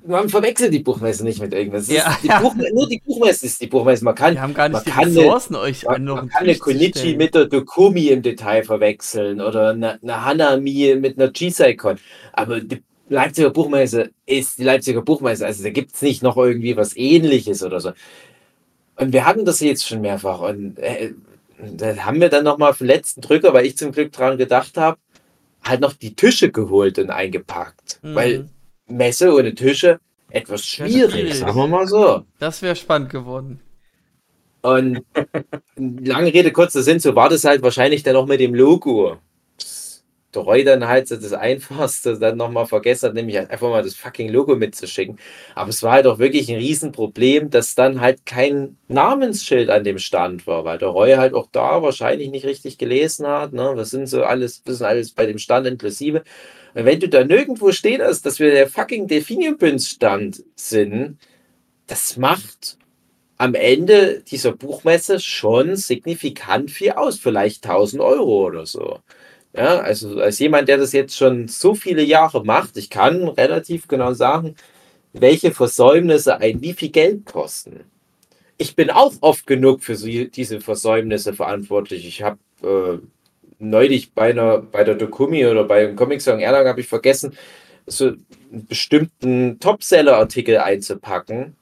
[0.06, 1.88] man verwechselt die Buchmesse nicht mit irgendwas.
[1.88, 2.18] Das Ja.
[2.24, 4.04] die Buchme nur die Buchmesse ist die Buchmesse.
[4.04, 6.30] Man kann, Wir haben gar nicht man die kann eine- Ressourcen, euch an man, man
[6.30, 11.30] kann eine Konichi mit der Dokumi im Detail verwechseln oder eine, eine Hanami mit einer
[11.32, 11.98] G-Con.
[12.34, 15.46] Aber die Leipziger Buchmesse ist die Leipziger Buchmesse.
[15.46, 17.92] Also da gibt es nicht noch irgendwie was ähnliches oder so.
[18.96, 20.40] Und wir hatten das jetzt schon mehrfach.
[20.42, 21.12] Und äh,
[21.76, 24.78] da haben wir dann nochmal auf den letzten Drücker, weil ich zum Glück dran gedacht
[24.78, 24.98] habe,
[25.64, 28.00] halt noch die Tische geholt und eingepackt.
[28.02, 28.16] Mhm.
[28.16, 28.50] Weil
[28.92, 30.00] Messe ohne Tische
[30.30, 31.36] etwas Ja, schwierig, schwierig.
[31.36, 32.26] sagen wir mal so.
[32.40, 33.60] Das wäre spannend geworden.
[34.62, 35.02] Und
[35.76, 39.18] lange Rede, kurzer Sinn, so war das halt wahrscheinlich dann auch mit dem Logo.
[40.34, 43.96] Der Roy dann halt so das Einfachste dann nochmal vergessen hat, nämlich einfach mal das
[43.96, 45.20] fucking Logo mitzuschicken.
[45.56, 49.98] Aber es war halt auch wirklich ein Riesenproblem, dass dann halt kein Namensschild an dem
[49.98, 53.52] Stand war, weil der Roy halt auch da wahrscheinlich nicht richtig gelesen hat.
[53.52, 53.72] Ne?
[53.76, 56.24] Was sind so alles, was sind alles bei dem Stand inklusive.
[56.74, 61.18] Wenn du da nirgendwo stehen hast, dass wir der fucking Delphinium-Stand sind,
[61.88, 62.78] das macht
[63.38, 69.00] am Ende dieser Buchmesse schon signifikant viel aus, vielleicht 1000 Euro oder so.
[69.54, 73.88] Ja, also als jemand, der das jetzt schon so viele Jahre macht, ich kann relativ
[73.88, 74.56] genau sagen,
[75.14, 77.82] welche Versäumnisse ein wie viel Geld kosten.
[78.58, 82.08] Ich bin auch oft genug für diese Versäumnisse verantwortlich.
[82.08, 83.06] Ich habe äh,
[83.62, 87.38] neulich bei einer bei der Dokumi oder bei einem Comic Song Erlang habe ich vergessen,
[87.86, 91.56] so einen bestimmten Topseller-Artikel einzupacken.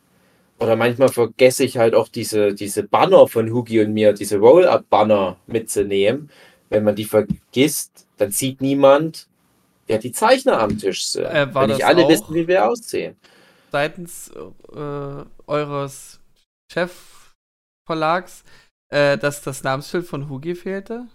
[0.60, 5.38] Oder manchmal vergesse ich halt auch diese, diese Banner von Hugi und mir, diese Roll-Up-Banner
[5.48, 6.30] mitzunehmen.
[6.70, 9.28] Wenn man die vergisst, dann sieht niemand,
[9.88, 11.26] wer die Zeichner am Tisch sind.
[11.26, 13.16] Äh, war Wenn nicht alle wissen, wie wir aussehen.
[13.72, 14.32] Seitens
[14.74, 16.20] äh, eures
[16.72, 18.44] Chefverlags,
[18.90, 21.08] äh, dass das Namensschild von Hugi fehlte?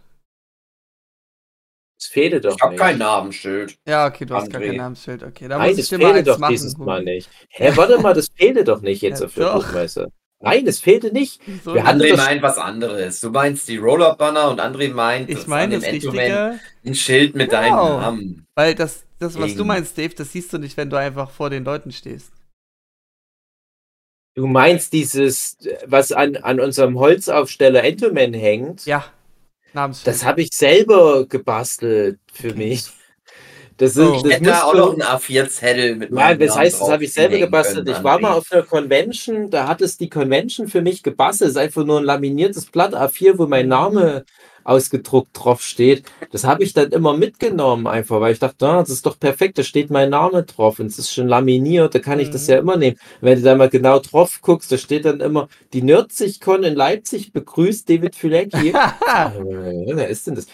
[1.98, 3.76] Es fehle doch Ich habe kein Namensschild.
[3.86, 4.66] Ja, okay, du hast gar André.
[4.68, 5.22] kein Namensschild.
[5.22, 6.52] Okay, da Nein, muss ich dir mal fehle eins doch machen.
[6.52, 7.30] dieses Mal nicht.
[7.50, 9.52] Hä, warte mal, das fehle doch nicht jetzt Ja, auf der.
[9.54, 10.08] Buchmesse.
[10.40, 11.40] Nein, das fehlte nicht.
[11.64, 13.20] So, Wir André meint was anderes.
[13.20, 17.62] Du meinst die Roll-Up-Banner und André meint ich an das Richtige, ein Schild mit Genau.
[17.62, 18.46] deinem Namen.
[18.54, 21.48] weil das, das, was du meinst, Dave, das siehst du nicht, wenn du einfach vor
[21.48, 22.32] den Leuten stehst.
[24.36, 25.56] Du meinst dieses,
[25.86, 28.84] was an, an unserem Holzaufsteller Entoman hängt?
[28.84, 29.04] Ja.
[30.04, 32.58] Das habe ich selber gebastelt für Okay.
[32.58, 32.84] mich.
[33.76, 34.14] Das, ist, Oh.
[34.14, 37.04] Ich das hätte da auch noch einen A4-Zettel mit Nein, das Namen heißt, das habe
[37.04, 37.86] ich selber gebastelt.
[37.86, 41.50] können, Ich war mal auf einer Convention, da hat es die Convention für mich gebastelt.
[41.50, 44.24] Es ist einfach nur ein laminiertes Blatt A4, wo mein Name
[44.64, 46.04] ausgedruckt drauf steht.
[46.32, 49.58] Das habe ich dann immer mitgenommen, einfach, weil ich dachte, ah, das ist doch perfekt,
[49.58, 52.52] da steht mein Name drauf und es ist schon laminiert, da kann ich das Mhm.
[52.52, 52.96] ja immer nehmen.
[53.20, 57.32] Wenn du da mal genau drauf guckst, da steht dann immer, die Nerdzig-Con in Leipzig
[57.32, 58.72] begrüßt David Filecki.
[59.14, 60.46] Äh, Wer ist denn das?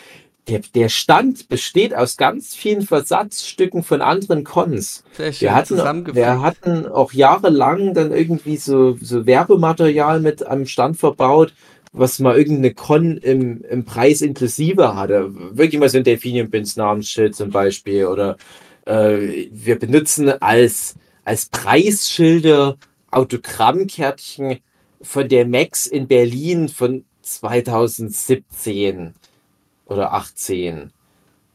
[0.49, 5.05] Der, der Stand besteht aus ganz vielen Versatzstücken von anderen Cons.
[5.17, 10.67] Sehr schön Wir hatten, wir hatten auch jahrelang dann irgendwie so, so Werbematerial mit am
[10.67, 11.53] Stand verbaut,
[11.93, 15.31] was mal irgendeine Con im, im Preis inklusive hatte.
[15.57, 18.07] Wirklich mal so ein Delphinium Bins Namensschild zum Beispiel.
[18.07, 18.37] Oder
[18.87, 20.95] äh, wir benutzen als,
[21.25, 22.77] als Preisschilder
[23.11, 24.59] Autogrammkärtchen
[25.03, 29.15] von der Max in Berlin von 2017
[29.87, 30.93] oder 18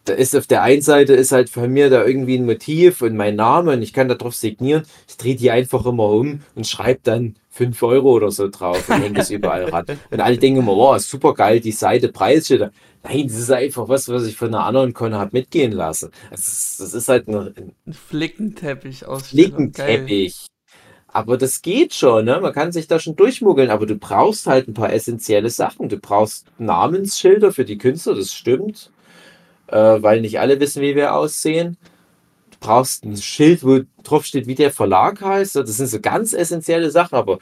[0.06, 3.16] da ist auf der einen Seite ist halt von mir da irgendwie ein Motiv und
[3.16, 4.84] mein Name und ich kann da drauf signieren.
[5.08, 9.02] Ich drehe die einfach immer um und schreibe dann 5 Euro oder so drauf und
[9.02, 9.86] hänge das überall ran.
[10.12, 12.72] Und alle denken immer, oh, super geil, die Seite Preisschilder.
[13.04, 16.12] Nein, das ist einfach was, was ich von einer anderen Con habe mitgehen lassen.
[16.32, 20.48] Das ist, das ist halt ein, ein Ein Flickenteppich aus Flickenteppich.
[21.08, 22.42] Aber das geht schon, ne?
[22.42, 25.88] Man kann sich da schon durchmuggeln, aber du brauchst halt ein paar essentielle Sachen.
[25.88, 28.92] Du brauchst Namensschilder für die Künstler, das stimmt.
[29.68, 31.78] Äh, weil nicht alle wissen, wie wir aussehen.
[32.52, 35.56] Du brauchst ein Schild, wo drauf steht, wie der Verlag heißt.
[35.56, 37.40] Das sind so ganz essentielle Sachen, aber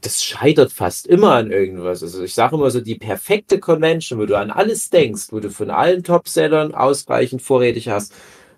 [0.00, 2.02] das scheitert fast immer an irgendwas.
[2.02, 5.50] Also ich sage immer so, die perfekte Convention, wo du an alles denkst, wo du
[5.50, 8.12] von allen Topsellern ausreichend vorrätig hast,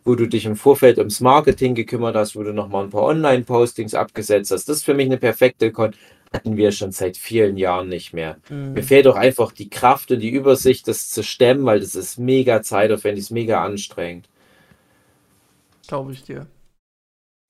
[0.04, 3.94] wo du dich im Vorfeld ums Marketing gekümmert hast, wo du nochmal ein paar Online-Postings
[3.94, 4.68] abgesetzt hast.
[4.68, 5.92] Das ist für mich eine perfekte Con.
[6.36, 8.36] Hatten wir schon seit vielen Jahren nicht mehr.
[8.50, 8.74] Mhm.
[8.74, 12.18] Mir fehlt auch einfach die Kraft und die Übersicht, das zu stemmen, weil das ist
[12.18, 14.28] mega zeitaufwendig, ist mega anstrengend.
[15.86, 16.46] Glaube ich dir.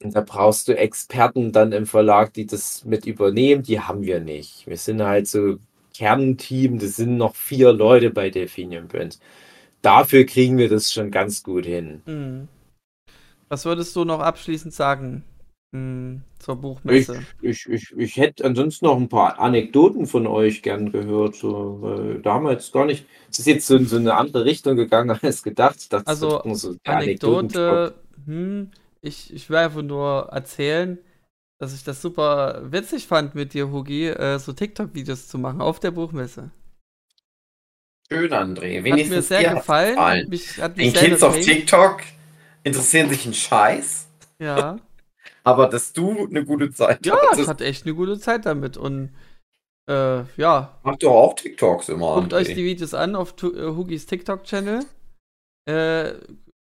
[0.02, 3.64] Und da brauchst du Experten dann im Verlag, die das mit übernehmen.
[3.64, 4.66] Die haben wir nicht.
[4.66, 5.58] Wir sind halt so
[5.94, 9.18] Kernteam, das sind noch vier Leute bei Delphinium Print.
[9.82, 12.02] Dafür kriegen wir das schon ganz gut hin.
[12.06, 12.48] Mhm.
[13.48, 15.24] Was würdest du noch abschließend sagen
[15.72, 16.56] hm, zur
[16.88, 17.26] Ich, Buchmesse?
[17.40, 21.34] ich, ich, ich hätte ansonsten noch ein paar Anekdoten von euch gern gehört.
[21.34, 23.06] So, da haben wir jetzt gar nicht.
[23.30, 25.76] Es ist jetzt so in so eine andere Richtung gegangen als gedacht.
[25.80, 27.94] Ich dachte, Also, so Anekdote,
[28.24, 28.70] hm,
[29.00, 30.98] ich, ich will einfach nur erzählen,
[31.58, 35.80] dass ich das super witzig fand mit dir, Hugi, äh, so TikTok-Videos zu machen auf
[35.80, 36.50] der Buchmesse.
[38.10, 38.82] Schön, André.
[38.88, 39.96] Hat Wenigstens mir sehr gefallen.
[40.08, 41.40] Hat mich, hat Den mich sehr Kids auf.
[41.40, 42.02] TikTok
[42.64, 44.78] interessieren sich einen Scheiß, Ja,
[45.46, 47.48] aber dass du eine gute Zeit ja, ich hattest.
[47.48, 49.14] hatte echt eine gute Zeit damit und
[49.88, 52.16] äh, ja, Mach doch auch TikToks immer.
[52.16, 54.84] guckt euch die Videos an auf äh, Hugis TikTok-Channel.
[55.68, 56.14] Äh,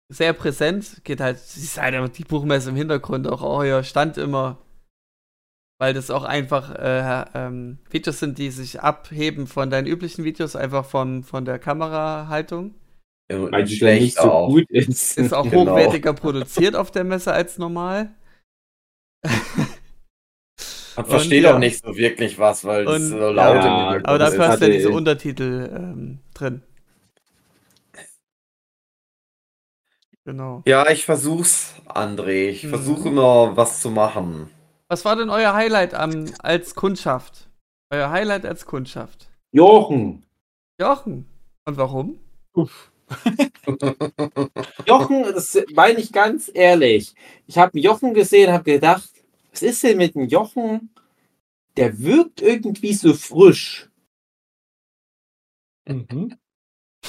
[0.10, 4.58] sehr präsent, geht halt, sie ist halt die Buchmesse im Hintergrund, auch euer Stand immer.
[5.80, 10.56] Weil das auch einfach äh, ähm, Videos sind, die sich abheben von deinen üblichen Videos,
[10.56, 12.74] einfach von, von der Kamerahaltung.
[13.32, 14.50] Ja, schlecht nicht so auch.
[14.50, 15.18] gut ist.
[15.18, 15.72] Ist auch Genau.
[15.74, 18.16] hochwertiger produziert auf der Messe als normal.
[19.24, 21.56] Man versteht ja.
[21.56, 24.62] auch nicht so wirklich was, weil das Und- so laut Ja, im Aber dafür hast
[24.62, 26.62] du ja diese Untertitel ähm, drin.
[30.26, 30.62] Genau.
[30.66, 32.50] Ja, ich versuch's, André.
[32.50, 32.70] Ich Mhm.
[32.70, 34.50] versuche immer was zu machen.
[34.90, 37.50] Was war denn euer Highlight am, als Kundschaft?
[37.90, 39.30] Euer Highlight als Kundschaft?
[39.52, 40.26] Jochen.
[40.80, 41.26] Jochen.
[41.66, 42.20] Und warum?
[42.54, 42.92] Uff.
[44.86, 47.14] Jochen, das meine ich ganz ehrlich.
[47.48, 49.10] Ich habe Jochen gesehen, habe gedacht,
[49.52, 50.90] was ist denn mit dem Jochen?
[51.78, 53.90] Der wirkt irgendwie so frisch.
[55.88, 56.38] Mhm.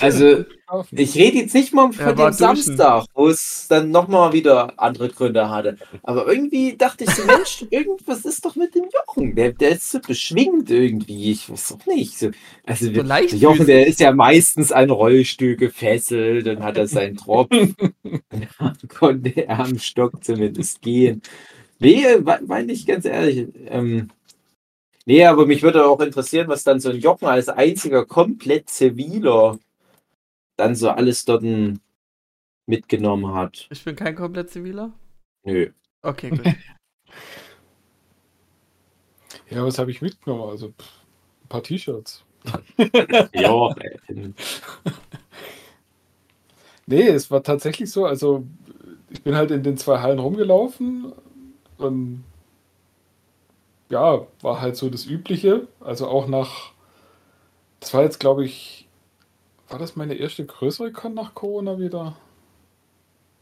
[0.01, 0.45] Also,
[0.93, 2.33] ich rede jetzt nicht mal von dem duschen.
[2.33, 5.79] Samstag, wo es dann nochmal wieder andere Gründe hatte.
[6.03, 9.35] Aber irgendwie dachte ich so, Mensch, irgendwas ist doch mit dem Jochen.
[9.35, 11.33] Der, der ist so beschwingt irgendwie.
[11.33, 12.19] Ich weiß auch nicht.
[12.19, 12.31] So,
[12.67, 13.05] also, So der.
[13.39, 17.49] Jochen, der ist ja meistens an Rollstuhl gefesselt, dann hat er seinen Tropf.
[18.31, 21.23] Dann konnte er am Stock zumindest gehen.
[21.79, 23.47] Nee, we- meine ich ganz ehrlich.
[23.67, 24.09] Ähm,
[25.07, 29.59] nee, aber mich würde auch interessieren, was dann so ein Jochen als einziger komplett ziviler
[30.59, 31.45] dann so alles dort
[32.67, 33.67] mitgenommen hat.
[33.71, 34.93] Ich bin kein komplett ziviler.
[35.45, 35.71] Nö.
[36.03, 36.43] Okay, gut.
[39.51, 40.51] Ja, was habe ich mitgenommen?
[40.51, 40.87] Also pff,
[41.45, 42.23] ein paar T-Shirts.
[43.33, 43.75] Ja,
[46.87, 48.07] Nee, es war tatsächlich so.
[48.07, 48.45] Also
[49.11, 51.13] ich bin halt in den zwei Hallen rumgelaufen
[51.77, 52.25] und
[53.91, 55.69] ja, war halt so das Übliche.
[55.81, 56.73] Also auch nach,
[57.81, 58.88] das war jetzt glaube ich,
[59.69, 62.17] war das meine erste größere Con nach Corona wieder?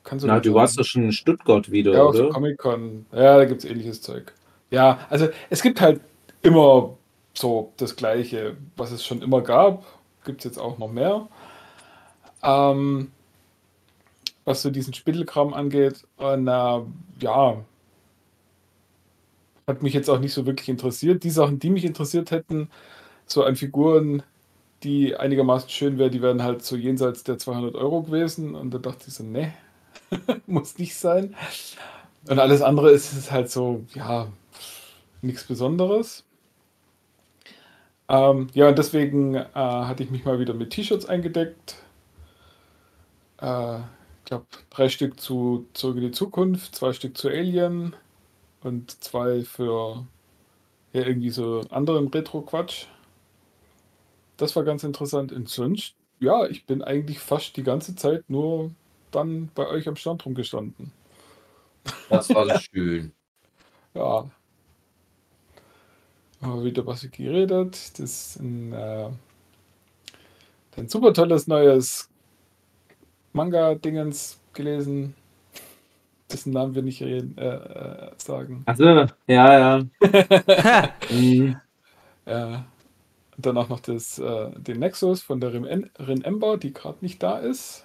[0.05, 2.29] Kann so na, du warst doch schon in Stuttgart wieder, Ja, oder?
[2.31, 3.07] Comic-Con.
[3.13, 4.33] Ja, da gibt es ähnliches Zeug.
[4.71, 6.01] Ja, also es gibt halt
[6.43, 6.97] immer
[7.35, 9.85] so das Gleiche, was es schon immer gab.
[10.25, 11.29] Gibt es jetzt auch noch mehr.
[12.43, 13.11] Ähm,
[14.45, 16.05] was so diesen Spittelkram angeht.
[16.17, 16.81] Und äh,
[17.21, 17.65] ja,
[19.67, 21.25] hat mich jetzt auch nicht so wirklich interessiert.
[21.25, 22.71] Die Sachen, die mich interessiert hätten,
[23.27, 24.23] so an Figuren,
[24.83, 28.55] die einigermaßen schön wären, die wären halt so jenseits der 200 Euro gewesen.
[28.55, 29.55] Und da dachte ich so, ne,
[30.47, 31.35] muss nicht sein.
[32.29, 34.29] Und alles andere ist halt so, ja,
[35.23, 36.25] nichts Besonderes.
[38.09, 41.77] Ähm, ja, und deswegen äh, hatte ich mich mal wieder mit T-Shirts eingedeckt.
[43.41, 47.95] Äh, ich glaube, drei Stück zu Zurück in die Zukunft, zwei Stück zu Alien
[48.63, 50.07] und zwei für
[50.93, 52.87] ja, irgendwie so anderen Retro-Quatsch.
[54.37, 55.33] Das war ganz interessant.
[55.33, 58.71] Und sonst, ja, ich bin eigentlich fast die ganze Zeit nur
[59.11, 60.93] dann bei euch am Stand rumgestanden.
[62.11, 63.13] Das war schön.
[63.95, 64.29] Ja.
[66.43, 67.75] Haben wir wieder was geredet.
[67.75, 69.09] Das ist ein, äh,
[70.77, 72.11] ein super tolles neues
[73.33, 75.15] Manga-Dingens gelesen.
[76.31, 78.65] Dessen Namen wir nicht reden, äh, äh, sagen.
[78.67, 78.85] Achso,
[79.29, 79.85] ja, ja.
[81.11, 81.57] Mhm.
[83.39, 87.39] Äh, danach noch das, äh, den Nexus von der Rin, Ember, die gerade nicht da
[87.39, 87.85] ist.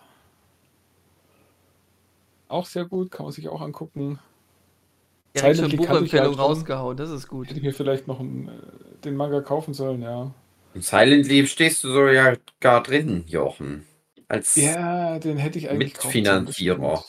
[2.47, 4.19] auch sehr gut, kann man sich auch angucken.
[5.35, 6.39] Direkt schon Buchempfehlung ja schon.
[6.39, 7.47] rausgehauen, das ist gut.
[7.47, 8.51] Hätte ich mir vielleicht noch einen, äh,
[9.05, 10.31] den Manga kaufen sollen, ja.
[10.73, 13.85] Im Silent Leap stehst du so ja gar drin, Jochen.
[14.27, 17.03] Als Ja, den hätte ich eigentlich Mitfinanzierer.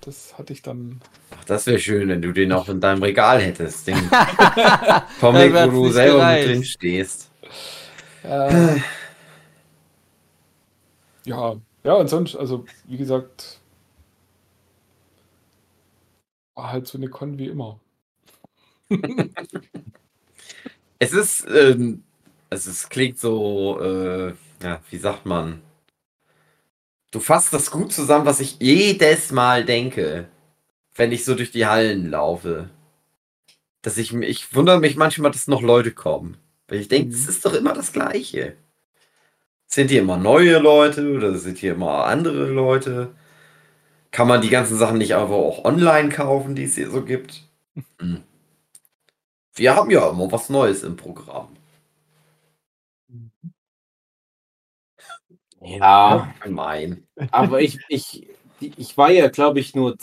[0.00, 1.00] Das hatte ich dann.
[1.30, 3.86] Ach, das wäre schön, wenn du den auch in deinem Regal hättest.
[3.86, 3.96] Den
[5.20, 6.48] Comic, wo du selber gereicht.
[6.48, 7.31] mit drin stehst.
[8.24, 8.80] Äh,
[11.24, 13.60] ja, ja, und sonst, also wie gesagt,
[16.54, 17.78] war halt so eine Con wie immer.
[20.98, 22.04] Es ist, ähm,
[22.50, 25.60] es ist, klingt so, äh, ja, wie sagt man?
[27.12, 30.28] Du fasst das gut zusammen, was ich jedes Mal denke,
[30.96, 32.70] wenn ich so durch die Hallen laufe.
[33.82, 36.36] Dass ich, ich wundere mich manchmal, dass noch Leute kommen.
[36.72, 37.14] Weil ich denke, Mhm.
[37.14, 38.56] es ist doch immer das Gleiche.
[39.66, 43.14] Sind hier immer neue Leute oder sind hier immer andere Leute?
[44.10, 47.42] Kann man die ganzen Sachen nicht aber auch online kaufen, die es hier so gibt?
[48.00, 48.22] Hm.
[49.54, 51.48] Wir haben ja immer was Neues im Programm.
[55.60, 57.06] Ja, Gemein.
[57.30, 58.26] aber ich, ich,
[58.60, 59.98] ich war ja, glaube ich, nur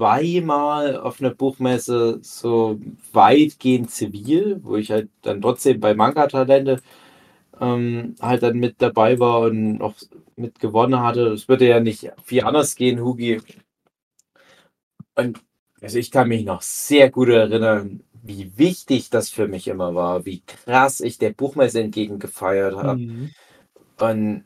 [0.00, 2.80] zweimal auf einer Buchmesse so
[3.12, 6.80] weitgehend zivil, wo ich halt dann trotzdem bei Manga-Talente
[7.60, 9.94] ähm, halt dann mit dabei war und noch
[10.36, 11.28] mit gewonnen hatte.
[11.28, 13.42] Es würde ja nicht viel anders gehen, Hugi.
[15.16, 15.38] Und
[15.82, 20.24] also ich kann mich noch sehr gut erinnern, wie wichtig das für mich immer war,
[20.24, 23.00] wie krass ich der Buchmesse entgegengefeiert habe.
[23.00, 23.30] Mhm.
[23.98, 24.44] Und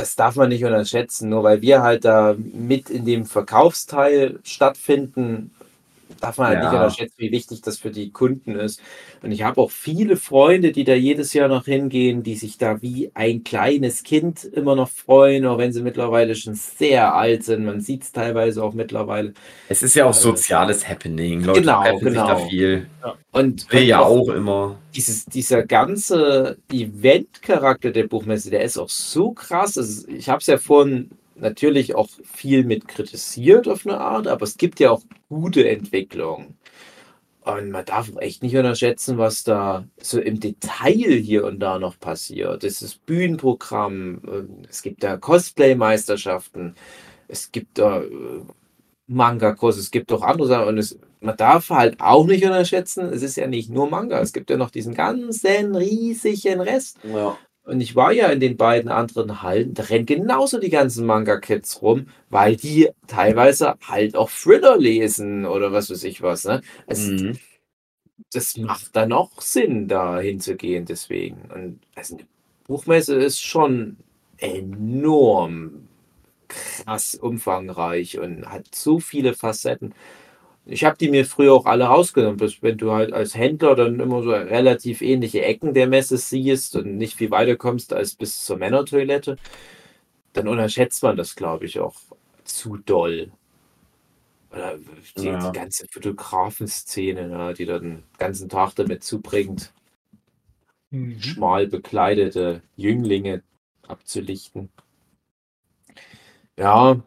[0.00, 5.50] das darf man nicht unterschätzen, nur weil wir halt da mit in dem Verkaufsteil stattfinden,
[6.20, 6.72] darf man halt nicht Ja.
[6.72, 8.80] unterschätzen, wie wichtig das für die Kunden ist.
[9.22, 12.82] Und ich habe auch viele Freunde, die da jedes Jahr noch hingehen, die sich da
[12.82, 17.64] wie ein kleines Kind immer noch freuen, auch wenn sie mittlerweile schon sehr alt sind.
[17.64, 19.34] Man sieht es teilweise auch mittlerweile.
[19.68, 21.44] Es ist ja auch Äh, soziales Happening.
[21.44, 22.48] Leute genau, treffen sich da genau.
[22.48, 22.90] viel.
[23.32, 24.82] Und, Will ja auch auch immer.
[24.94, 29.78] dieses, dieser ganze Event-Charakter der Buchmesse, der ist auch so krass.
[29.78, 34.44] Also ich habe es ja vorhin natürlich auch viel mit kritisiert auf eine Art, aber
[34.44, 36.56] es gibt ja auch gute Entwicklungen.
[37.42, 41.98] Und man darf echt nicht unterschätzen, was da so im Detail hier und da noch
[41.98, 42.64] passiert.
[42.64, 46.74] Es ist Bühnenprogramm, und es gibt da Cosplay-Meisterschaften,
[47.28, 48.42] es gibt da äh,
[49.06, 53.22] Manga-Kurs, es gibt auch andere Sachen und es, man darf halt auch nicht unterschätzen, es
[53.22, 56.98] ist ja nicht nur Manga, es gibt ja noch diesen ganzen riesigen Rest.
[57.02, 57.38] Ja.
[57.70, 61.82] Und ich war ja in den beiden anderen Hallen, da rennen genauso die ganzen Manga-Kids
[61.82, 66.44] rum, weil die teilweise halt auch Thriller lesen oder was weiß ich was.
[66.44, 66.62] Ne?
[66.86, 67.38] Es, Mhm.
[68.32, 71.50] Das macht dann auch Sinn, da hinzugehen, deswegen.
[71.54, 72.26] Und also eine
[72.66, 73.96] Buchmesse ist schon
[74.38, 75.88] enorm
[76.48, 79.94] krass umfangreich und hat so viele Facetten.
[80.66, 83.98] Ich habe die mir früher auch alle rausgenommen, bloß wenn du halt als Händler dann
[83.98, 88.44] immer so relativ ähnliche Ecken der Messe siehst und nicht viel weiter kommst als bis
[88.44, 89.36] zur Männertoilette,
[90.32, 91.96] dann unterschätzt man das, glaube ich, auch
[92.44, 93.32] zu doll.
[94.52, 94.78] Oder
[95.16, 95.50] die, Ja.
[95.50, 99.72] die ganze Fotografenszene, ne, die dann den ganzen Tag damit zubringt,
[100.90, 101.20] Mhm.
[101.20, 103.42] schmal bekleidete Jünglinge
[103.86, 104.70] abzulichten.
[106.56, 107.00] Ja.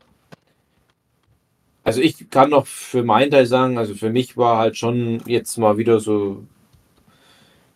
[1.84, 5.58] Also ich kann noch für meinen Teil sagen, also für mich war halt schon jetzt
[5.58, 6.44] mal wieder so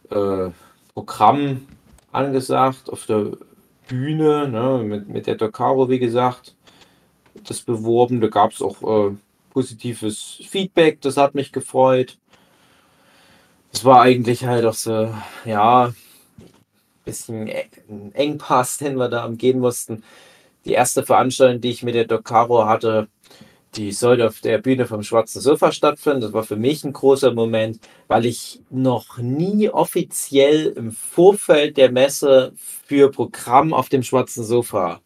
[0.09, 0.49] äh,
[0.93, 1.67] Programm
[2.11, 3.31] angesagt auf der
[3.88, 6.55] Bühne, ne, mit, mit der Docaro, wie gesagt,
[7.45, 8.21] das beworben.
[8.21, 9.15] Da gab es auch äh,
[9.51, 12.17] positives Feedback, das hat mich gefreut.
[13.73, 15.13] Es war eigentlich halt auch so,
[15.45, 15.93] ja,
[17.05, 17.69] bisschen e-
[18.13, 20.03] Engpass, den wir da umgehen mussten.
[20.65, 23.07] Die erste Veranstaltung, die ich mit der Docaro hatte,
[23.78, 26.22] die sollte auf der Bühne vom Schwarzen Sofa stattfinden.
[26.22, 31.91] Das war für mich ein großer Moment, weil ich noch nie offiziell im Vorfeld der
[31.91, 35.02] Messe für Programm auf dem Schwarzen Sofa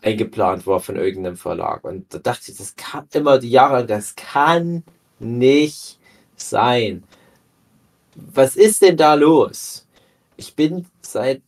[0.00, 1.84] eingeplant war von irgendeinem Verlag.
[1.84, 4.82] Und da dachte ich, das kann immer die Jahre, das kann
[5.18, 5.98] nicht
[6.34, 7.04] sein.
[8.14, 9.86] Was ist denn da los?
[10.36, 11.42] Ich bin seit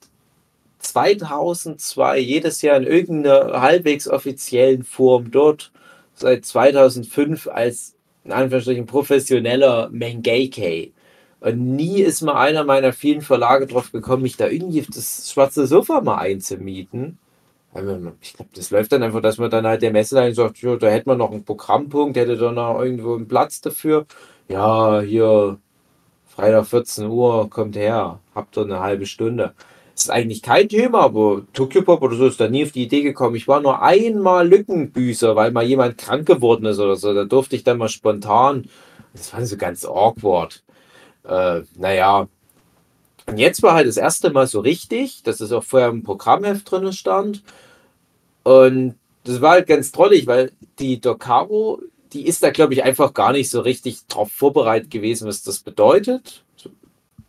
[0.79, 5.73] 2002 jedes Jahr in irgendeiner halbwegs offiziellen Form dort.
[6.15, 10.93] Seit 2005 als in Anführungsstrichen professioneller Mengeke.
[11.41, 15.31] Und nie ist mal einer meiner vielen Verlage drauf gekommen, mich da irgendwie auf das
[15.31, 17.19] schwarze Sofa mal einzumieten.
[18.23, 20.89] Ich glaube, das läuft dann einfach, dass man dann halt der Messe sagt, ja, da
[20.89, 24.07] hätte man noch einen Programmpunkt, hätte da noch irgendwo einen Platz dafür.
[24.49, 25.59] Ja, hier
[26.29, 29.55] Freitag 14 Uhr, kommt her, habt ihr eine halbe Stunde.
[29.95, 33.03] Ist eigentlich kein Thema, aber Tokyo Pop oder so ist da nie auf die Idee
[33.03, 33.37] gekommen.
[33.37, 37.15] Ich war nur einmal Lückenbüßer, weil mal jemand krank geworden ist oder so.
[37.15, 38.69] Da durfte ich dann mal spontan.
[39.13, 40.65] Das war so ganz awkward.
[41.25, 42.29] Äh, naja.
[43.27, 46.71] Und jetzt war halt das erste Mal so richtig, dass es auch vorher im Programmheft
[46.71, 47.43] drin stand.
[48.43, 51.81] Und das war halt ganz trollig, weil die Docaro,
[52.13, 55.61] die ist da, glaube ich, einfach gar nicht so richtig drauf vorbereitet gewesen, was das
[55.61, 56.45] bedeutet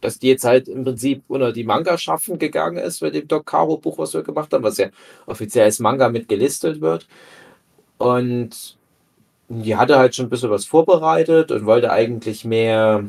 [0.05, 3.45] dass die jetzt halt im Prinzip unter die Manga schaffen gegangen ist mit dem Doc
[3.45, 4.89] Caro Buch, was wir gemacht haben, was ja
[5.25, 7.07] offiziell als Manga mit gelistet wird.
[7.97, 8.77] Und
[9.49, 13.05] die hatte halt schon ein bisschen was vorbereitet und wollte eigentlich mehr,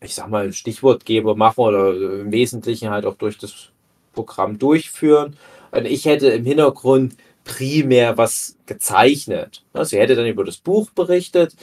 [0.00, 3.70] ich sag mal, Stichwortgeber machen oder im Wesentlichen halt auch durch das
[4.12, 5.36] Programm durchführen.
[5.72, 9.64] Und ich hätte im Hintergrund primär was gezeichnet.
[9.82, 11.54] Sie hätte dann über das Buch berichtet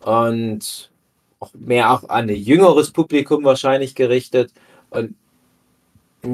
[0.00, 0.90] und
[1.44, 4.52] auch mehr auch an ein jüngeres Publikum wahrscheinlich gerichtet.
[4.90, 5.14] Und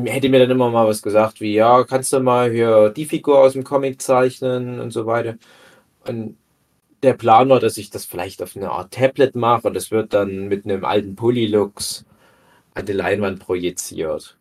[0.07, 3.41] hätte mir dann immer mal was gesagt, wie, ja, kannst du mal hier die Figur
[3.41, 5.37] aus dem Comic zeichnen und so weiter.
[6.07, 6.37] Und
[7.03, 10.13] der Plan war, dass ich das vielleicht auf eine Art Tablet mache und das wird
[10.15, 12.05] dann mit einem alten Polylux
[12.75, 14.37] an die Leinwand projiziert.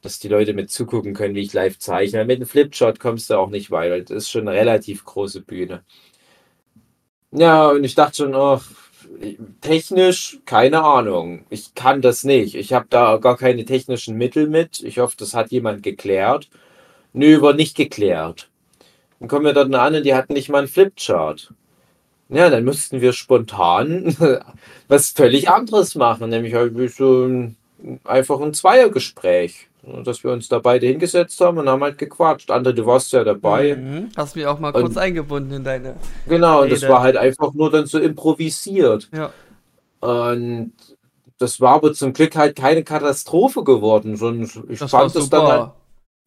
[0.00, 2.24] Dass die Leute mit zugucken können, wie ich live zeichne.
[2.24, 4.00] Mit einem Flipchart kommst du auch nicht weiter.
[4.00, 5.82] Das ist schon eine relativ große Bühne.
[7.32, 8.70] Ja, und ich dachte schon, ach,
[9.60, 11.44] technisch keine Ahnung.
[11.50, 12.54] Ich kann das nicht.
[12.54, 14.82] Ich habe da gar keine technischen Mittel mit.
[14.82, 16.48] Ich hoffe, das hat jemand geklärt.
[17.12, 18.48] Nö, war nicht geklärt.
[19.20, 21.52] Dann kommen wir dort an und die hatten nicht mal einen Flipchart.
[22.28, 24.16] Ja, dann müssten wir spontan
[24.88, 27.56] was völlig anderes machen, nämlich halt so ein,
[28.04, 29.67] einfach ein Zweiergespräch.
[30.04, 32.50] Dass wir uns da beide hingesetzt haben und haben halt gequatscht.
[32.50, 33.76] Andere, du warst ja dabei.
[33.76, 34.08] Mhm.
[34.16, 35.96] Hast mich auch mal kurz und, eingebunden in deine.
[36.26, 36.74] Genau, Rede.
[36.74, 39.08] und das war halt einfach nur dann so improvisiert.
[39.12, 39.30] Ja.
[40.00, 40.72] Und
[41.38, 45.46] das war aber zum Glück halt keine Katastrophe geworden, sondern ich das fand es dann
[45.46, 45.70] halt.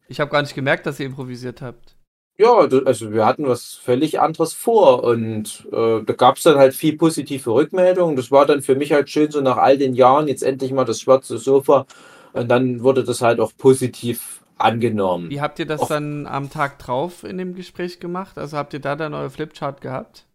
[0.08, 1.96] Ich habe gar nicht gemerkt, dass ihr improvisiert habt.
[2.38, 6.74] Ja, also wir hatten was völlig anderes vor und äh, da gab es dann halt
[6.74, 8.16] viel positive Rückmeldungen.
[8.16, 10.84] Das war dann für mich halt schön, so nach all den Jahren jetzt endlich mal
[10.84, 11.86] das schwarze Sofa
[12.32, 15.30] und dann wurde das halt auch positiv angenommen.
[15.30, 18.38] Wie habt ihr das auch, dann am Tag drauf in dem Gespräch gemacht?
[18.38, 20.26] Also habt ihr da dann euer Flipchart gehabt?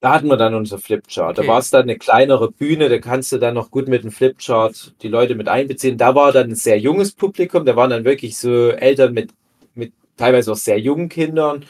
[0.00, 1.38] Da hatten wir dann unser Flipchart.
[1.38, 1.46] Okay.
[1.46, 4.10] Da war es dann eine kleinere Bühne, da kannst du dann noch gut mit dem
[4.10, 5.96] Flipchart die Leute mit einbeziehen.
[5.96, 9.30] Da war dann ein sehr junges Publikum, da waren dann wirklich so Eltern mit,
[9.74, 11.64] mit teilweise auch sehr jungen Kindern.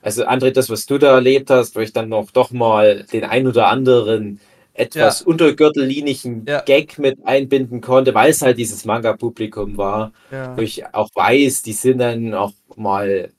[0.00, 3.24] Also André, das, was du da erlebt hast, wo ich dann noch doch mal den
[3.24, 4.40] ein oder anderen
[4.74, 5.26] etwas ja.
[5.26, 6.60] untergürtellinigen ja.
[6.62, 10.12] Gag mit einbinden konnte, weil es halt dieses Manga-Publikum war.
[10.30, 10.56] Ja.
[10.56, 13.30] Wo ich auch weiß, die sind dann auch mal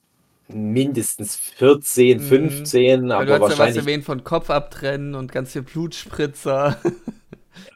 [0.48, 3.12] mindestens 14, 15, mhm.
[3.12, 3.60] aber du hast wahrscheinlich.
[3.60, 6.78] Ja was erwähnt von Kopf abtrennen und ganz viel Blutspritzer.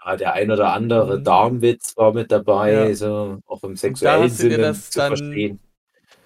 [0.04, 1.24] Ja, der ein oder andere mhm.
[1.24, 5.60] Darmwitz war mit dabei, so auch im sexuellen Sinne zu verstehen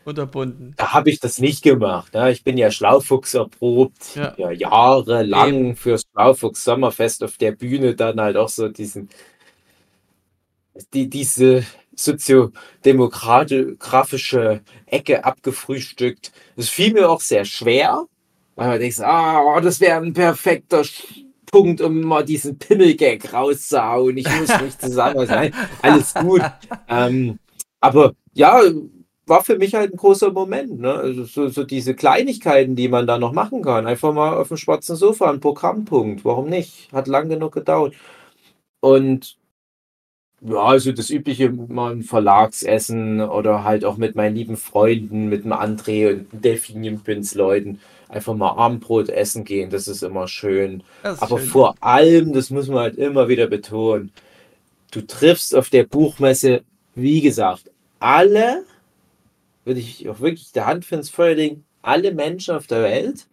[0.06, 0.74] unterbunden.
[0.78, 2.14] Da habe ich das nicht gemacht.
[2.14, 2.30] Ja.
[2.30, 4.34] Ich bin ja Schlaufuchs erprobt, ja.
[4.38, 5.76] ja jahrelang Eben.
[5.76, 9.10] fürs Schlaufuchs Sommerfest auf der Bühne dann halt auch so diesen,
[10.94, 11.66] die, diese
[11.96, 16.32] soziodemokratische Ecke abgefrühstückt.
[16.56, 18.06] Das fiel mir auch sehr schwer,
[18.56, 20.84] weil man denkt, ah, das wäre ein perfekter
[21.52, 24.18] Punkt, um mal diesen Pimmelgag rauszuhauen.
[24.18, 25.54] Ich muss mich zusammen sein.
[25.82, 26.42] Alles gut.
[26.88, 27.38] ähm,
[27.82, 28.62] aber ja,
[29.28, 30.80] war für mich halt ein großer Moment.
[30.80, 30.94] Ne?
[30.94, 33.88] Also so, so, diese Kleinigkeiten, die man da noch machen kann.
[33.88, 36.26] Einfach mal auf dem schwarzen Sofa, ein Programmpunkt.
[36.26, 36.92] Warum nicht?
[36.92, 37.94] Hat lang genug gedauert.
[38.80, 39.38] Und
[40.42, 45.44] ja, also das übliche mal ein Verlagsessen oder halt auch mit meinen lieben Freunden, mit
[45.44, 47.80] dem André und Delfinienprinz-Leuten
[48.10, 49.70] einfach mal Abendbrot essen gehen.
[49.70, 50.84] Das ist immer schön.
[51.04, 51.48] Ist Aber schön.
[51.48, 54.12] vor allem, das muss man halt immer wieder betonen,
[54.92, 56.64] du triffst auf der Buchmesse,
[56.96, 57.70] wie gesagt,
[58.00, 58.66] alle
[59.66, 63.28] würde ich auch wirklich der Hand für ins Feuer legen, alle Menschen auf der Welt.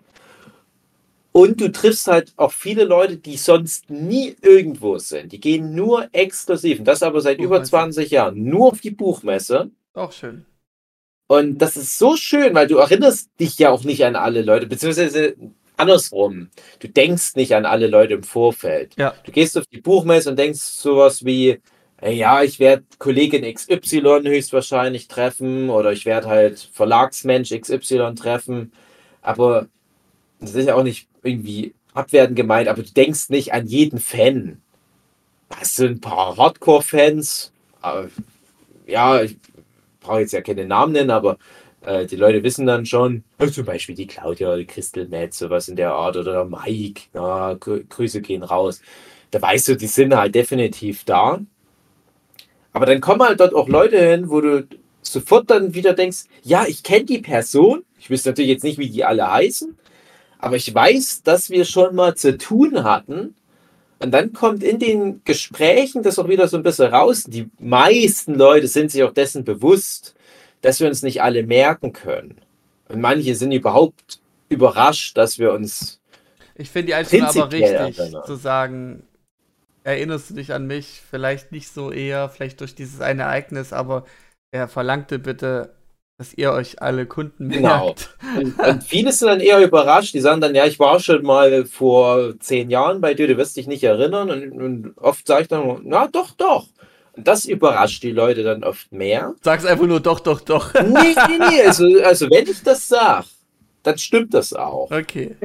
[1.32, 5.32] Und du triffst halt auch viele Leute, die sonst nie irgendwo sind.
[5.32, 9.70] Die gehen nur exklusiv, und das aber seit über 20 Jahren, nur auf die Buchmesse.
[9.94, 10.46] Auch schön.
[11.28, 14.66] Und das ist so schön, weil du erinnerst dich ja auch nicht an alle Leute,
[14.66, 15.36] beziehungsweise
[15.76, 16.48] andersrum.
[16.80, 18.94] Du denkst nicht an alle Leute im Vorfeld.
[18.96, 19.14] Ja.
[19.24, 21.60] Du gehst auf die Buchmesse und denkst sowas wie,
[22.02, 28.72] ja, ich werde Kollegin XY höchstwahrscheinlich treffen oder ich werde halt Verlagsmensch XY treffen.
[29.22, 29.66] Aber
[30.40, 34.60] das ist ja auch nicht irgendwie abwertend gemeint, aber du denkst nicht an jeden Fan.
[35.48, 37.52] Das sind ein paar Hardcore-Fans.
[38.86, 39.36] Ja, ich
[40.00, 41.38] brauche jetzt ja keine Namen nennen, aber
[41.82, 45.68] äh, die Leute wissen dann schon, also zum Beispiel die Claudia, die Crystal Matt, sowas
[45.68, 48.80] in der Art, oder der Mike, ja, Grüße gehen raus.
[49.30, 51.40] Da weißt du, die sind halt definitiv da.
[52.78, 54.68] Aber dann kommen halt dort auch Leute hin, wo du
[55.02, 57.82] sofort dann wieder denkst, ja, ich kenne die Person.
[57.98, 59.76] Ich wüsste natürlich jetzt nicht, wie die alle heißen,
[60.38, 63.34] aber ich weiß, dass wir schon mal zu tun hatten.
[63.98, 67.24] Und dann kommt in den Gesprächen das auch wieder so ein bisschen raus.
[67.26, 70.14] Die meisten Leute sind sich auch dessen bewusst,
[70.60, 72.36] dass wir uns nicht alle merken können.
[72.88, 76.00] Und manche sind überhaupt überrascht, dass wir uns.
[76.54, 78.22] Ich finde die Einstellung aber richtig, erinnern.
[78.24, 79.02] zu sagen,
[79.88, 81.02] erinnerst du dich an mich?
[81.10, 84.04] Vielleicht nicht so eher, vielleicht durch dieses eine Ereignis, aber
[84.52, 85.74] er verlangte bitte,
[86.18, 87.84] dass ihr euch alle Kunden Genau.
[87.86, 88.16] merkt.
[88.36, 90.14] Und, und viele sind dann eher überrascht.
[90.14, 93.56] Die sagen dann, ja, ich war schon mal vor zehn Jahren bei dir, du wirst
[93.56, 94.30] dich nicht erinnern.
[94.30, 96.66] Und, und oft sage ich dann, na doch, doch.
[97.12, 99.34] Und das überrascht die Leute dann oft mehr.
[99.42, 100.74] Sag's einfach nur doch, doch, doch.
[100.74, 101.62] Nee, nee, nee.
[101.66, 103.26] Also, also wenn ich das sage,
[103.84, 104.90] dann stimmt das auch.
[104.90, 105.36] Okay.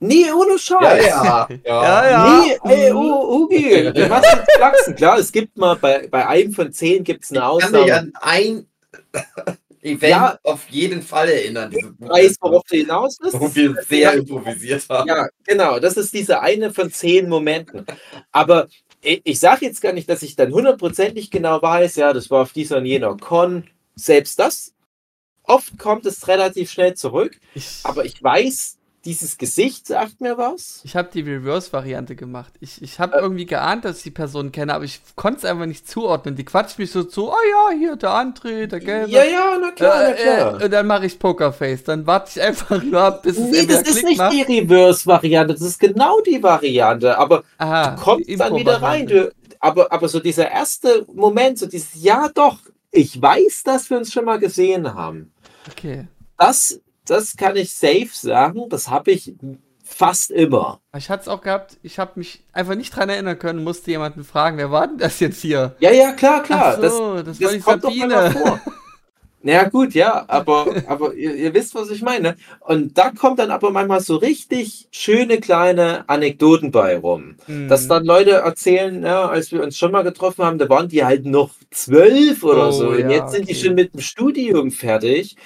[0.00, 1.06] Nee, ohne Scheiß.
[1.06, 1.48] ja.
[1.64, 2.42] Ja, ja.
[2.42, 4.94] Nee, ey, U- Ugi, du machst jetzt Flachsen.
[4.96, 7.80] Klar, es gibt mal bei, bei einem von zehn gibt es eine Ich kann mich
[7.82, 7.94] Ausnahme.
[7.94, 8.66] an ein
[9.82, 10.38] Event Ja.
[10.42, 11.72] auf jeden Fall erinnern.
[11.72, 13.38] Ich weiß, worauf du hinaus bist.
[13.38, 15.08] wo wir sehr improvisiert haben.
[15.08, 15.78] Ja, genau.
[15.78, 17.86] Das ist diese eine von zehn Momenten.
[18.32, 18.68] Aber
[19.02, 22.42] ich, ich sage jetzt gar nicht, dass ich dann hundertprozentig genau weiß, ja, das war
[22.42, 23.64] auf dieser und jener Con.
[23.96, 24.74] Selbst das,
[25.44, 27.38] oft kommt es relativ schnell zurück.
[27.54, 30.80] Ich, Aber ich weiß, dieses Gesicht sagt mir was.
[30.84, 32.52] ich habe die Reverse-Variante gemacht.
[32.60, 35.64] Ich, ich habe irgendwie geahnt, dass ich die Person kenne, aber ich konnte es einfach
[35.66, 36.36] nicht zuordnen.
[36.36, 39.10] Die quatscht mich so zu, oh ja, hier der André, der Gelbe.
[39.10, 40.60] Ja, ja, na klar, na Äh, klar.
[40.60, 41.84] äh, und dann mache ich Pokerface.
[41.84, 44.32] Dann warte ich einfach nur ab, bis es Nee, entweder das ist Klick nicht macht.
[44.34, 47.16] die Reverse-Variante, das ist genau die Variante.
[47.16, 49.06] Aber Aha, du kommst dann wieder rein.
[49.06, 52.58] Du, aber, aber so dieser erste Moment, so dieses, ja doch,
[52.90, 55.32] ich weiß, dass wir uns schon mal gesehen haben.
[55.70, 56.06] Okay.
[56.36, 59.34] Das, das kann ich safe sagen, das habe ich
[59.84, 60.80] fast immer.
[60.96, 64.22] Ich hatte es auch gehabt, ich habe mich einfach nicht dran erinnern können, musste jemanden
[64.24, 65.74] fragen, wer war denn das jetzt hier?
[65.80, 66.78] Ja, ja, klar, klar.
[66.78, 68.30] Ach so, das, das war die kommt doch mal Sabine.
[68.30, 68.60] vor.
[69.42, 72.36] Naja, gut, ja, aber, aber ihr, ihr wisst, was ich meine.
[72.60, 77.36] Und da kommt dann aber manchmal so richtig schöne kleine Anekdoten bei rum.
[77.46, 77.66] Hm.
[77.66, 81.04] Dass dann Leute erzählen, ja, als wir uns schon mal getroffen haben, da waren die
[81.04, 82.88] halt noch zwölf oder Oh, so.
[82.90, 83.64] Und ja, jetzt sind die okay.
[83.64, 85.36] schon mit dem Studium fertig.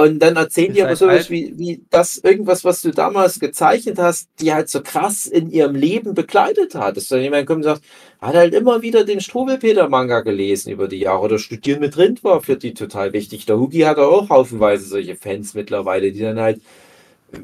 [0.00, 1.30] Und dann erzählen die aber sowas alt.
[1.30, 5.74] wie, wie das irgendwas, was du damals gezeichnet hast, die halt so krass in ihrem
[5.74, 6.96] Leben begleitet hat.
[6.96, 7.82] Dass dann jemand kommt und sagt,
[8.18, 12.40] hat halt immer wieder den Struwelpeter-Manga gelesen über die Jahre oder Studieren mit Rind war
[12.40, 13.44] für die total wichtig.
[13.44, 16.62] Der Hugi hat auch haufenweise solche Fans mittlerweile, die dann halt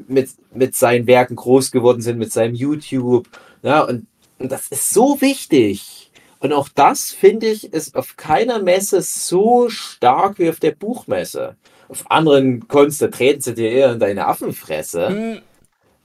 [0.07, 3.27] mit, mit seinen Werken groß geworden sind, mit seinem YouTube.
[3.61, 4.07] Ja, und,
[4.39, 6.09] und das ist so wichtig.
[6.39, 11.55] Und auch das, finde ich, ist auf keiner Messe so stark wie auf der Buchmesse.
[11.89, 15.09] Auf anderen treten sie dir eher in deine Affenfresse.
[15.09, 15.41] Hm,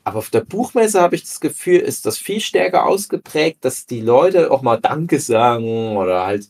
[0.05, 4.01] Aber auf der Buchmesse habe ich das Gefühl, ist das viel stärker ausgeprägt, dass die
[4.01, 6.49] Leute auch mal Danke sagen oder halt,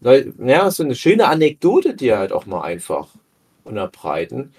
[0.00, 3.08] ja, so eine schöne Anekdote dir halt auch mal einfach
[3.64, 4.52] unterbreiten.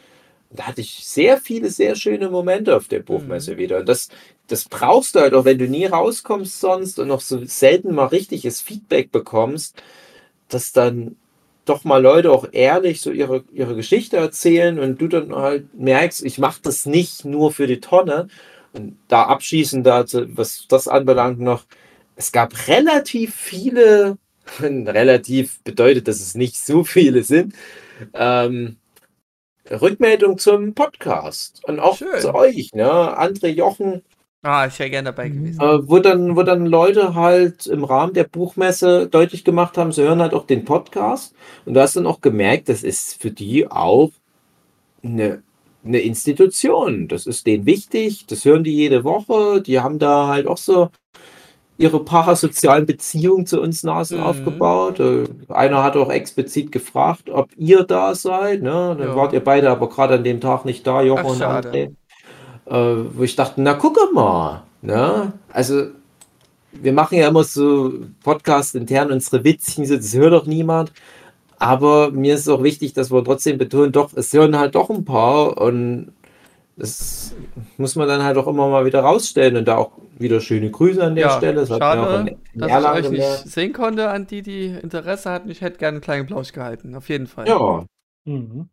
[0.49, 3.79] Und da hatte ich sehr viele, sehr schöne Momente auf der Buchmesse wieder.
[3.79, 4.09] Und das,
[4.47, 8.07] das brauchst du halt auch, wenn du nie rauskommst sonst und noch so selten mal
[8.07, 9.81] richtiges Feedback bekommst,
[10.49, 11.15] dass dann
[11.69, 16.23] doch mal Leute auch ehrlich so ihre, ihre Geschichte erzählen und du dann halt merkst,
[16.23, 18.27] ich mache das nicht nur für die Tonne.
[18.73, 21.65] Und da abschließend dazu, was das anbelangt noch,
[22.15, 24.17] es gab relativ viele,
[24.59, 27.53] relativ bedeutet, dass es nicht so viele sind,
[28.13, 28.77] ähm,
[29.69, 32.19] Rückmeldung zum Podcast und auch Schön.
[32.19, 32.89] zu euch, ne?
[32.89, 34.03] André Jochen,
[34.41, 35.35] Ah, ich wäre gerne dabei Mhm.
[35.43, 35.61] gewesen.
[35.61, 40.03] äh, wo, dann, wo dann Leute halt im Rahmen der Buchmesse deutlich gemacht haben, sie
[40.03, 41.35] hören halt auch den Podcast.
[41.65, 44.11] Und du hast dann auch gemerkt, das ist für die auch
[45.03, 45.43] eine,
[45.85, 47.07] eine Institution.
[47.07, 49.61] Das ist denen wichtig, das hören die jede Woche.
[49.61, 50.89] Die haben da halt auch so
[51.77, 54.25] ihre parasozialen Beziehungen zu uns Nasen Mhm.
[54.25, 54.99] aufgebaut.
[54.99, 58.61] Äh, Einer hat auch explizit gefragt, ob ihr da seid.
[58.63, 58.69] Ne?
[58.97, 59.15] Dann Ja.
[59.15, 61.69] wart ihr beide aber gerade an dem Tag nicht da, Jochen Ach, und schade.
[61.69, 61.95] André
[62.69, 65.33] äh, wo ich dachte, na gucke mal, ne?
[65.51, 65.87] Also
[66.71, 67.93] wir machen ja immer so
[68.23, 70.91] Podcast intern unsere Witzchen, so, das hört doch niemand.
[71.59, 75.05] Aber mir ist auch wichtig, dass wir trotzdem betonen, doch, es hören halt doch ein
[75.05, 76.13] paar und
[76.77, 77.35] das
[77.77, 81.03] muss man dann halt auch immer mal wieder rausstellen und da auch wieder schöne Grüße
[81.03, 81.61] an der Ja, Stelle.
[81.61, 83.47] Das hat man auch schade, dass ich Erlangen euch nicht gemerkt.
[83.49, 85.49] sehen konnte, an die, die Interesse hatten.
[85.49, 87.47] Ich hätte gerne einen kleinen Plausch gehalten, auf jeden Fall.
[87.47, 87.85] Ja,
[88.25, 88.69] Mhm.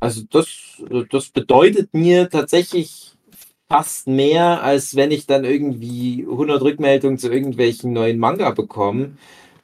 [0.00, 0.48] Also das,
[1.10, 3.17] das bedeutet mir tatsächlich
[3.68, 9.16] fast mehr, als wenn ich dann irgendwie 100 Rückmeldungen zu irgendwelchen neuen Manga bekomme,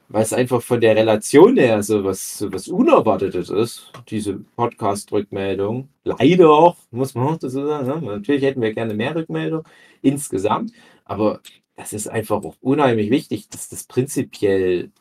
[0.09, 5.89] weil es einfach von der Relation her so was, so was Unerwartetes ist, diese Podcast-Rückmeldung.
[6.03, 8.05] Leider auch, muss man auch dazu sagen.
[8.05, 8.11] Ne?
[8.17, 9.65] Natürlich hätten wir gerne mehr Rückmeldungen
[10.01, 10.71] insgesamt,
[11.05, 11.41] aber
[11.75, 14.91] das ist einfach auch unheimlich wichtig, dass das prinzipiell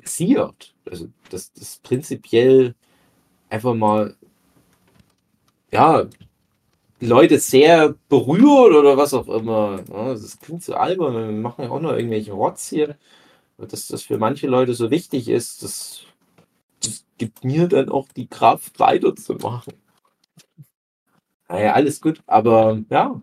[0.00, 0.74] passiert.
[0.88, 2.74] also das, das prinzipiell
[3.48, 4.16] einfach mal,
[5.72, 6.06] ja,
[7.00, 9.82] Leute sehr berührt oder was auch immer.
[9.90, 12.96] Ja, das klingt so albern, wir machen ja auch noch irgendwelche Rotz hier.
[13.56, 16.02] Dass das für manche Leute so wichtig ist, das,
[16.82, 19.74] das gibt mir dann auch die Kraft, weiterzumachen.
[21.48, 23.20] Naja, alles gut, aber ja,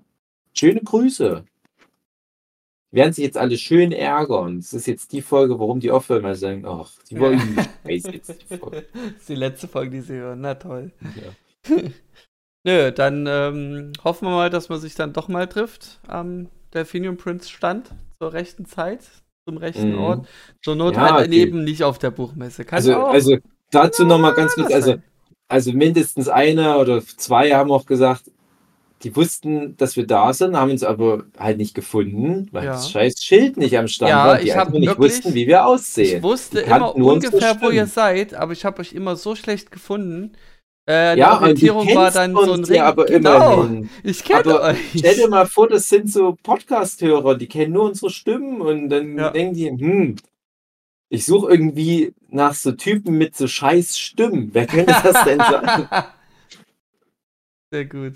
[0.53, 1.43] schöne Grüße.
[2.91, 4.57] Werden sich jetzt alle schön ärgern.
[4.57, 7.39] Das ist jetzt die Folge, warum die aufhören, weil sie sagen, ach, die wollen
[7.85, 8.35] Scheiß jetzt.
[8.49, 8.85] Die Folge.
[8.93, 10.41] Das ist die letzte Folge, die sie hören.
[10.41, 10.91] Na toll.
[11.01, 11.77] Ja.
[12.67, 17.15] Nö, dann ähm, hoffen wir mal, dass man sich dann doch mal trifft am Delphinium
[17.15, 18.99] Prince Stand zur rechten Zeit,
[19.47, 19.99] zum rechten Mhm.
[19.99, 20.27] Ort.
[20.61, 21.37] Zur Not Ja, halt okay.
[21.41, 22.65] eben nicht auf der Buchmesse.
[22.65, 23.13] Kann Also, auch.
[23.13, 23.37] also
[23.71, 24.95] dazu nochmal ganz kurz, also,
[25.47, 28.23] also mindestens einer oder zwei haben auch gesagt,
[29.03, 32.71] die wussten, dass wir da sind, haben uns aber halt nicht gefunden, weil Ja.
[32.71, 34.33] das scheiß Schild nicht am Stand Ja, war.
[34.33, 36.17] und Die ich einfach nicht wirklich- wussten, wie wir aussehen.
[36.17, 40.33] ich wusste immer ungefähr, wo ihr seid, aber ich habe euch immer so schlecht gefunden.
[40.87, 42.75] Äh, die Ja, und du Orientierung war dann so ein Ring.
[42.75, 43.89] ja aber genau, immerhin.
[44.03, 44.77] ich kenne euch.
[44.97, 49.17] Stell dir mal vor, das sind so Podcast-Hörer, die kennen nur unsere Stimmen und dann
[49.17, 49.29] Ja.
[49.31, 50.15] denken die, hm,
[51.09, 54.53] ich suche irgendwie nach so Typen mit so scheiß Stimmen.
[54.53, 55.89] Wer könnte das denn sein?
[57.71, 58.13] Sehr gut.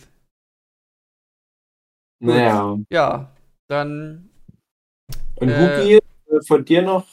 [2.19, 2.77] naja.
[2.89, 3.35] Ja,
[3.67, 4.29] dann
[5.35, 7.05] Und Äh, Hugi, äh, von dir noch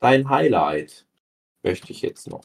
[0.00, 1.04] dein Highlight.
[1.64, 2.42] Möchte ich jetzt noch.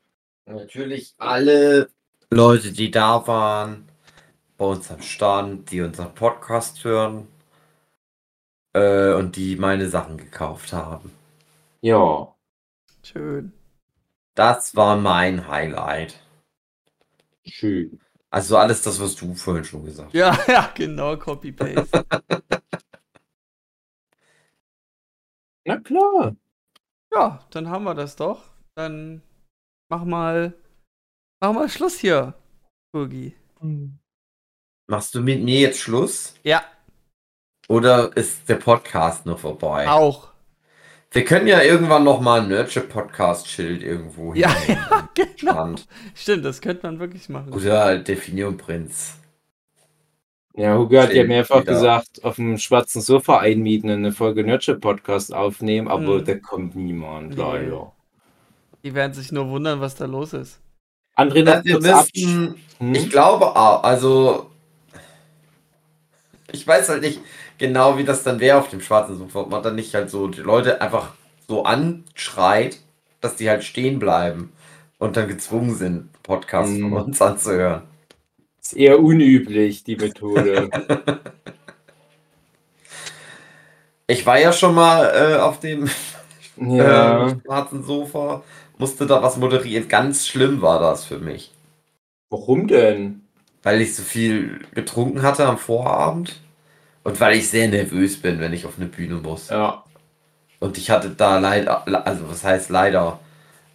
[0.47, 1.89] Natürlich alle
[2.31, 3.85] Leute, die da waren,
[4.57, 7.27] bei uns am Stand, die unseren Podcast hören
[8.71, 11.11] äh, und die meine Sachen gekauft haben.
[11.81, 12.33] Ja.
[13.03, 13.51] schön.
[14.35, 16.17] Das war mein Highlight.
[17.43, 17.99] Schön.
[18.29, 20.13] Also alles das, was du vorhin schon gesagt hast.
[20.13, 22.05] Ja, ja, genau, Copy-Paste.
[25.65, 26.37] Na klar.
[27.11, 28.45] ja, dann haben wir das doch.
[28.75, 29.21] Dann
[29.89, 30.53] mach mal,
[31.39, 32.33] mach mal Schluss hier,
[32.95, 33.33] Hugi.
[34.87, 36.35] Machst du mit mir jetzt Schluss?
[36.43, 36.63] Ja,
[37.69, 39.87] Oder ist der Podcast noch vorbei?
[39.89, 40.29] auch.
[41.11, 44.85] Wir können ja irgendwann noch mal ein Nurture-Podcast-Schild irgendwo Ja, hinhängen.
[44.89, 45.51] ja, genau.
[45.53, 45.87] Stand.
[46.15, 47.51] Stimmt, das könnte man wirklich machen.
[47.53, 49.17] Oder Definium Prinz.
[50.53, 51.73] Ja, Hugo hat ja mehrfach wieder.
[51.73, 56.25] gesagt, auf dem schwarzen Sofa einmieten und eine Folge Nurture Podcast aufnehmen, aber Mhm.
[56.25, 57.41] da kommt niemand, Nee.
[57.41, 57.93] leider.
[58.83, 60.59] Die werden sich nur wundern, was da los ist.
[61.17, 62.93] André, Ja, wir müssen, Hm?
[62.93, 64.51] ich glaube auch, also
[66.51, 67.21] ich weiß halt nicht
[67.57, 70.27] genau, wie das dann wäre auf dem schwarzen Sofa, ob man dann nicht halt so
[70.27, 71.13] die Leute einfach
[71.47, 72.79] so anschreit,
[73.21, 74.51] dass die halt stehen bleiben
[74.99, 76.89] und dann gezwungen sind, Podcasts Mhm.
[76.89, 77.83] von uns anzuhören.
[78.61, 80.69] Ist eher unüblich, die Methode.
[84.07, 85.89] Ich war ja schon mal äh, auf dem
[86.57, 87.27] ja.
[87.27, 88.43] äh, schwarzen Sofa,
[88.77, 89.87] musste da was moderieren.
[89.87, 91.51] Ganz schlimm war das für mich.
[92.29, 93.21] Warum denn?
[93.63, 96.39] Weil ich so viel getrunken hatte am Vorabend
[97.03, 99.49] und weil ich sehr nervös bin, wenn ich auf eine Bühne muss.
[99.49, 99.83] Ja.
[100.59, 103.19] Und ich hatte da leider, also was heißt leider,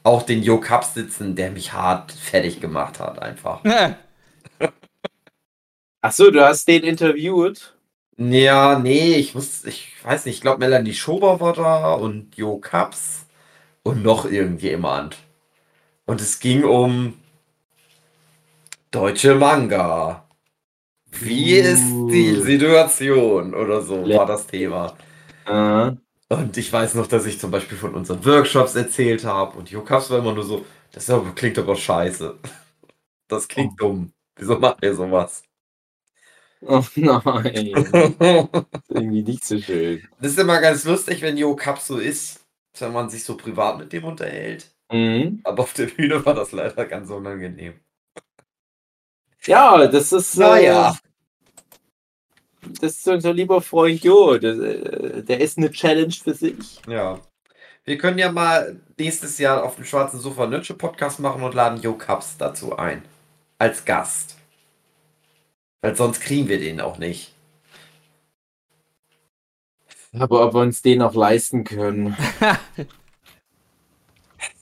[0.03, 3.63] auch den Jo Cup sitzen, der mich hart fertig gemacht hat, einfach.
[6.01, 7.77] Ach so, du hast den interviewt?
[8.19, 12.59] Ja, nee, ich muss, ich weiß nicht, ich glaube Melanie Schober war da und Jo
[12.59, 13.22] Cups
[13.85, 15.17] und noch irgendjemand.
[16.07, 17.15] Und es ging um
[18.91, 20.29] deutsche Manga.
[21.13, 22.43] Wie ist die Uh.
[22.43, 24.97] Situation oder so war das Thema.
[25.47, 25.93] Ah.
[26.29, 29.83] Und ich weiß noch, dass ich zum Beispiel von unseren Workshops erzählt habe und Jo
[29.85, 32.39] Cups war immer nur so, das klingt aber scheiße.
[33.29, 34.13] Das klingt dumm.
[34.37, 35.43] Wieso macht ihr sowas?
[36.61, 37.73] Oh nein.
[38.89, 40.03] Irgendwie nicht so schön.
[40.21, 42.42] Das ist immer ganz lustig, wenn Jo Cup so ist,
[42.81, 44.75] wenn man sich so privat mit dem unterhält.
[44.91, 45.41] Mhm.
[45.45, 47.75] Aber auf der Bühne war das leider ganz unangenehm.
[49.45, 50.37] Ja, das ist.
[50.37, 50.91] Naja.
[50.91, 54.39] Äh, das ist unser lieber Freund Jo.
[54.39, 56.81] Der, äh, der ist eine Challenge für sich.
[56.87, 57.21] Ja.
[57.85, 61.81] Wir können ja mal nächstes Jahr auf dem Schwarzen Sofa Nütsche Podcast machen und laden
[61.81, 63.03] Jo Cups dazu ein.
[63.59, 64.37] Als Gast.
[65.81, 67.35] Weil sonst kriegen wir den auch nicht.
[70.19, 72.17] Aber ob wir uns den auch leisten können.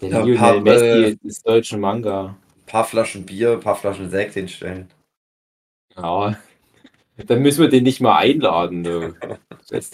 [0.01, 2.27] Der Ja, Lionel Messi äh, ist deutsche Manga.
[2.27, 4.89] Ein paar Flaschen Bier, ein paar Flaschen Sekt hinstellen.
[5.97, 6.37] Ja.
[7.27, 8.85] Dann müssen wir den nicht mal einladen.
[8.85, 9.13] Der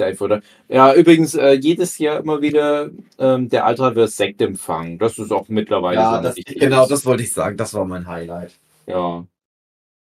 [0.06, 0.40] einfach da.
[0.68, 4.98] Ja, übrigens, äh, jedes Jahr immer wieder ähm, der Ultraverse Sektempfang.
[4.98, 7.56] Das ist auch mittlerweile so Ja, ein das, genau, das wollte ich sagen.
[7.56, 8.52] Das war mein Highlight.
[8.86, 9.26] Ja.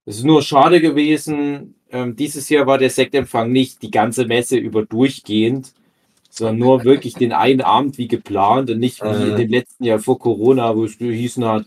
[0.06, 4.58] Es ist nur schade gewesen, ähm, dieses Jahr war der Sektempfang nicht die ganze Messe
[4.58, 5.74] über durchgehend,
[6.30, 9.30] sondern nur wirklich den einen Abend wie geplant und nicht wie Äh.
[9.32, 11.66] in dem letzten Jahr vor Corona, wo es hießen hat,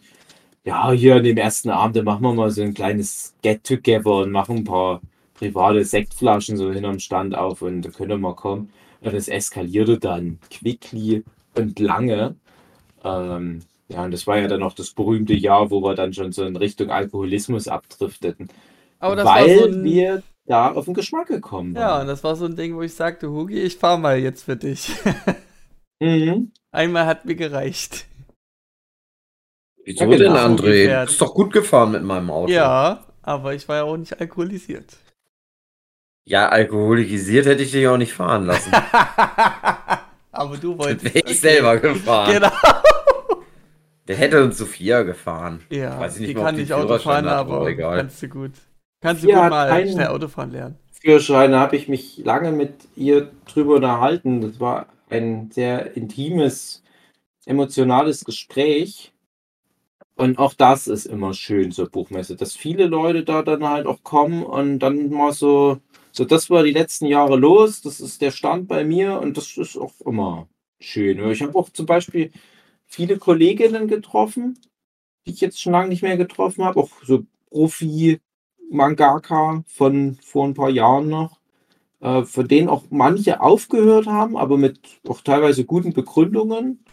[0.65, 4.31] ja, hier an dem ersten Abend, da machen wir mal so ein kleines Get-Together und
[4.31, 5.01] machen ein paar
[5.35, 8.71] private Sektflaschen so hinterm Stand auf und da könnt ihr mal kommen.
[9.01, 11.25] Und es eskalierte dann quickly
[11.55, 12.37] und lange.
[13.03, 16.33] Ähm, ja, und das war ja dann auch das berühmte Jahr, wo wir dann schon
[16.33, 18.49] so in Richtung Alkoholismus abdrifteten.
[19.01, 22.01] Aber das weil war so ein, wir da auf den Geschmack gekommen Ja, waren.
[22.03, 24.57] und das war so ein Ding, wo ich sagte, Hugi, ich fahr mal jetzt für
[24.57, 24.93] dich.
[26.01, 26.53] Mhm.
[26.71, 28.07] Einmal hat mir gereicht.
[29.85, 30.33] Wieso Ja, denn.
[30.33, 31.01] André?
[31.01, 32.53] Du bist doch gut gefahren mit meinem Auto.
[32.53, 34.97] Ja, aber ich war ja auch nicht alkoholisiert.
[36.27, 38.71] Ja, alkoholisiert hätte ich dich auch nicht fahren lassen.
[40.33, 41.15] aber du Dann wolltest.
[41.15, 42.33] wäre ich selber gefahren.
[42.35, 42.53] Genau.
[44.07, 45.63] Der hätte uns Sophia gefahren.
[45.71, 47.97] Ja, Weiß ich nicht die kann nicht Auto fahren, aber egal.
[47.99, 48.53] kannst du gut.
[49.01, 50.79] Kannst du gut mal keinen- schnell Autofahren lernen.
[50.93, 54.43] Führerscheine habe ich mich lange mit ihr drüber unterhalten.
[54.43, 56.83] Das war ein sehr intimes,
[57.47, 59.13] emotionales Gespräch.
[60.17, 64.03] Und auch das ist immer schön zur Buchmesse, dass viele Leute da dann halt auch
[64.03, 65.79] kommen und dann mal so,
[66.13, 69.57] so das war die letzten Jahre los, das ist der Stand bei mir und das
[69.57, 70.47] ist auch immer
[70.79, 71.27] schön.
[71.31, 72.33] Ich habe auch zum Beispiel
[72.87, 74.59] viele Kolleginnen getroffen,
[75.27, 77.25] die ich jetzt schon lange nicht mehr getroffen habe, auch so
[78.71, 81.41] Profi-Mangaka von vor ein paar Jahren noch,
[82.01, 86.85] äh, von denen auch manche aufgehört haben, aber mit auch teilweise guten Begründungen.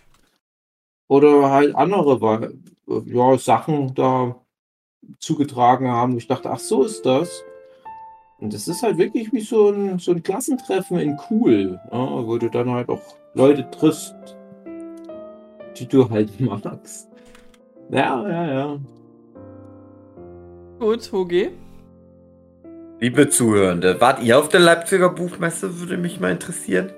[1.08, 2.52] Oder halt andere
[2.90, 4.36] äh, ja, Sachen da
[5.20, 7.44] zugetragen haben, wo ich dachte, ach so ist das.
[8.40, 12.38] Und das ist halt wirklich wie so ein, so ein Klassentreffen in cool, ja, wo
[12.38, 13.02] du dann halt auch
[13.34, 14.16] Leute triffst,
[15.78, 17.10] die du halt magst.
[17.90, 18.80] Ja, ja, ja.
[20.80, 21.52] Gut, Hugi.
[23.00, 25.80] Liebe Zuhörende, wart ihr auf der Leipziger Buchmesse?
[25.80, 26.92] Würde mich mal interessieren.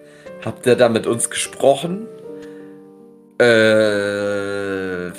[0.45, 2.07] Habt ihr da mit uns gesprochen?
[3.38, 5.11] Äh, äh,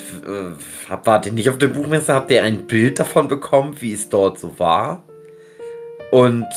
[1.03, 2.15] wart ihr nicht auf der Buchmesse?
[2.15, 5.03] Habt ihr ein Bild davon bekommen, wie es dort so war?
[6.09, 6.47] Und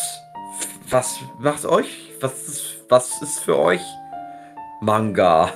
[0.89, 2.13] was macht euch?
[2.21, 3.83] Was ist, was ist für euch
[4.81, 5.53] Manga?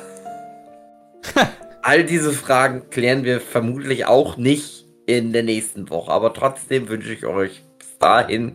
[1.82, 7.14] All diese Fragen klären wir vermutlich auch nicht in der nächsten Woche, aber trotzdem wünsche
[7.14, 7.62] ich euch
[7.98, 8.52] bis dahin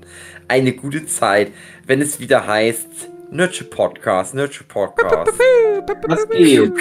[0.47, 1.51] eine gute Zeit,
[1.85, 5.31] wenn es wieder heißt Nurture Podcast, Nurture Podcast.
[6.07, 6.71] Was geht?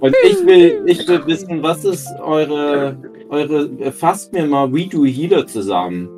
[0.00, 2.96] Und ich will, ich will wissen, was ist eure,
[3.28, 6.08] eure, fasst mir mal We Do Healer zusammen.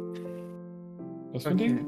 [1.33, 1.87] Was für ein Ding?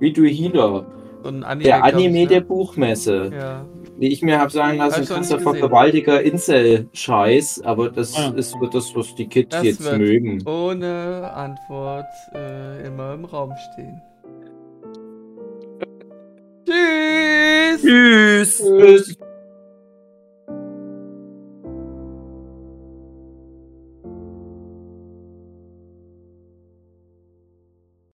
[0.00, 0.86] We Do Healer.
[1.22, 1.64] So ein Anime.
[1.64, 2.26] Der ich, Anime ne?
[2.26, 3.30] der Buchmesse.
[3.32, 3.64] Ja.
[3.98, 5.40] Wie ich mir habe sagen lassen, nicht gesehen.
[5.40, 8.32] vergewaltiger Incel-Scheiß, aber das Ah.
[8.36, 10.42] ist so das, was die Kids Das jetzt wird mögen.
[10.46, 14.00] ohne Antwort äh, immer im Raum stehen.
[16.66, 17.82] Tschüss!
[17.82, 18.58] Tschüss!
[18.58, 19.18] Tschüss.